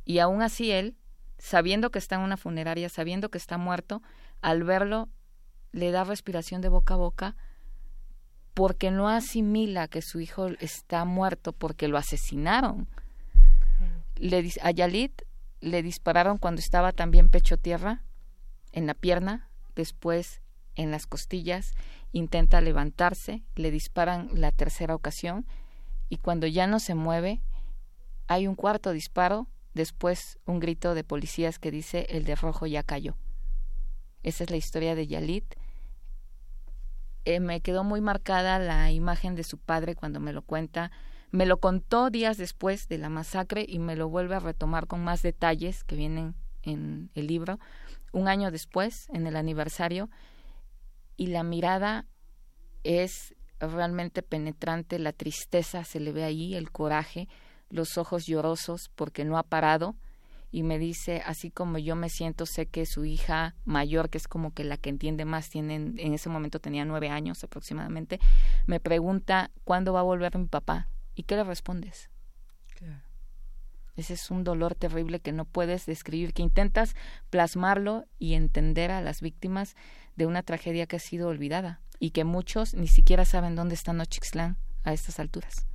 [0.05, 0.95] y aún así él,
[1.39, 4.03] sabiendo que está en una funeraria, sabiendo que está muerto,
[4.41, 5.09] al verlo
[5.71, 7.35] le da respiración de boca a boca
[8.53, 12.87] porque no asimila que su hijo está muerto porque lo asesinaron.
[14.15, 15.21] Le, a Yalit
[15.61, 18.01] le dispararon cuando estaba también pecho tierra,
[18.71, 20.41] en la pierna, después
[20.75, 21.73] en las costillas,
[22.11, 25.45] intenta levantarse, le disparan la tercera ocasión
[26.09, 27.41] y cuando ya no se mueve,
[28.27, 32.83] hay un cuarto disparo, después un grito de policías que dice el de rojo ya
[32.83, 33.15] cayó.
[34.27, 35.55] Esa es la historia de Yalit.
[37.23, 40.91] Eh, me quedó muy marcada la imagen de su padre cuando me lo cuenta.
[41.31, 45.01] Me lo contó días después de la masacre y me lo vuelve a retomar con
[45.01, 47.57] más detalles que vienen en el libro.
[48.11, 50.09] Un año después, en el aniversario,
[51.15, 52.05] y la mirada
[52.83, 57.29] es realmente penetrante, la tristeza se le ve ahí, el coraje,
[57.69, 59.95] los ojos llorosos porque no ha parado
[60.57, 64.27] y me dice, así como yo me siento, sé que su hija mayor, que es
[64.27, 68.19] como que la que entiende más, tiene, en ese momento tenía nueve años aproximadamente,
[68.65, 70.89] me pregunta, ¿cuándo va a volver mi papá?
[71.13, 72.09] ¿Y qué le respondes?
[73.95, 76.95] Ese es un dolor terrible que no puedes describir, que intentas
[77.29, 79.75] plasmarlo y entender a las víctimas
[80.15, 83.93] de una tragedia que ha sido olvidada y que muchos ni siquiera saben dónde está
[83.93, 85.67] Nochixtlán a estas alturas.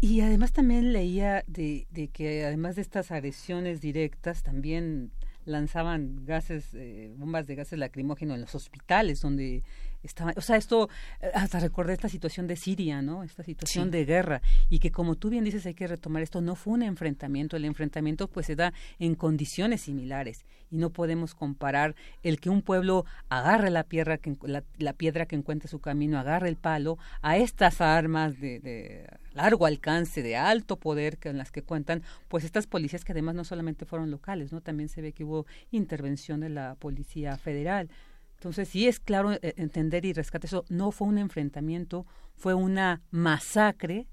[0.00, 5.10] Y además también leía de, de que además de estas agresiones directas, también
[5.44, 9.62] lanzaban gases, eh, bombas de gases lacrimógenos en los hospitales donde
[10.02, 10.88] estaba, o sea, esto,
[11.20, 13.22] eh, hasta recordé esta situación de Siria, ¿no?
[13.22, 14.42] Esta situación de guerra.
[14.68, 17.64] Y que como tú bien dices hay que retomar esto, no fue un enfrentamiento, el
[17.64, 23.04] enfrentamiento pues se da en condiciones similares y no podemos comparar el que un pueblo
[23.28, 27.80] agarre la piedra que, la, piedra que encuentre su camino, agarre el palo a estas
[27.80, 29.06] armas de, de
[29.42, 33.44] largo alcance, de alto poder con las que cuentan, pues estas policías que además no
[33.44, 34.60] solamente fueron locales, ¿no?
[34.60, 37.88] También se ve que hubo intervención de la Policía Federal.
[38.34, 40.64] Entonces, sí es claro eh, entender y rescatar eso.
[40.68, 42.06] No fue un enfrentamiento,
[42.36, 44.06] fue una masacre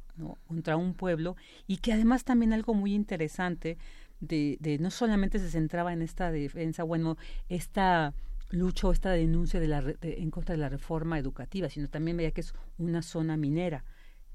[0.48, 1.36] contra un pueblo
[1.68, 3.78] y que además también algo muy interesante
[4.20, 7.18] de, de no solamente se centraba en esta defensa, bueno,
[7.50, 8.14] esta
[8.50, 12.32] lucha o esta denuncia de la, en contra de la reforma educativa, sino también veía
[12.32, 13.84] que es una zona minera.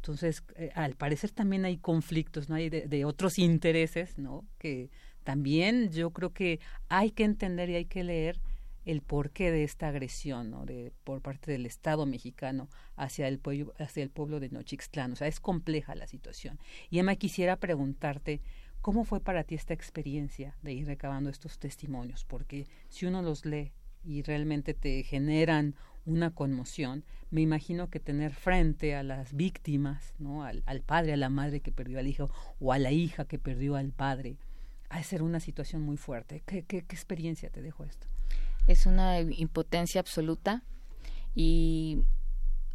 [0.03, 2.57] Entonces, eh, al parecer también hay conflictos, ¿no?
[2.57, 4.45] Hay de, otros intereses, ¿no?
[4.59, 4.91] Que
[5.23, 6.59] también yo creo que
[6.89, 8.41] hay que entender y hay que leer
[8.85, 10.67] el porqué de esta agresión ¿no?
[10.67, 15.13] de, por parte del Estado mexicano hacia el, pueblo, hacia el pueblo de Nochixtlán.
[15.13, 16.59] O sea, es compleja la situación.
[16.91, 18.41] Y Emma, quisiera preguntarte,
[18.81, 22.25] ¿cómo fue para ti esta experiencia de ir recabando estos testimonios?
[22.25, 23.71] Porque si uno los lee
[24.03, 30.45] y realmente te generan una conmoción, me imagino que tener frente a las víctimas, ¿no?
[30.45, 32.31] al, al padre, a la madre que perdió al hijo
[32.61, 34.37] o a la hija que perdió al padre,
[34.89, 36.43] ha de ser una situación muy fuerte.
[36.45, 38.07] ¿Qué, qué, qué experiencia te dejó esto?
[38.67, 40.63] es una impotencia absoluta
[41.35, 42.05] y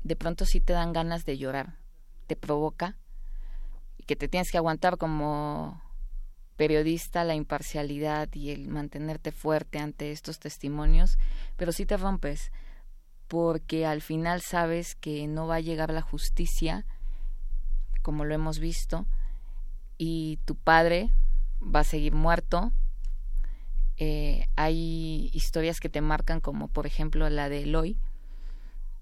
[0.03, 1.77] de pronto sí te dan ganas de llorar,
[2.27, 2.97] te provoca
[3.97, 5.81] y que te tienes que aguantar como
[6.55, 11.17] periodista la imparcialidad y el mantenerte fuerte ante estos testimonios,
[11.55, 12.51] pero sí te rompes
[13.27, 16.85] porque al final sabes que no va a llegar la justicia,
[18.01, 19.05] como lo hemos visto,
[19.97, 21.11] y tu padre
[21.61, 22.71] va a seguir muerto,
[23.97, 27.97] eh, hay historias que te marcan como por ejemplo la de Eloy,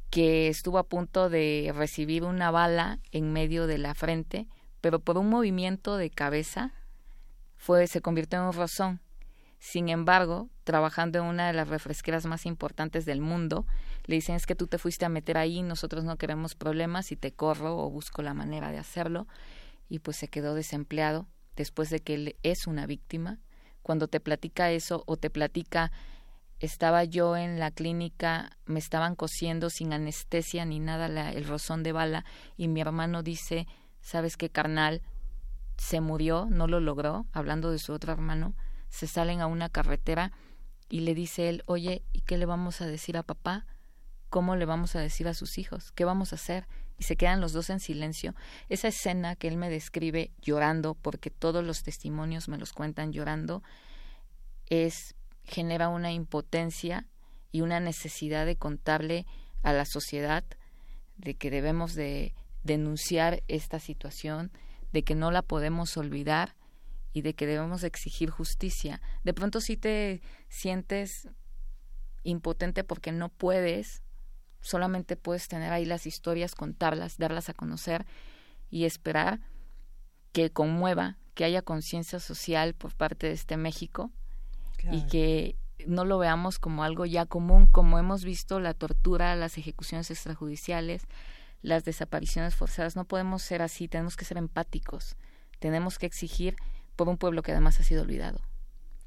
[0.09, 4.47] que estuvo a punto de recibir una bala en medio de la frente,
[4.79, 6.71] pero por un movimiento de cabeza
[7.57, 9.01] fue se convirtió en un rozón.
[9.65, 13.65] Sin embargo, trabajando en una de las refresqueras más importantes del mundo,
[14.05, 17.15] le dicen es que tú te fuiste a meter ahí, nosotros no queremos problemas y
[17.15, 19.27] te corro o busco la manera de hacerlo.
[19.89, 23.39] Y pues se quedó desempleado después de que él es una víctima
[23.81, 25.91] cuando te platica eso o te platica
[26.59, 31.91] estaba yo en la clínica, me estaban cosiendo sin anestesia ni nada el rozón de
[31.91, 32.23] bala
[32.55, 33.65] y mi hermano dice,
[33.99, 35.01] ¿sabes qué carnal?
[35.75, 38.53] Se murió, no lo logró, hablando de su otro hermano,
[38.95, 40.31] se salen a una carretera
[40.87, 43.65] y le dice él, oye, ¿y qué le vamos a decir a papá?
[44.29, 45.91] ¿Cómo le vamos a decir a sus hijos?
[45.91, 46.65] ¿Qué vamos a hacer?
[46.97, 48.35] Y se quedan los dos en silencio.
[48.69, 53.63] Esa escena que él me describe llorando, porque todos los testimonios me los cuentan llorando,
[54.67, 57.05] es genera una impotencia
[57.51, 59.25] y una necesidad de contarle
[59.61, 60.45] a la sociedad
[61.17, 64.53] de que debemos de denunciar esta situación,
[64.93, 66.55] de que no la podemos olvidar
[67.15, 69.01] y de que debemos exigir justicia.
[69.23, 71.29] De pronto si te sientes
[72.23, 74.03] impotente porque no puedes,
[74.59, 78.05] solamente puedes tener ahí las historias, contarlas, darlas a conocer
[78.69, 79.39] y esperar
[80.33, 84.11] que conmueva, que haya conciencia social por parte de este México
[84.91, 89.57] y que no lo veamos como algo ya común, como hemos visto la tortura, las
[89.57, 91.03] ejecuciones extrajudiciales,
[91.61, 92.97] las desapariciones forzadas.
[92.97, 95.15] No podemos ser así, tenemos que ser empáticos,
[95.59, 96.57] tenemos que exigir
[96.95, 98.41] por un pueblo que además ha sido olvidado.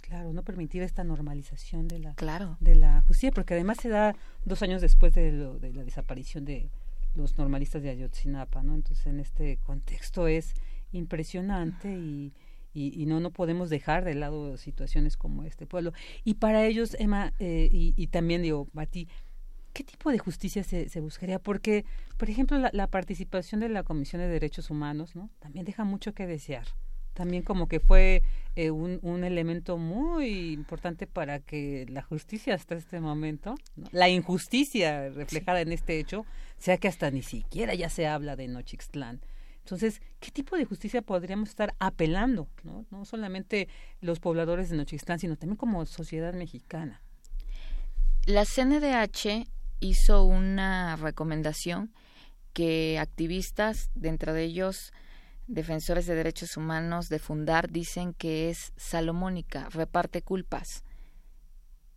[0.00, 2.56] Claro, no permitir esta normalización de la, claro.
[2.60, 6.70] de la justicia, porque además se da dos años después de, de la desaparición de
[7.14, 8.74] los normalistas de Ayotzinapa, ¿no?
[8.74, 10.54] Entonces, en este contexto es
[10.92, 12.32] impresionante y
[12.78, 15.92] y, no no podemos dejar de lado situaciones como este pueblo
[16.24, 19.08] y para ellos Emma eh, y, también digo a ti
[19.72, 21.84] qué tipo de justicia se, se buscaría porque
[22.16, 26.26] por ejemplo la, participación de la Comisión de Derechos Humanos no también deja mucho que
[26.26, 26.66] desear
[27.18, 28.22] también como que fue
[28.54, 33.56] eh, un, un, elemento muy importante para que la justicia hasta este momento,
[33.90, 36.24] la injusticia reflejada en este hecho,
[36.58, 39.20] sea que hasta ni siquiera ya se habla de Nochixtlán.
[39.64, 42.46] Entonces, ¿qué tipo de justicia podríamos estar apelando?
[42.62, 43.66] No, no solamente
[44.00, 47.02] los pobladores de Nochixtlán, sino también como sociedad mexicana.
[48.26, 49.48] La CNDH
[49.80, 51.92] hizo una recomendación
[52.52, 54.92] que activistas, dentro de ellos
[55.48, 60.84] defensores de derechos humanos de Fundar, dicen que es salomónica, reparte culpas,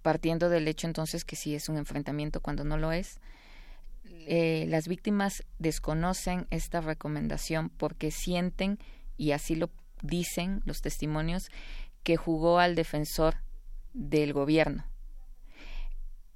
[0.01, 3.19] partiendo del hecho entonces que sí es un enfrentamiento cuando no lo es
[4.27, 8.79] eh, las víctimas desconocen esta recomendación porque sienten,
[9.17, 9.69] y así lo
[10.01, 11.49] dicen los testimonios,
[12.03, 13.37] que jugó al defensor
[13.93, 14.85] del gobierno.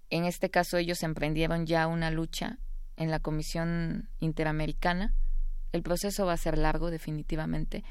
[0.09, 2.59] En este caso ellos emprendieron ya una lucha
[2.95, 5.13] en la Comisión Interamericana.
[5.75, 7.83] El proceso va a ser largo definitivamente.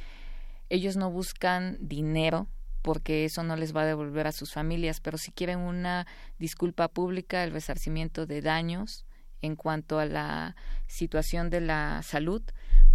[0.71, 2.49] Ellos no buscan dinero
[2.81, 6.07] porque eso no les va a devolver a sus familias, pero si quieren una
[6.39, 9.05] disculpa pública, el resarcimiento de daños,
[9.43, 10.57] en cuanto a la
[10.87, 12.43] situación de la salud,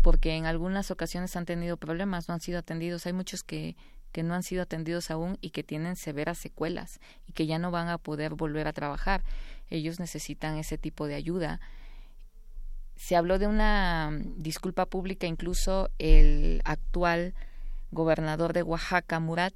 [0.01, 3.05] porque en algunas ocasiones han tenido problemas, no han sido atendidos.
[3.05, 3.77] Hay muchos que,
[4.11, 7.69] que no han sido atendidos aún y que tienen severas secuelas y que ya no
[7.69, 9.23] van a poder volver a trabajar.
[9.69, 11.59] Ellos necesitan ese tipo de ayuda.
[12.99, 17.33] Se habló de una mm, disculpa pública, incluso el actual
[17.91, 19.53] gobernador de Oaxaca, Murat,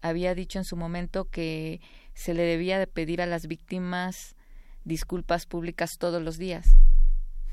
[0.00, 1.80] había dicho en su momento que
[2.14, 4.36] se le debía de pedir a las víctimas
[4.84, 6.76] disculpas públicas todos los días,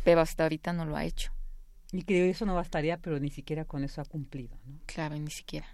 [0.04, 1.34] pero hasta ahorita no lo ha hecho.
[1.92, 4.80] Y que eso no bastaría, pero ni siquiera con eso ha cumplido, ¿no?
[4.86, 5.68] Claro, ni siquiera.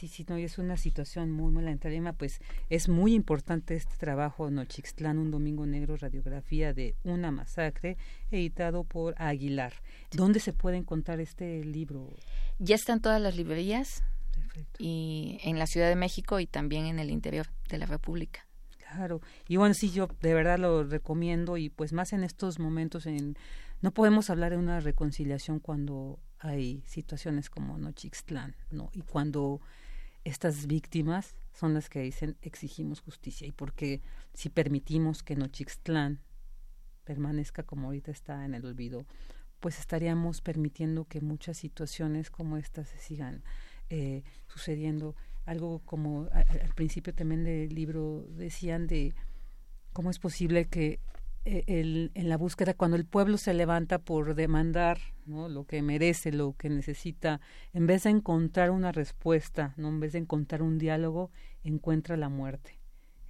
[0.00, 1.90] Sí, sí, no, y es una situación muy, muy lenta.
[2.14, 2.40] pues
[2.70, 7.98] es muy importante este trabajo, Nochixtlán, un domingo negro, radiografía de una masacre,
[8.30, 9.74] editado por Aguilar.
[10.10, 12.08] ¿Dónde se puede encontrar este libro?
[12.58, 14.02] Ya está en todas las librerías,
[14.78, 18.46] y en la Ciudad de México y también en el interior de la República.
[18.78, 23.04] Claro, y bueno, sí, yo de verdad lo recomiendo y pues más en estos momentos
[23.04, 23.36] en
[23.82, 28.88] no podemos hablar de una reconciliación cuando hay situaciones como Nochixtlán, ¿no?
[28.94, 29.60] Y cuando
[30.24, 33.46] estas víctimas son las que dicen exigimos justicia.
[33.46, 34.02] Y porque
[34.34, 36.20] si permitimos que Nochixtlán
[37.04, 39.06] permanezca como ahorita está en el olvido,
[39.60, 43.42] pues estaríamos permitiendo que muchas situaciones como estas se sigan
[43.90, 45.16] eh, sucediendo.
[45.44, 49.14] Algo como al principio también del libro decían de
[49.92, 51.00] cómo es posible que
[51.44, 55.48] el, en la búsqueda cuando el pueblo se levanta por demandar ¿no?
[55.48, 57.40] lo que merece, lo que necesita,
[57.72, 61.30] en vez de encontrar una respuesta, no en vez de encontrar un diálogo,
[61.64, 62.80] encuentra la muerte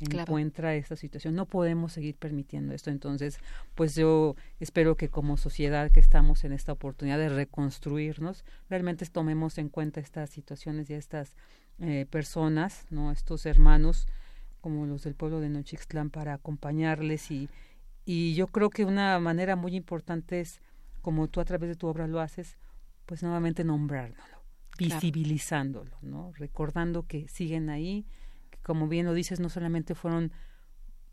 [0.00, 1.34] encuentra esta situación.
[1.34, 2.90] No podemos seguir permitiendo esto.
[2.90, 3.38] Entonces,
[3.74, 9.58] pues yo espero que como sociedad que estamos en esta oportunidad de reconstruirnos, realmente tomemos
[9.58, 11.36] en cuenta estas situaciones y estas
[11.80, 14.06] eh, personas, no, estos hermanos
[14.60, 17.48] como los del pueblo de Nochixtlán para acompañarles y
[18.12, 20.60] y yo creo que una manera muy importante es
[21.00, 22.58] como tú a través de tu obra lo haces,
[23.06, 24.42] pues nuevamente nombrárnoslo,
[24.76, 26.32] visibilizándolo, ¿no?
[26.34, 28.04] Recordando que siguen ahí,
[28.40, 30.32] porque como bien lo dices, no solamente fueron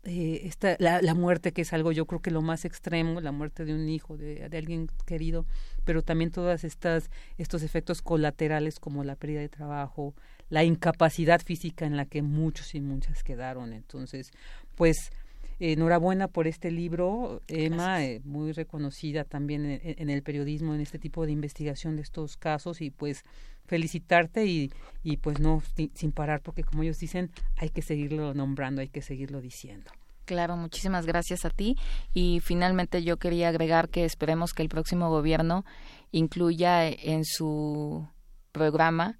[0.02, 3.30] eh, esta, la, la, muerte, que es algo yo creo que lo más extremo, la
[3.30, 5.46] muerte de un hijo, de, de alguien querido,
[5.84, 10.16] pero también todas estas estos efectos colaterales como la pérdida de trabajo,
[10.48, 13.72] la incapacidad física en la que muchos y muchas quedaron.
[13.72, 14.32] Entonces,
[14.74, 15.12] pues
[15.58, 20.98] enhorabuena por este libro, Emma, eh, muy reconocida también en, en, el periodismo, en este
[20.98, 23.24] tipo de investigación de estos casos y pues
[23.66, 24.72] felicitarte y,
[25.02, 25.62] y pues no
[25.94, 29.90] sin parar porque como ellos dicen, hay que seguirlo nombrando, hay que seguirlo diciendo.
[30.24, 31.76] Claro, muchísimas gracias a ti.
[32.12, 35.64] Y finalmente yo quería agregar que esperemos que el próximo gobierno
[36.12, 38.06] incluya en su
[38.52, 39.18] programa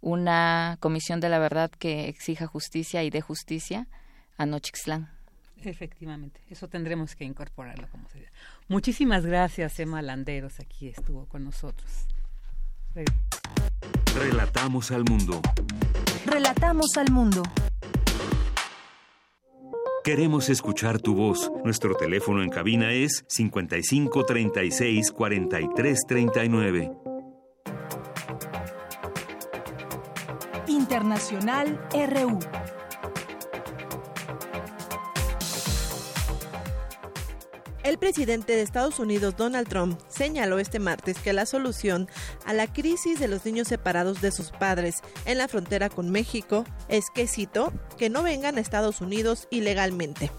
[0.00, 3.88] una comisión de la verdad que exija justicia y dé justicia
[4.38, 5.17] a Nochixtlán.
[5.64, 8.24] Efectivamente, eso tendremos que incorporarlo como se
[8.68, 12.06] Muchísimas gracias, Emma Landeros, aquí estuvo con nosotros.
[14.14, 15.40] Relatamos al mundo.
[16.26, 17.42] Relatamos al mundo.
[20.04, 21.52] Queremos escuchar tu voz.
[21.64, 26.92] Nuestro teléfono en cabina es 55 36 43 39.
[30.66, 32.38] Internacional RU.
[37.88, 42.06] El presidente de Estados Unidos, Donald Trump, señaló este martes que la solución
[42.44, 46.66] a la crisis de los niños separados de sus padres en la frontera con México
[46.88, 50.30] es que, cito, que no vengan a Estados Unidos ilegalmente.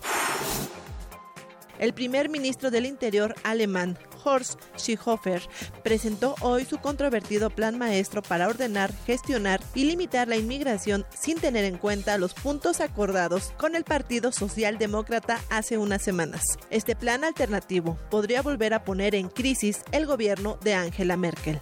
[1.79, 5.41] El primer ministro del Interior alemán, Horst Seehofer,
[5.83, 11.65] presentó hoy su controvertido plan maestro para ordenar, gestionar y limitar la inmigración sin tener
[11.65, 16.41] en cuenta los puntos acordados con el Partido Socialdemócrata hace unas semanas.
[16.69, 21.59] Este plan alternativo podría volver a poner en crisis el gobierno de Angela Merkel.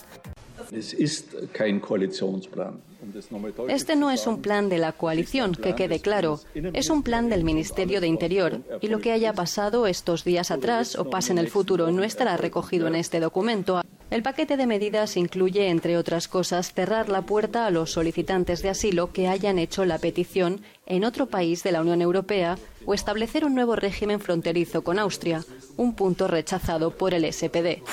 [3.69, 6.39] Este no es un plan de la coalición, que quede claro.
[6.73, 8.61] Es un plan del Ministerio de Interior.
[8.81, 12.37] Y lo que haya pasado estos días atrás o pase en el futuro no estará
[12.37, 13.81] recogido en este documento.
[14.09, 18.69] El paquete de medidas incluye, entre otras cosas, cerrar la puerta a los solicitantes de
[18.69, 23.43] asilo que hayan hecho la petición en otro país de la Unión Europea o establecer
[23.43, 25.43] un nuevo régimen fronterizo con Austria,
[25.75, 27.83] un punto rechazado por el SPD.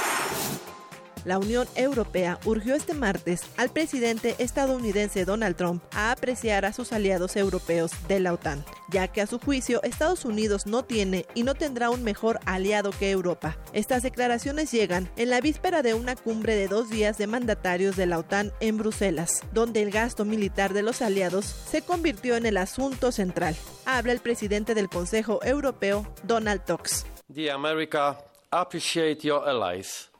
[1.25, 6.93] La Unión Europea urgió este martes al presidente estadounidense Donald Trump a apreciar a sus
[6.93, 11.43] aliados europeos de la OTAN, ya que a su juicio Estados Unidos no tiene y
[11.43, 13.57] no tendrá un mejor aliado que Europa.
[13.73, 18.07] Estas declaraciones llegan en la víspera de una cumbre de dos días de mandatarios de
[18.07, 22.59] la OTAN en Bruselas, donde el gasto militar de los aliados se convirtió en el
[22.59, 23.57] asunto central.
[23.87, 27.07] Habla el presidente del Consejo Europeo, Donald Tusk.
[27.51, 28.19] America,
[28.51, 30.11] appreciate your allies.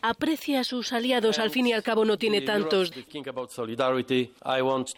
[0.00, 2.90] Aprecia a sus aliados, al fin y al cabo no tiene tantos.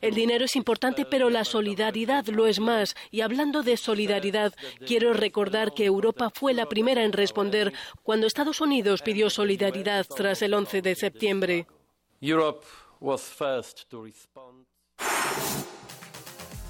[0.00, 2.94] El dinero es importante, pero la solidaridad lo es más.
[3.10, 4.54] Y hablando de solidaridad,
[4.86, 7.72] quiero recordar que Europa fue la primera en responder
[8.04, 11.66] cuando Estados Unidos pidió solidaridad tras el 11 de septiembre.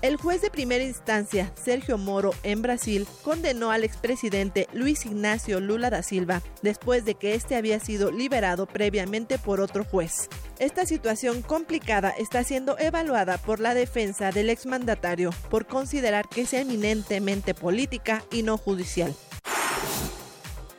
[0.04, 5.88] El juez de primera instancia, Sergio Moro, en Brasil, condenó al expresidente Luis Ignacio Lula
[5.88, 10.28] da Silva después de que este había sido liberado previamente por otro juez.
[10.58, 16.52] Esta situación complicada está siendo evaluada por la defensa del exmandatario por considerar que es
[16.52, 19.14] eminentemente política y no judicial.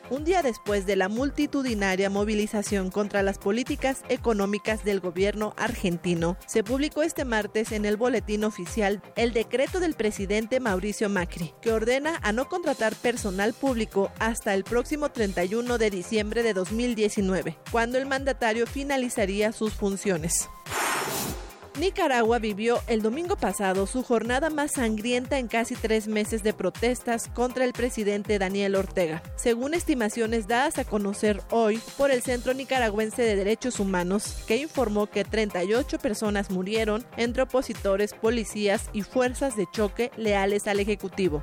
[0.08, 6.62] Un día después de la multitudinaria movilización contra las políticas económicas del gobierno argentino, se
[6.62, 12.20] publicó este martes en el boletín oficial el decreto del presidente Mauricio Macri, que ordena
[12.22, 18.06] a no contratar personal público hasta el próximo 31 de diciembre de 2019, cuando el
[18.06, 20.48] mandatario finalizaría sus funciones.
[21.78, 27.28] Nicaragua vivió el domingo pasado su jornada más sangrienta en casi tres meses de protestas
[27.28, 33.22] contra el presidente Daniel Ortega, según estimaciones dadas a conocer hoy por el Centro Nicaragüense
[33.22, 39.66] de Derechos Humanos, que informó que 38 personas murieron entre opositores, policías y fuerzas de
[39.70, 41.42] choque leales al Ejecutivo.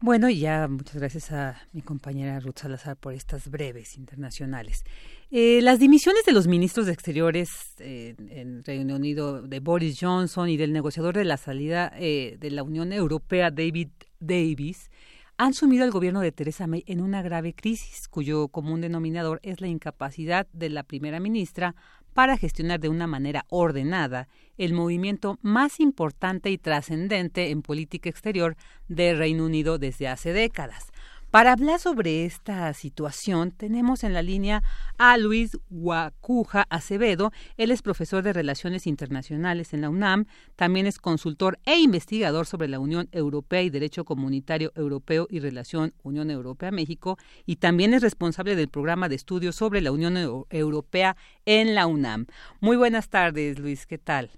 [0.00, 4.84] Bueno, y ya muchas gracias a mi compañera Ruth Salazar por estas breves internacionales.
[5.30, 10.56] Eh, las dimisiones de los ministros de Exteriores en Reino Unido de Boris Johnson y
[10.56, 13.88] del negociador de la salida eh, de la Unión Europea David
[14.20, 14.90] Davis
[15.36, 19.60] han sumido al gobierno de Theresa May en una grave crisis, cuyo común denominador es
[19.60, 21.74] la incapacidad de la primera ministra
[22.14, 28.56] para gestionar de una manera ordenada el movimiento más importante y trascendente en política exterior
[28.88, 30.90] de Reino Unido desde hace décadas.
[31.30, 34.62] Para hablar sobre esta situación, tenemos en la línea
[34.96, 37.32] a Luis Guacuja Acevedo.
[37.58, 40.24] Él es profesor de Relaciones Internacionales en la UNAM,
[40.56, 45.92] también es consultor e investigador sobre la Unión Europea y Derecho Comunitario Europeo y Relación
[46.02, 50.16] Unión Europea-México, y también es responsable del programa de estudios sobre la Unión
[50.48, 51.14] Europea
[51.44, 52.24] en la UNAM.
[52.60, 54.30] Muy buenas tardes, Luis, ¿qué tal?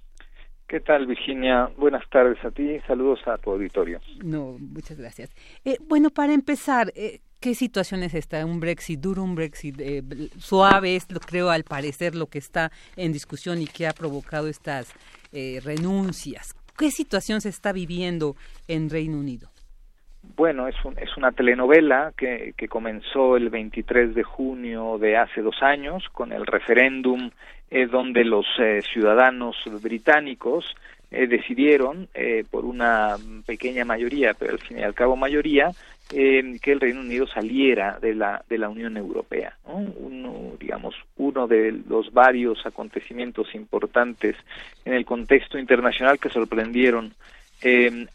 [0.70, 1.68] ¿Qué tal, Virginia?
[1.76, 2.78] Buenas tardes a ti.
[2.86, 4.00] Saludos a tu auditorio.
[4.22, 5.34] No, muchas gracias.
[5.64, 8.46] Eh, bueno, para empezar, eh, ¿qué situación es esta?
[8.46, 10.04] ¿Un Brexit duro, un Brexit eh,
[10.38, 10.94] suave?
[10.94, 14.94] Es, lo, creo, al parecer, lo que está en discusión y que ha provocado estas
[15.32, 16.54] renuncias.
[16.78, 18.36] ¿Qué situación se está viviendo
[18.68, 19.49] en Reino Unido?
[20.36, 25.62] Bueno, es, es una telenovela que, que comenzó el 23 de junio de hace dos
[25.62, 27.30] años con el referéndum
[27.72, 30.64] eh, donde los eh, ciudadanos británicos
[31.12, 32.08] eh, decidieron,
[32.50, 33.16] por una
[33.46, 35.70] pequeña mayoría, pero al fin y al cabo mayoría,
[36.08, 39.56] que el Reino Unido saliera de la de la Unión Europea.
[39.64, 44.34] Uno, digamos, uno de los varios acontecimientos importantes
[44.84, 47.14] en el contexto internacional que sorprendieron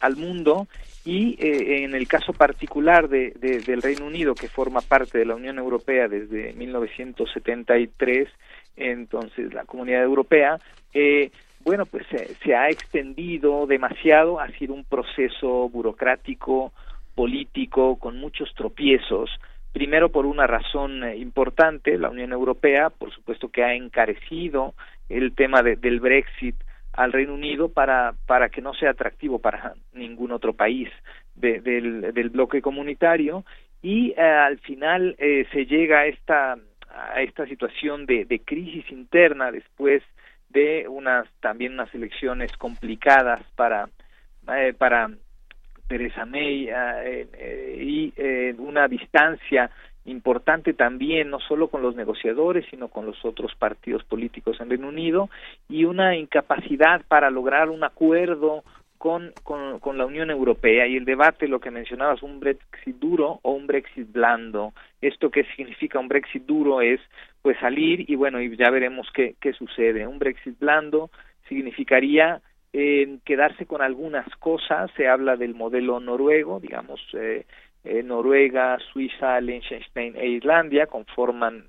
[0.00, 0.66] al mundo
[1.06, 3.30] y en el caso particular de,
[3.64, 8.28] del Reino Unido, que forma parte de la Unión Europea desde 1973,
[8.76, 10.58] entonces la comunidad europea,
[10.92, 11.30] eh,
[11.60, 12.06] bueno, pues
[12.42, 16.72] se, ha extendido demasiado, ha sido un proceso burocrático,
[17.14, 19.30] político, con muchos tropiezos.
[19.72, 24.74] Primero por una razón eh, importante, la Unión Europea, por supuesto que ha encarecido
[25.08, 26.56] el tema del Brexit
[26.96, 30.88] al Reino Unido para, para que no sea atractivo para ningún otro país
[31.34, 33.44] del, del bloque comunitario.
[33.82, 36.56] Y eh, al final se llega a esta
[36.96, 40.02] a esta situación de, de crisis interna después
[40.48, 43.88] de unas también unas elecciones complicadas para
[44.54, 45.10] eh, para
[45.88, 48.12] Teresa May eh, eh, y
[48.58, 49.70] una distancia
[50.06, 54.88] importante también no solo con los negociadores sino con los otros partidos políticos en Reino
[54.88, 55.28] Unido
[55.68, 58.62] y una incapacidad para lograr un acuerdo
[58.98, 63.52] con, con, la Unión Europea y el debate, lo que mencionabas, un Brexit duro o
[63.52, 64.72] un Brexit blando.
[65.00, 67.00] Esto que significa un Brexit duro es
[67.42, 70.06] pues salir y bueno, y ya veremos qué, qué sucede.
[70.06, 71.10] Un Brexit blando
[71.48, 72.40] significaría
[72.72, 77.46] eh, quedarse con algunas cosas, se habla del modelo noruego, digamos, eh,
[77.86, 81.64] eh, Noruega, Suiza, Liechtenstein e Islandia conforman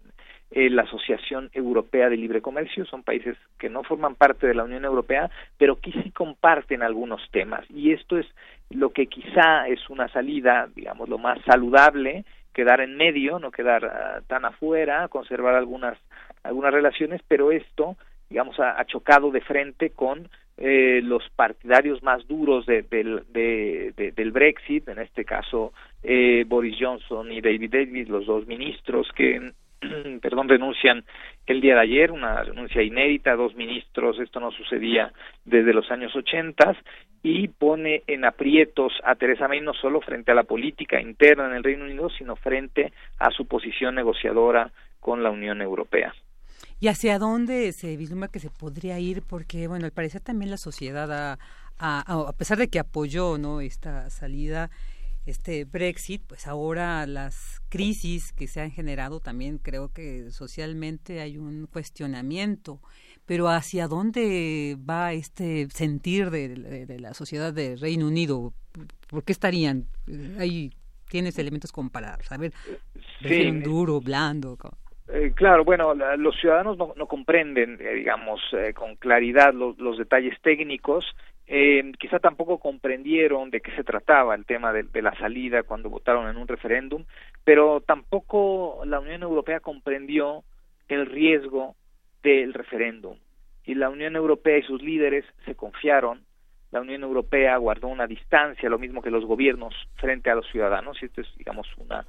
[0.49, 4.63] eh, la Asociación Europea de Libre Comercio, son países que no forman parte de la
[4.63, 7.65] Unión Europea, pero que sí comparten algunos temas.
[7.69, 8.25] Y esto es
[8.69, 13.85] lo que quizá es una salida, digamos, lo más saludable, quedar en medio, no quedar
[13.85, 15.97] ah, tan afuera, conservar algunas,
[16.43, 17.97] algunas relaciones, pero esto,
[18.29, 24.99] digamos, ha, chocado de frente con eh, los partidarios más duros de, del Brexit, en
[24.99, 25.71] este caso
[26.01, 29.51] eh, Boris Johnson y David Davis, los dos ministros que
[30.21, 31.03] perdón, renuncian
[31.45, 35.13] el día de ayer, una renuncia inédita, dos ministros, esto no sucedía
[35.45, 36.75] desde los años ochentas,
[37.23, 41.53] y pone en aprietos a Teresa May no solo frente a la política interna en
[41.53, 46.13] el Reino Unido, sino frente a su posición negociadora con la Unión Europea.
[46.79, 49.23] ¿Y hacia dónde se vislumbra que se podría ir?
[49.23, 51.39] Porque, bueno, al parecer también la sociedad, a,
[51.77, 54.69] a, a pesar de que apoyó no esta salida,
[55.27, 61.37] este Brexit, pues ahora las crisis que se han generado también creo que socialmente hay
[61.37, 62.81] un cuestionamiento,
[63.25, 68.53] pero ¿hacia dónde va este sentir de, la sociedad de Reino Unido?
[69.09, 69.87] ¿Por qué estarían?
[70.39, 70.71] Ahí
[71.09, 72.31] tienes elementos comparados.
[72.31, 72.53] A ver,
[73.21, 73.51] sí.
[73.59, 74.57] duro, blando.
[75.09, 79.97] Eh, claro, bueno, los ciudadanos no, no comprenden, eh, digamos, eh, con claridad los, los
[79.97, 81.05] detalles técnicos
[81.49, 85.89] eh, quizá tampoco comprendieron de qué se trataba el tema de, de, la salida cuando
[85.89, 87.05] votaron en un referéndum,
[87.45, 90.43] pero tampoco la Unión Europea comprendió
[90.89, 91.75] el riesgo
[92.21, 93.17] del referéndum.
[93.63, 96.21] Y la Unión Europea y sus líderes se confiaron,
[96.71, 101.01] la Unión Europea guardó una distancia, lo mismo que los gobiernos frente a los ciudadanos,
[101.01, 102.05] y esto es, digamos, una,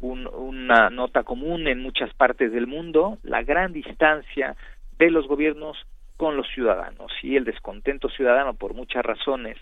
[0.00, 4.56] un, una nota común en muchas partes del mundo, la gran distancia
[4.98, 5.76] de los gobiernos
[6.16, 9.56] con los ciudadanos y el descontento ciudadano por muchas razones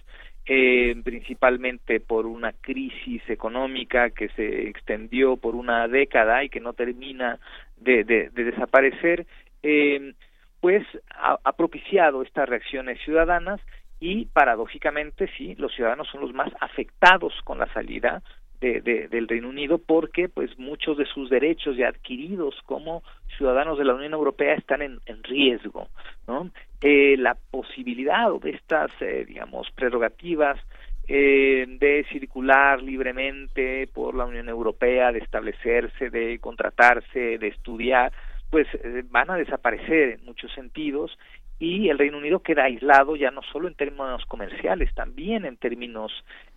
[0.51, 6.73] eh, principalmente por una crisis económica que se extendió por una década y que no
[6.73, 7.39] termina
[7.77, 9.27] de, de, desaparecer,
[9.63, 10.15] eh,
[10.61, 13.61] pues ha, propiciado estas reacciones ciudadanas
[14.01, 18.23] y paradójicamente sí, los ciudadanos son los más afectados con la salida
[18.61, 23.03] de, del Reino Unido porque pues muchos de sus derechos ya adquiridos como
[23.37, 25.89] ciudadanos de la Unión Europea están en, riesgo
[26.27, 30.59] no eh, la posibilidad de estas eh, digamos prerrogativas
[31.07, 38.13] eh, de circular libremente por la Unión Europea, de establecerse, de contratarse, de estudiar,
[38.51, 38.67] pues
[39.09, 41.19] van a desaparecer en muchos sentidos
[41.59, 46.13] y el Reino Unido queda aislado ya no solo en términos comerciales, también en términos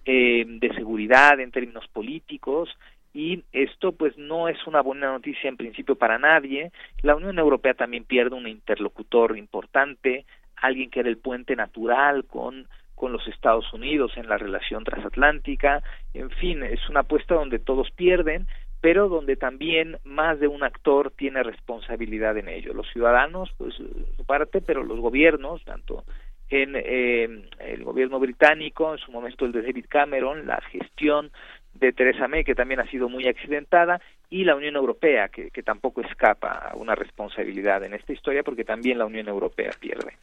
[0.05, 2.69] eh, de seguridad, en términos políticos,
[3.13, 6.71] y esto pues no es una buena noticia en principio para nadie.
[7.01, 10.25] La Unión Europea también pierde un interlocutor importante,
[10.55, 12.67] alguien que era el puente natural con
[13.01, 15.81] con los Estados Unidos en la relación transatlántica,
[16.13, 18.45] en fin, es una apuesta donde todos pierden,
[18.81, 22.73] pero donde también más de un actor tiene responsabilidad en ello.
[22.73, 26.03] Los ciudadanos, pues su parte, pero los gobiernos, tanto
[26.49, 31.31] en eh, el gobierno británico, en su momento el de David Cameron, la gestión
[31.75, 35.63] de Theresa May, que también ha sido muy accidentada, y la Unión Europea, que, que
[35.63, 40.17] tampoco escapa a una responsabilidad en esta historia, porque también la Unión Europea pierde.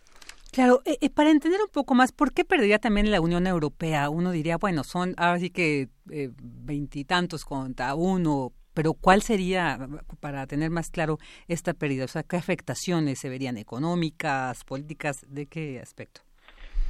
[0.59, 4.11] Claro, eh, eh, para entender un poco más, ¿por qué perdería también la Unión Europea?
[4.11, 9.79] Uno diría, bueno, son ahora sí que eh, veintitantos contra uno, pero ¿cuál sería,
[10.19, 12.07] para tener más claro, esta pérdida?
[12.07, 16.23] O sea, ¿qué afectaciones se verían económicas, políticas, de qué aspecto?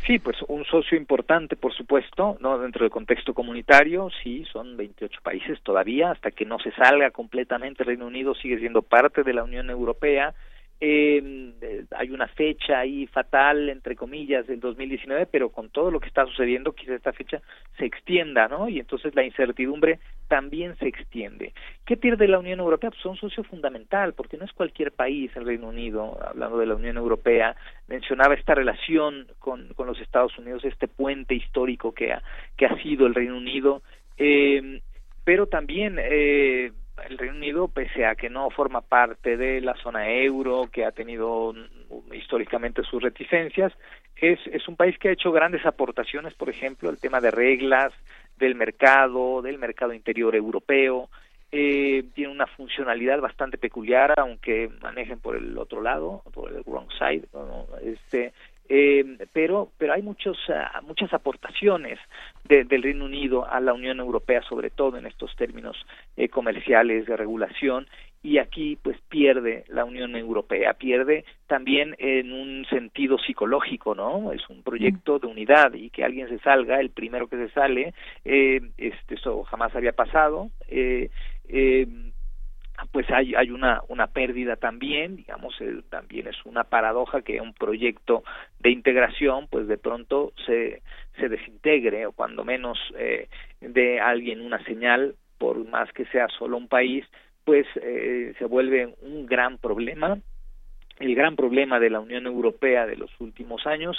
[0.06, 5.20] Sí, pues un socio importante, por supuesto, no dentro del contexto comunitario, sí, son 28
[5.22, 9.44] países todavía, hasta que no se salga completamente Reino Unido sigue siendo parte de la
[9.44, 10.34] Unión Europea,
[10.80, 16.06] eh, hay una fecha ahí fatal, entre comillas, del 2019, pero con todo lo que
[16.06, 17.42] está sucediendo, quizá esta fecha
[17.76, 18.68] se extienda, ¿no?
[18.68, 19.98] Y entonces la incertidumbre
[20.28, 21.52] también se extiende.
[21.84, 22.90] ¿Qué pierde la Unión Europea?
[22.90, 26.76] Pues un socio fundamental, porque no es cualquier país, el Reino Unido, hablando de la
[26.76, 27.56] Unión Europea,
[27.88, 32.22] mencionaba esta relación con, con los Estados Unidos, este puente histórico que ha,
[32.56, 33.82] que ha sido el Reino Unido,
[34.16, 34.80] eh,
[35.24, 36.72] pero también eh,
[37.08, 40.92] el Reino Unido, pese a que no forma parte de la zona euro, que ha
[40.92, 41.54] tenido
[42.12, 43.72] históricamente sus reticencias,
[44.16, 47.92] es, es un país que ha hecho grandes aportaciones, por ejemplo, el tema de reglas
[48.36, 51.08] del mercado, del mercado interior europeo,
[51.50, 56.90] eh, tiene una funcionalidad bastante peculiar, aunque manejen por el otro lado, por el wrong
[56.98, 57.26] side,
[57.82, 58.34] este,
[58.68, 61.98] eh, pero pero hay muchos ah, muchas aportaciones
[62.44, 65.76] del Reino Unido a la Unión Europea sobre todo en estos términos
[66.16, 67.86] eh, comerciales de regulación
[68.22, 74.48] y aquí pues pierde la Unión Europea pierde también en un sentido psicológico no es
[74.48, 78.60] un proyecto de unidad y que alguien se salga el primero que se sale eh,
[78.76, 81.10] este eso jamás había pasado eh,
[81.48, 81.86] eh,
[82.92, 85.54] pues hay, hay una, una pérdida también, digamos,
[85.90, 88.22] también es una paradoja que un proyecto
[88.60, 90.82] de integración, pues de pronto se,
[91.18, 93.28] se desintegre o cuando menos eh,
[94.00, 97.04] alguien una señal, por más que sea solo un país,
[97.44, 100.18] pues eh, se vuelve un gran problema,
[100.98, 103.98] el gran problema de la Unión Europea de los últimos años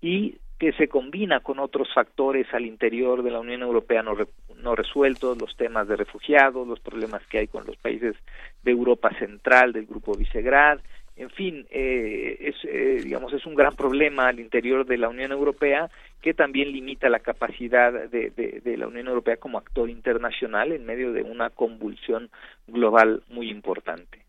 [0.00, 4.14] y que se combina con otros factores al interior de la Unión Europea no,
[4.56, 8.14] no resueltos, los temas de refugiados, los problemas que hay con los países
[8.62, 10.80] de Europa Central, del grupo Visegrad,
[11.16, 15.32] en fin, eh, es, eh, digamos, es un gran problema al interior de la Unión
[15.32, 20.72] Europea que también limita la capacidad de, de, de, la Unión Europea como actor internacional
[20.72, 22.30] en medio de una convulsión
[22.66, 24.20] global muy importante.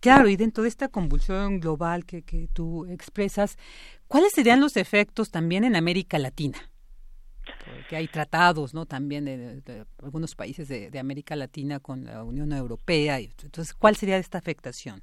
[0.00, 3.56] Claro, y dentro de esta convulsión global que, que tú expresas,
[4.12, 6.58] ¿cuáles serían los efectos también en América Latina?
[7.64, 8.84] Porque hay tratados, ¿no?
[8.84, 13.18] También de, algunos países de, América Latina con la Unión Europea.
[13.18, 15.00] Entonces, ¿cuál sería esta afectación?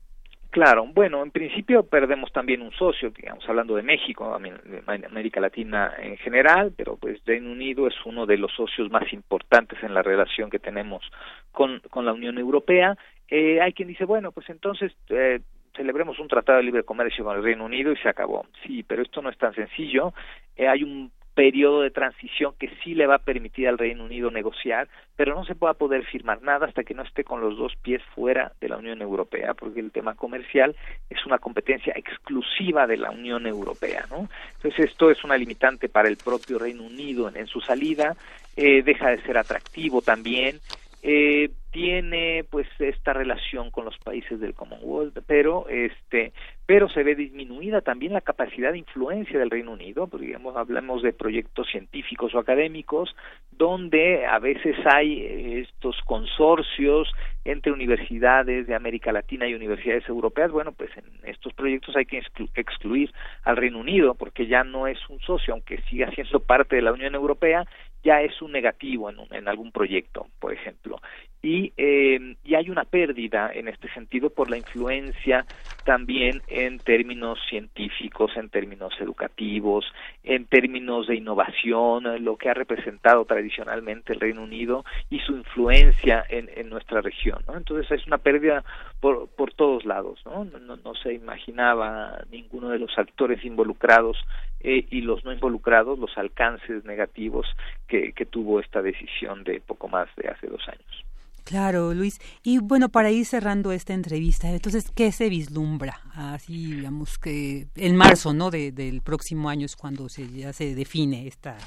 [0.52, 6.18] Claro, bueno, en principio perdemos también un socio, digamos, hablando de México, América Latina en
[6.18, 10.50] general, pero pues Reino Unido es uno de los socios más importantes en la relación
[10.50, 11.04] que tenemos
[11.52, 12.98] con, con la Unión Europea
[13.32, 15.40] eh, hay quien dice, bueno, pues entonces eh,
[15.76, 18.46] celebremos un tratado de libre comercio con el Reino Unido y se acabó.
[18.64, 20.14] Sí, pero esto no es tan sencillo.
[20.56, 24.30] Eh, hay un periodo de transición que sí le va a permitir al Reino Unido
[24.30, 27.58] negociar, pero no se va a poder firmar nada hasta que no esté con los
[27.58, 30.76] dos pies fuera de la Unión Europea, porque el tema comercial
[31.10, 34.28] es una competencia exclusiva de la Unión Europea, ¿no?
[34.56, 38.18] Entonces esto es una limitante para el propio Reino Unido en, en su salida,
[38.58, 40.60] eh, deja de ser atractivo también,
[41.02, 46.34] eh, tiene pues esta relación con los países del Commonwealth, pero este
[46.66, 51.02] pero se ve disminuida también la capacidad de influencia del Reino Unido, porque digamos hablamos
[51.02, 53.16] de proyectos científicos o académicos
[53.52, 57.12] donde a veces hay eh, estos consorcios
[57.46, 62.22] entre universidades de América Latina y universidades europeas, bueno, pues en estos proyectos hay que
[62.56, 63.12] excluir
[63.44, 66.94] al Reino Unido porque ya no es un socio, aunque siga siendo parte de la
[66.94, 67.66] Unión Europea
[68.04, 71.00] ya es un negativo en, en algún proyecto, por ejemplo.
[71.42, 75.46] Y, eh, y hay una pérdida en este sentido por la influencia
[75.86, 79.86] también en términos científicos, en términos educativos,
[80.24, 86.26] en términos de innovación, lo que ha representado tradicionalmente el Reino Unido y su influencia
[86.28, 87.42] en, en nuestra región.
[87.48, 87.56] ¿no?
[87.56, 88.66] Entonces es una pérdida
[89.00, 90.20] por, por todos lados.
[90.26, 90.44] ¿no?
[90.44, 94.18] No, no se imaginaba ninguno de los actores involucrados
[94.62, 97.48] eh, y los no involucrados los alcances negativos
[97.88, 101.06] que, que tuvo esta decisión de poco más de hace dos años.
[101.50, 102.20] Claro, Luis.
[102.44, 106.00] Y bueno, para ir cerrando esta entrevista, entonces, ¿qué se vislumbra?
[106.14, 108.52] Así, digamos que en marzo, ¿no?
[108.52, 111.58] De, del próximo año es cuando se, ya se define esta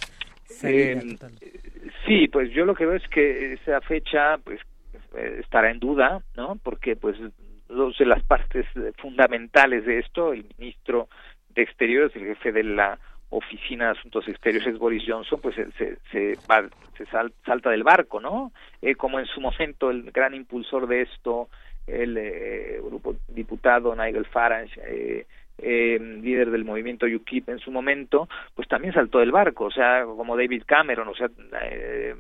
[0.63, 1.01] eh,
[2.07, 4.61] Sí, pues yo lo que veo es que esa fecha, pues,
[5.17, 6.57] eh, estará en duda, ¿no?
[6.63, 7.17] Porque, pues,
[7.69, 8.67] dos de las partes
[8.99, 11.09] fundamentales de esto, el ministro
[11.55, 12.99] de Exteriores, el jefe de la
[13.31, 17.07] Oficina de Asuntos Exteriores Boris Johnson, pues se, se, se
[17.45, 18.53] salta del barco, ¿no?
[18.83, 21.49] Eh, como en su momento el gran impulsor de esto,
[21.87, 25.27] el eh, grupo diputado Nigel Farage, eh,
[25.59, 30.05] eh, líder del movimiento UKIP en su momento, pues también saltó del barco, o sea,
[30.05, 31.31] como David Cameron, o sea,
[31.63, 32.15] eh,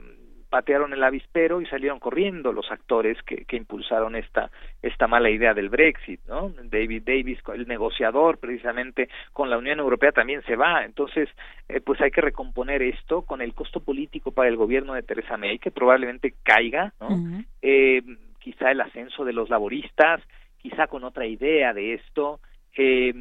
[0.52, 4.50] patearon el avispero y salieron corriendo los actores que, que impulsaron esta
[4.82, 6.52] esta mala idea del Brexit, ¿no?
[6.64, 11.30] David Davis, el negociador precisamente con la Unión Europea también se va, entonces
[11.70, 15.38] eh, pues hay que recomponer esto con el costo político para el gobierno de Theresa
[15.38, 17.42] May que probablemente caiga, ¿no?
[17.62, 18.02] eh,
[18.38, 20.20] quizá el ascenso de los laboristas,
[20.58, 22.40] quizá con otra idea de esto,
[22.76, 23.14] eh,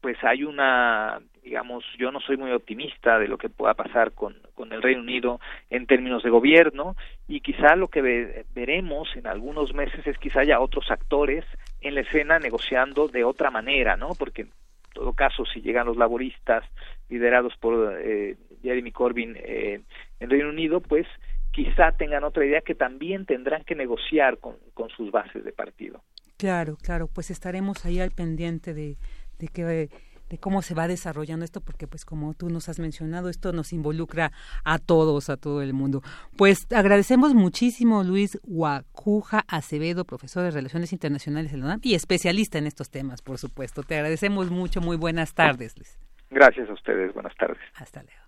[0.00, 4.34] pues hay una digamos, yo no soy muy optimista de lo que pueda pasar con,
[4.54, 6.96] con el Reino Unido en términos de gobierno
[7.28, 11.44] y quizá lo que veremos en algunos meses es quizá haya otros actores
[11.82, 14.10] en la escena negociando de otra manera, ¿no?
[14.18, 14.50] Porque en
[14.94, 16.64] todo caso, si llegan los laboristas
[17.10, 19.82] liderados por eh, Jeremy Corbyn eh,
[20.20, 21.06] en Reino Unido, pues
[21.52, 26.02] quizá tengan otra idea que también tendrán que negociar con, con sus bases de partido.
[26.38, 28.96] Claro, claro, pues estaremos ahí al pendiente de,
[29.38, 29.88] de que
[30.34, 33.72] de cómo se va desarrollando esto, porque pues como tú nos has mencionado, esto nos
[33.72, 34.32] involucra
[34.64, 36.02] a todos, a todo el mundo.
[36.36, 42.58] Pues agradecemos muchísimo Luis Guacuja Acevedo, profesor de Relaciones Internacionales de la UNAM y especialista
[42.58, 43.84] en estos temas, por supuesto.
[43.84, 46.00] Te agradecemos mucho, muy buenas tardes, Luis.
[46.30, 47.62] Gracias a ustedes, buenas tardes.
[47.76, 48.18] Hasta luego.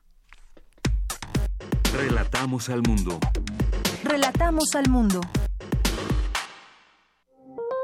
[1.92, 3.18] Relatamos al mundo.
[4.04, 5.20] Relatamos al mundo.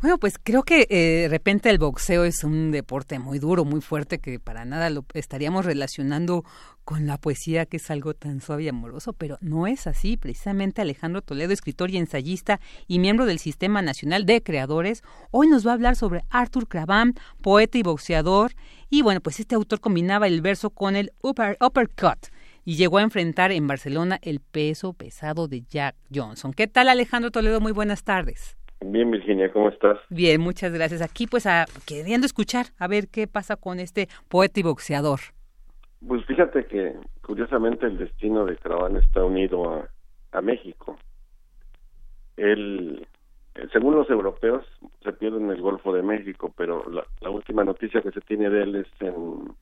[0.00, 3.82] Bueno, pues creo que eh, de repente el boxeo es un deporte muy duro, muy
[3.82, 6.42] fuerte, que para nada lo estaríamos relacionando
[6.84, 10.16] con la poesía, que es algo tan suave y amoroso, pero no es así.
[10.16, 15.02] Precisamente Alejandro Toledo, escritor y ensayista y miembro del Sistema Nacional de Creadores,
[15.32, 17.12] hoy nos va a hablar sobre Arthur Cravam,
[17.42, 18.52] poeta y boxeador.
[18.88, 22.28] Y bueno, pues este autor combinaba el verso con el uppercut
[22.64, 26.54] y llegó a enfrentar en Barcelona el peso pesado de Jack Johnson.
[26.54, 27.60] ¿Qué tal Alejandro Toledo?
[27.60, 28.56] Muy buenas tardes.
[28.82, 29.98] Bien, Virginia, ¿cómo estás?
[30.08, 31.02] Bien, muchas gracias.
[31.02, 35.20] Aquí pues a, queriendo escuchar, a ver qué pasa con este poeta y boxeador.
[36.06, 39.88] Pues fíjate que curiosamente el destino de Caravana está unido a,
[40.32, 40.98] a México.
[42.38, 43.06] Él,
[43.70, 44.64] según los europeos,
[45.02, 48.48] se pierde en el Golfo de México, pero la, la última noticia que se tiene
[48.48, 49.52] de él es en,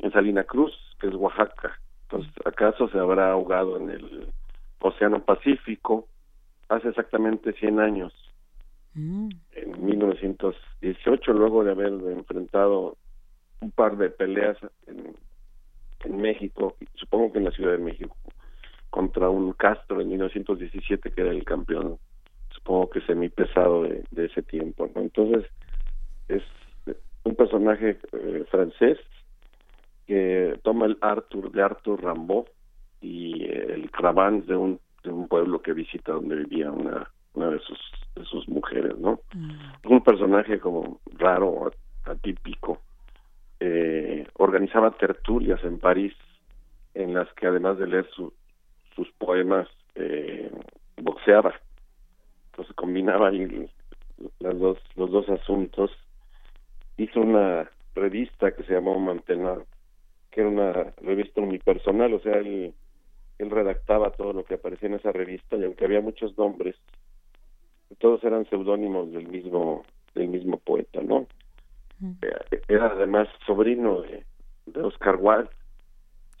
[0.00, 1.78] en Salina Cruz, que es Oaxaca.
[2.10, 4.32] Entonces, ¿acaso se habrá ahogado en el
[4.80, 6.08] Océano Pacífico
[6.68, 8.12] hace exactamente 100 años?
[9.52, 12.96] En 1918, luego de haber enfrentado
[13.60, 14.56] un par de peleas
[14.86, 15.16] en,
[16.16, 18.16] México, supongo que en la Ciudad de México,
[18.88, 21.98] contra un Castro en 1917 que era el campeón,
[22.50, 24.88] supongo que semipesado de, de ese tiempo.
[24.94, 25.44] Entonces
[26.28, 26.42] es
[27.24, 28.98] un personaje eh, francés
[30.06, 32.46] que toma el Arthur de Arthur Rimbaud
[33.00, 37.58] y el Cravant de un de un pueblo que visita donde vivía una una de
[37.60, 37.78] sus
[38.14, 39.20] de sus mujeres, ¿no?
[39.84, 41.70] Un personaje como raro,
[42.04, 42.80] atípico.
[43.60, 46.14] Eh, organizaba tertulias en París
[46.94, 48.08] en las que además de leer
[48.94, 50.50] sus poemas eh,
[50.96, 51.54] boxeaba.
[52.50, 53.68] Entonces combinaba ahí
[54.40, 55.90] las dos, los dos asuntos.
[56.96, 59.64] Hizo una revista que se llamó Mantenar,
[60.30, 62.74] que era una revista unipersonal, o sea, él,
[63.38, 66.76] él redactaba todo lo que aparecía en esa revista y aunque había muchos nombres,
[67.96, 69.84] todos eran seudónimos del mismo
[70.14, 71.26] del mismo poeta, ¿no?
[72.22, 74.24] Eh, era además sobrino de,
[74.66, 75.50] de Oscar Wilde,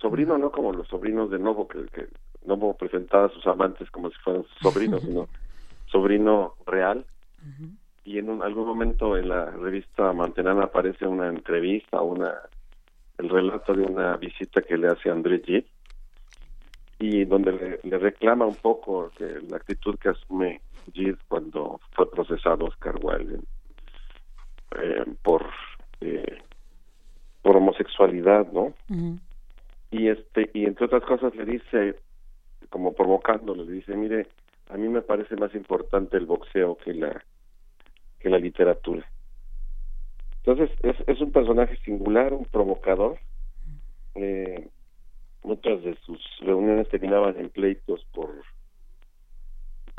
[0.00, 2.06] sobrino no como los sobrinos de Novo, que, que
[2.44, 5.28] Novo presentaba a sus amantes como si fueran sus sobrinos, sino
[5.86, 7.04] sobrino real.
[8.04, 12.34] Y en algún momento en la revista Mantenana aparece una entrevista, una
[13.18, 15.66] el relato de una visita que le hace André Gide
[17.00, 20.60] y donde le, reclama un poco que la actitud que asume
[20.92, 23.40] Gide cuando fue procesado Oscar Wilde
[24.80, 25.46] eh, por
[26.00, 26.38] eh,
[27.42, 28.74] por homosexualidad, ¿no?
[29.90, 31.96] Y este y entre otras cosas le dice
[32.70, 34.26] como provocándole, le dice, mire,
[34.68, 37.24] a mí me parece más importante el boxeo que la
[38.20, 39.08] que la literatura.
[40.44, 43.18] Entonces es, es un personaje singular, un provocador.
[44.14, 44.68] Eh,
[45.42, 48.30] muchas de sus reuniones terminaban en pleitos por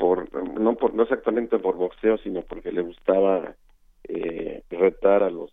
[0.00, 3.54] por no por no exactamente por boxeo sino porque le gustaba
[4.04, 5.52] eh, retar a los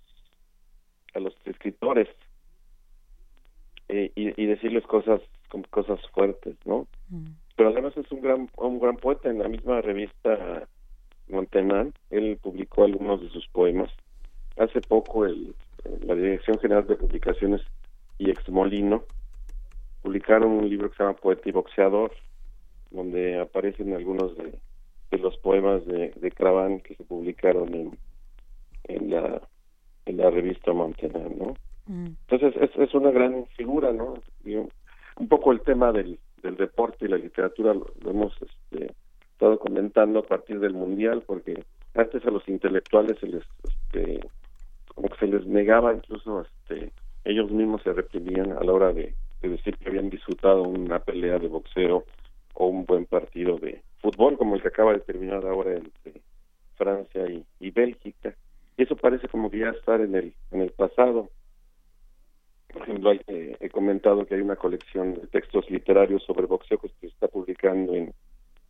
[1.13, 2.07] a los escritores
[3.89, 5.21] eh, y, y, decirles cosas
[5.69, 7.25] cosas fuertes no mm.
[7.57, 9.29] pero además es un gran un gran poeta.
[9.29, 10.65] En la misma revista
[11.27, 13.91] Montenán él publicó algunos de sus poemas.
[14.57, 15.53] Hace poco el,
[16.05, 17.61] la Dirección General de Publicaciones
[18.17, 19.03] y Exmolino
[20.01, 22.13] publicaron un libro que se llama Poeta y Boxeador,
[22.91, 24.53] donde aparecen algunos de,
[25.17, 27.97] los poemas de, de Craván que se publicaron en,
[28.83, 29.41] en la
[30.07, 31.53] en la revista Montana, ¿no?
[31.87, 32.15] Mm.
[32.29, 34.15] Entonces es, es una gran figura, ¿no?
[35.19, 38.93] un poco el tema del, del deporte y la literatura lo, hemos este,
[39.31, 41.63] estado comentando a partir del mundial, porque
[41.95, 44.19] antes a los intelectuales se les este,
[44.93, 46.91] como que se les negaba incluso este
[47.25, 51.47] ellos mismos se reprimían a la hora de, decir que habían disfrutado una pelea de
[51.47, 52.05] boxeo
[52.59, 56.21] o un buen partido de fútbol como el que acaba de terminar ahora entre
[56.75, 57.23] Francia
[57.59, 58.35] y, Bélgica.
[58.77, 61.29] Y eso parece como que ya estar en el en el pasado.
[62.73, 66.89] Por ejemplo eh, he comentado que hay una colección de textos literarios sobre boxeo que
[66.99, 68.13] se está publicando en,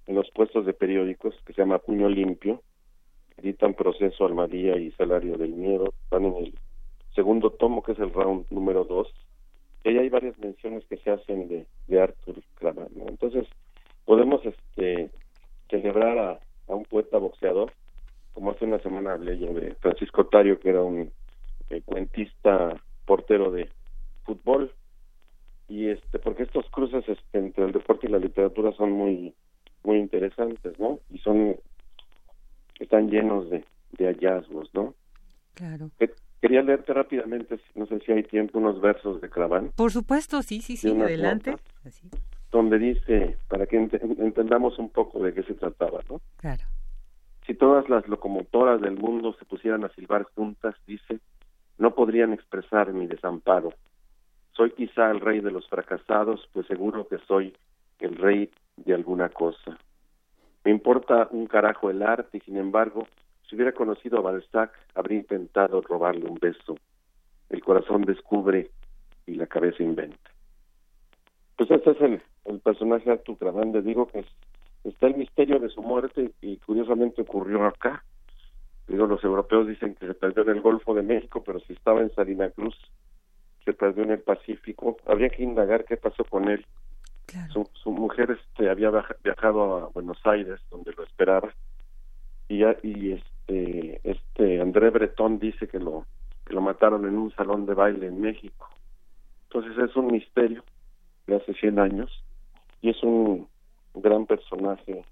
[0.06, 2.62] en los puestos de periódicos que se llama Puño Limpio.
[3.38, 6.54] Editan Proceso, Almadía y Salario del Miedo, están en el
[7.14, 9.14] segundo tomo, que es el round número dos,
[9.84, 13.48] y ahí hay varias menciones que se hacen de, de Arthur Cravan, Entonces,
[14.08, 15.12] podemos este
[15.70, 17.72] celebrar a, un poeta boxeador,
[18.34, 21.12] como hace una semana hablé yo de Francisco Tario, que era un
[21.70, 23.70] eh, cuentista portero de
[24.24, 24.74] fútbol,
[25.68, 29.36] y este porque estos cruces este, entre el deporte y la literatura son muy
[29.84, 31.00] muy interesantes, ¿no?
[31.10, 31.58] Y son
[32.80, 33.66] están llenos de,
[34.00, 34.94] hallazgos, ¿no?
[35.54, 35.90] Claro.
[36.40, 39.72] Quería leerte rápidamente, no sé si hay tiempo, unos versos de Craván.
[39.76, 41.56] Por supuesto, sí, sí, sí, adelante.
[42.52, 46.22] Donde dice, para que entendamos un poco de qué se trataba, ¿no?
[46.38, 46.64] Claro.
[47.45, 51.19] Si todas las locomotoras del mundo se pusieran a silbar juntas, dice,
[51.78, 53.74] no podrían expresar mi desamparo.
[54.53, 57.56] Soy quizá el rey de los fracasados, pues seguro que soy
[57.99, 59.78] el rey de alguna cosa.
[60.64, 63.07] Me importa un carajo el arte y sin embargo,
[63.48, 66.76] si hubiera conocido a Balzac, habría intentado robarle un beso.
[67.49, 68.72] El corazón descubre
[69.26, 70.32] y la cabeza inventa.
[71.56, 73.82] Pues este es el, el personaje Artur Cravande.
[73.82, 74.26] Digo que
[74.84, 78.03] está el misterio de su muerte y curiosamente ocurrió acá.
[78.88, 82.02] Digo, los europeos dicen que se perdió en el Golfo de México, pero si estaba
[82.02, 82.76] en Salina Cruz,
[83.65, 84.98] se perdió en el Pacífico.
[85.06, 86.65] Habría que indagar qué pasó con él
[87.52, 88.91] su, su, mujer este, había
[89.24, 91.53] viajado a Buenos Aires, donde lo esperaba,
[92.48, 96.06] y, y este, este André Bretón dice que lo,
[96.45, 98.69] que lo mataron en un salón de baile en México.
[99.44, 100.64] Entonces es un misterio
[101.26, 102.24] de hace 100 años
[102.90, 103.48] es un
[103.94, 105.04] gran personaje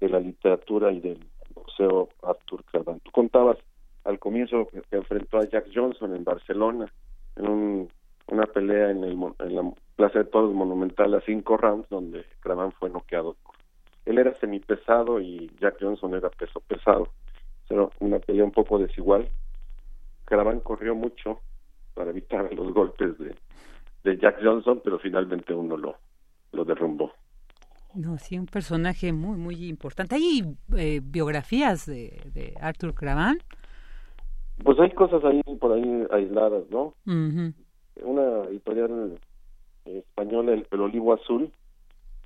[0.00, 1.18] de la literatura y del
[1.54, 3.02] boxeo Arthur Cravant.
[3.02, 3.58] Tú contabas
[4.04, 6.90] al comienzo que, enfrentó a Jack Johnson en Barcelona
[7.36, 7.88] en un,
[8.28, 12.72] una pelea en, el, en la Plaza de Toros Monumental a cinco rounds, donde Cravan
[12.72, 13.36] fue noqueado.
[14.06, 17.08] Él era semipesado y Jack Johnson era peso pesado.
[17.68, 19.28] Era una pelea un poco desigual.
[20.24, 21.40] Cravan corrió mucho
[21.94, 25.96] para evitar los golpes de Jack Johnson, pero finalmente uno lo,
[26.52, 27.12] lo derrumbó.
[27.94, 30.14] No, sí, un personaje muy, muy importante.
[30.14, 30.42] ¿Hay
[30.76, 33.38] eh, biografías de, de Arthur Cravan?
[34.62, 36.94] Pues hay cosas ahí por ahí aisladas, ¿no?
[37.06, 39.18] Una editorial
[39.84, 41.50] española el, el, Olivo Azul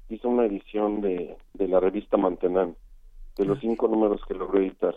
[0.08, 2.76] hizo una edición de, de la revista Mantenán,
[3.36, 4.94] de los cinco números que logró editar.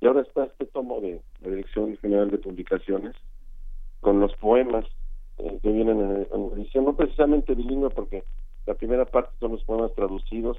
[0.00, 3.14] Y ahora está este tomo de la Dirección General de Publicaciones
[4.00, 4.84] con los poemas
[5.38, 8.24] eh, que vienen en, en, edición, no precisamente bilingüe, porque
[8.66, 10.58] la primera parte son los poemas traducidos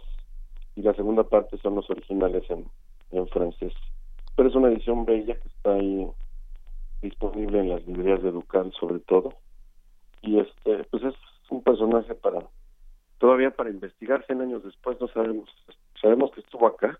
[0.76, 2.66] y la segunda parte son los originales en,
[3.12, 3.74] en francés.
[4.36, 6.08] pero es una edición bella que está ahí
[7.02, 9.34] disponible en las librerías de Ducal sobre todo.
[10.22, 11.16] Y este pues es
[11.50, 12.48] un personaje para
[13.20, 14.26] todavía para investigar.
[14.26, 15.50] 100 años después no sabemos
[16.02, 16.98] sabemos que estuvo acá.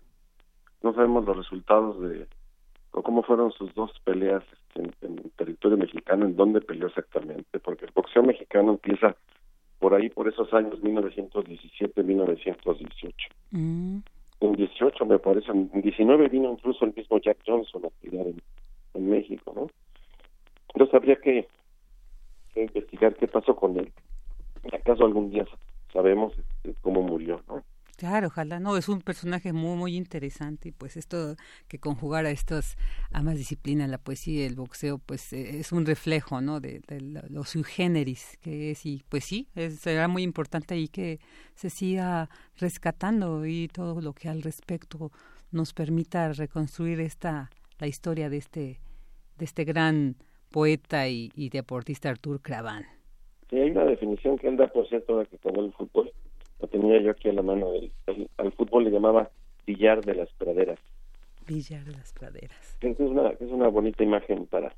[0.82, 2.26] No sabemos los resultados de
[2.92, 4.44] o cómo fueron sus dos peleas
[4.76, 9.16] en, en territorio mexicano en dónde peleó exactamente porque el boxeo mexicano empieza
[9.78, 13.16] por ahí por esos años 1917 1918
[13.50, 13.98] mm.
[14.40, 18.40] en 18 me parece en 19 vino incluso el mismo Jack Johnson a pelear en,
[18.94, 19.68] en México no
[20.74, 21.46] entonces habría que,
[22.56, 23.92] investigar qué pasó con él.
[24.64, 25.44] ¿Y acaso algún día
[25.92, 27.62] sabemos este, cómo murió, ¿no?
[28.04, 31.36] Claro, ojalá, no, es un personaje muy, muy interesante y pues esto
[31.68, 32.76] que conjugar a estas
[33.10, 36.60] ambas disciplinas, la poesía y el boxeo, pues eh, es un reflejo, ¿no?
[36.60, 36.82] De,
[37.30, 41.18] lo sui generis que es y pues sí, será muy importante ahí que
[41.54, 42.28] se siga
[42.58, 45.10] rescatando y todo lo que al respecto
[45.50, 47.48] nos permita reconstruir esta,
[47.78, 48.80] la historia de este,
[49.38, 50.16] de este gran
[50.52, 52.84] poeta y, deportista Artur Craván.
[53.48, 56.12] Sí, hay una definición que anda, por cierto, que tomó el fútbol.
[56.64, 57.66] Lo tenía yo aquí a la mano.
[58.38, 59.28] al fútbol le llamaba
[59.66, 60.78] billar de las praderas.
[61.46, 62.78] Billar de las praderas.
[62.80, 64.72] Es una, es una bonita imagen para,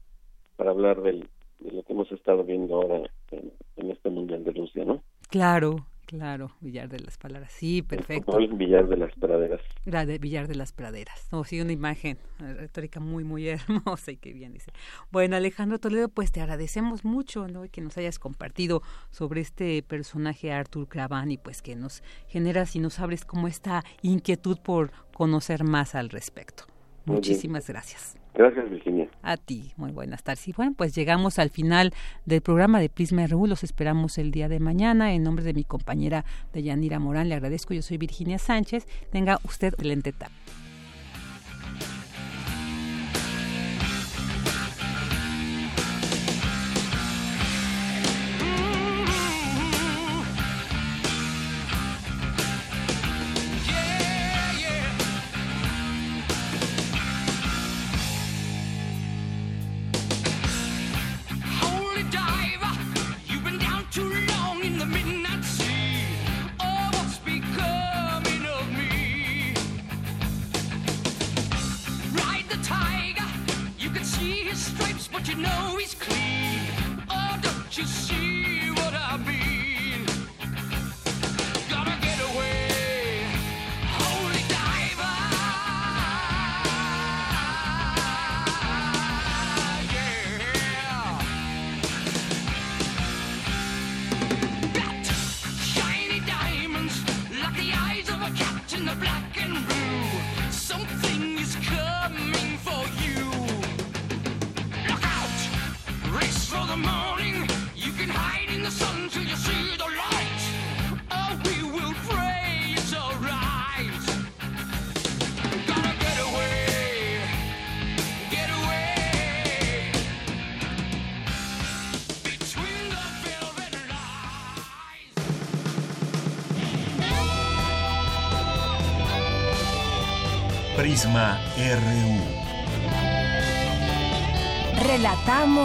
[0.56, 1.28] para hablar del,
[1.60, 5.00] de lo que hemos estado viendo ahora en, en este Mundial de Rusia, ¿no?
[5.28, 7.52] Claro, Claro, Villar de las Palabras.
[7.52, 8.38] Sí, perfecto.
[8.52, 9.60] Villar de las Praderas.
[9.84, 11.26] de Villar de las Praderas.
[11.32, 14.70] No, sí, una imagen retórica muy, muy hermosa y qué bien dice.
[15.10, 17.64] Bueno, Alejandro Toledo, pues te agradecemos mucho ¿no?
[17.68, 22.78] que nos hayas compartido sobre este personaje Artur Craván y pues que nos generas y
[22.78, 26.64] nos abres como esta inquietud por conocer más al respecto.
[27.04, 28.16] Muchísimas gracias.
[28.36, 29.08] Gracias, Virginia.
[29.22, 30.46] A ti, muy buenas tardes.
[30.46, 31.94] Y bueno, pues llegamos al final
[32.26, 33.46] del programa de Prisma RU.
[33.46, 35.14] Los esperamos el día de mañana.
[35.14, 37.72] En nombre de mi compañera Deyanira Morán, le agradezco.
[37.72, 38.86] Yo soy Virginia Sánchez.
[39.10, 40.34] Tenga usted el tarde.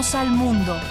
[0.01, 0.90] Al mundo.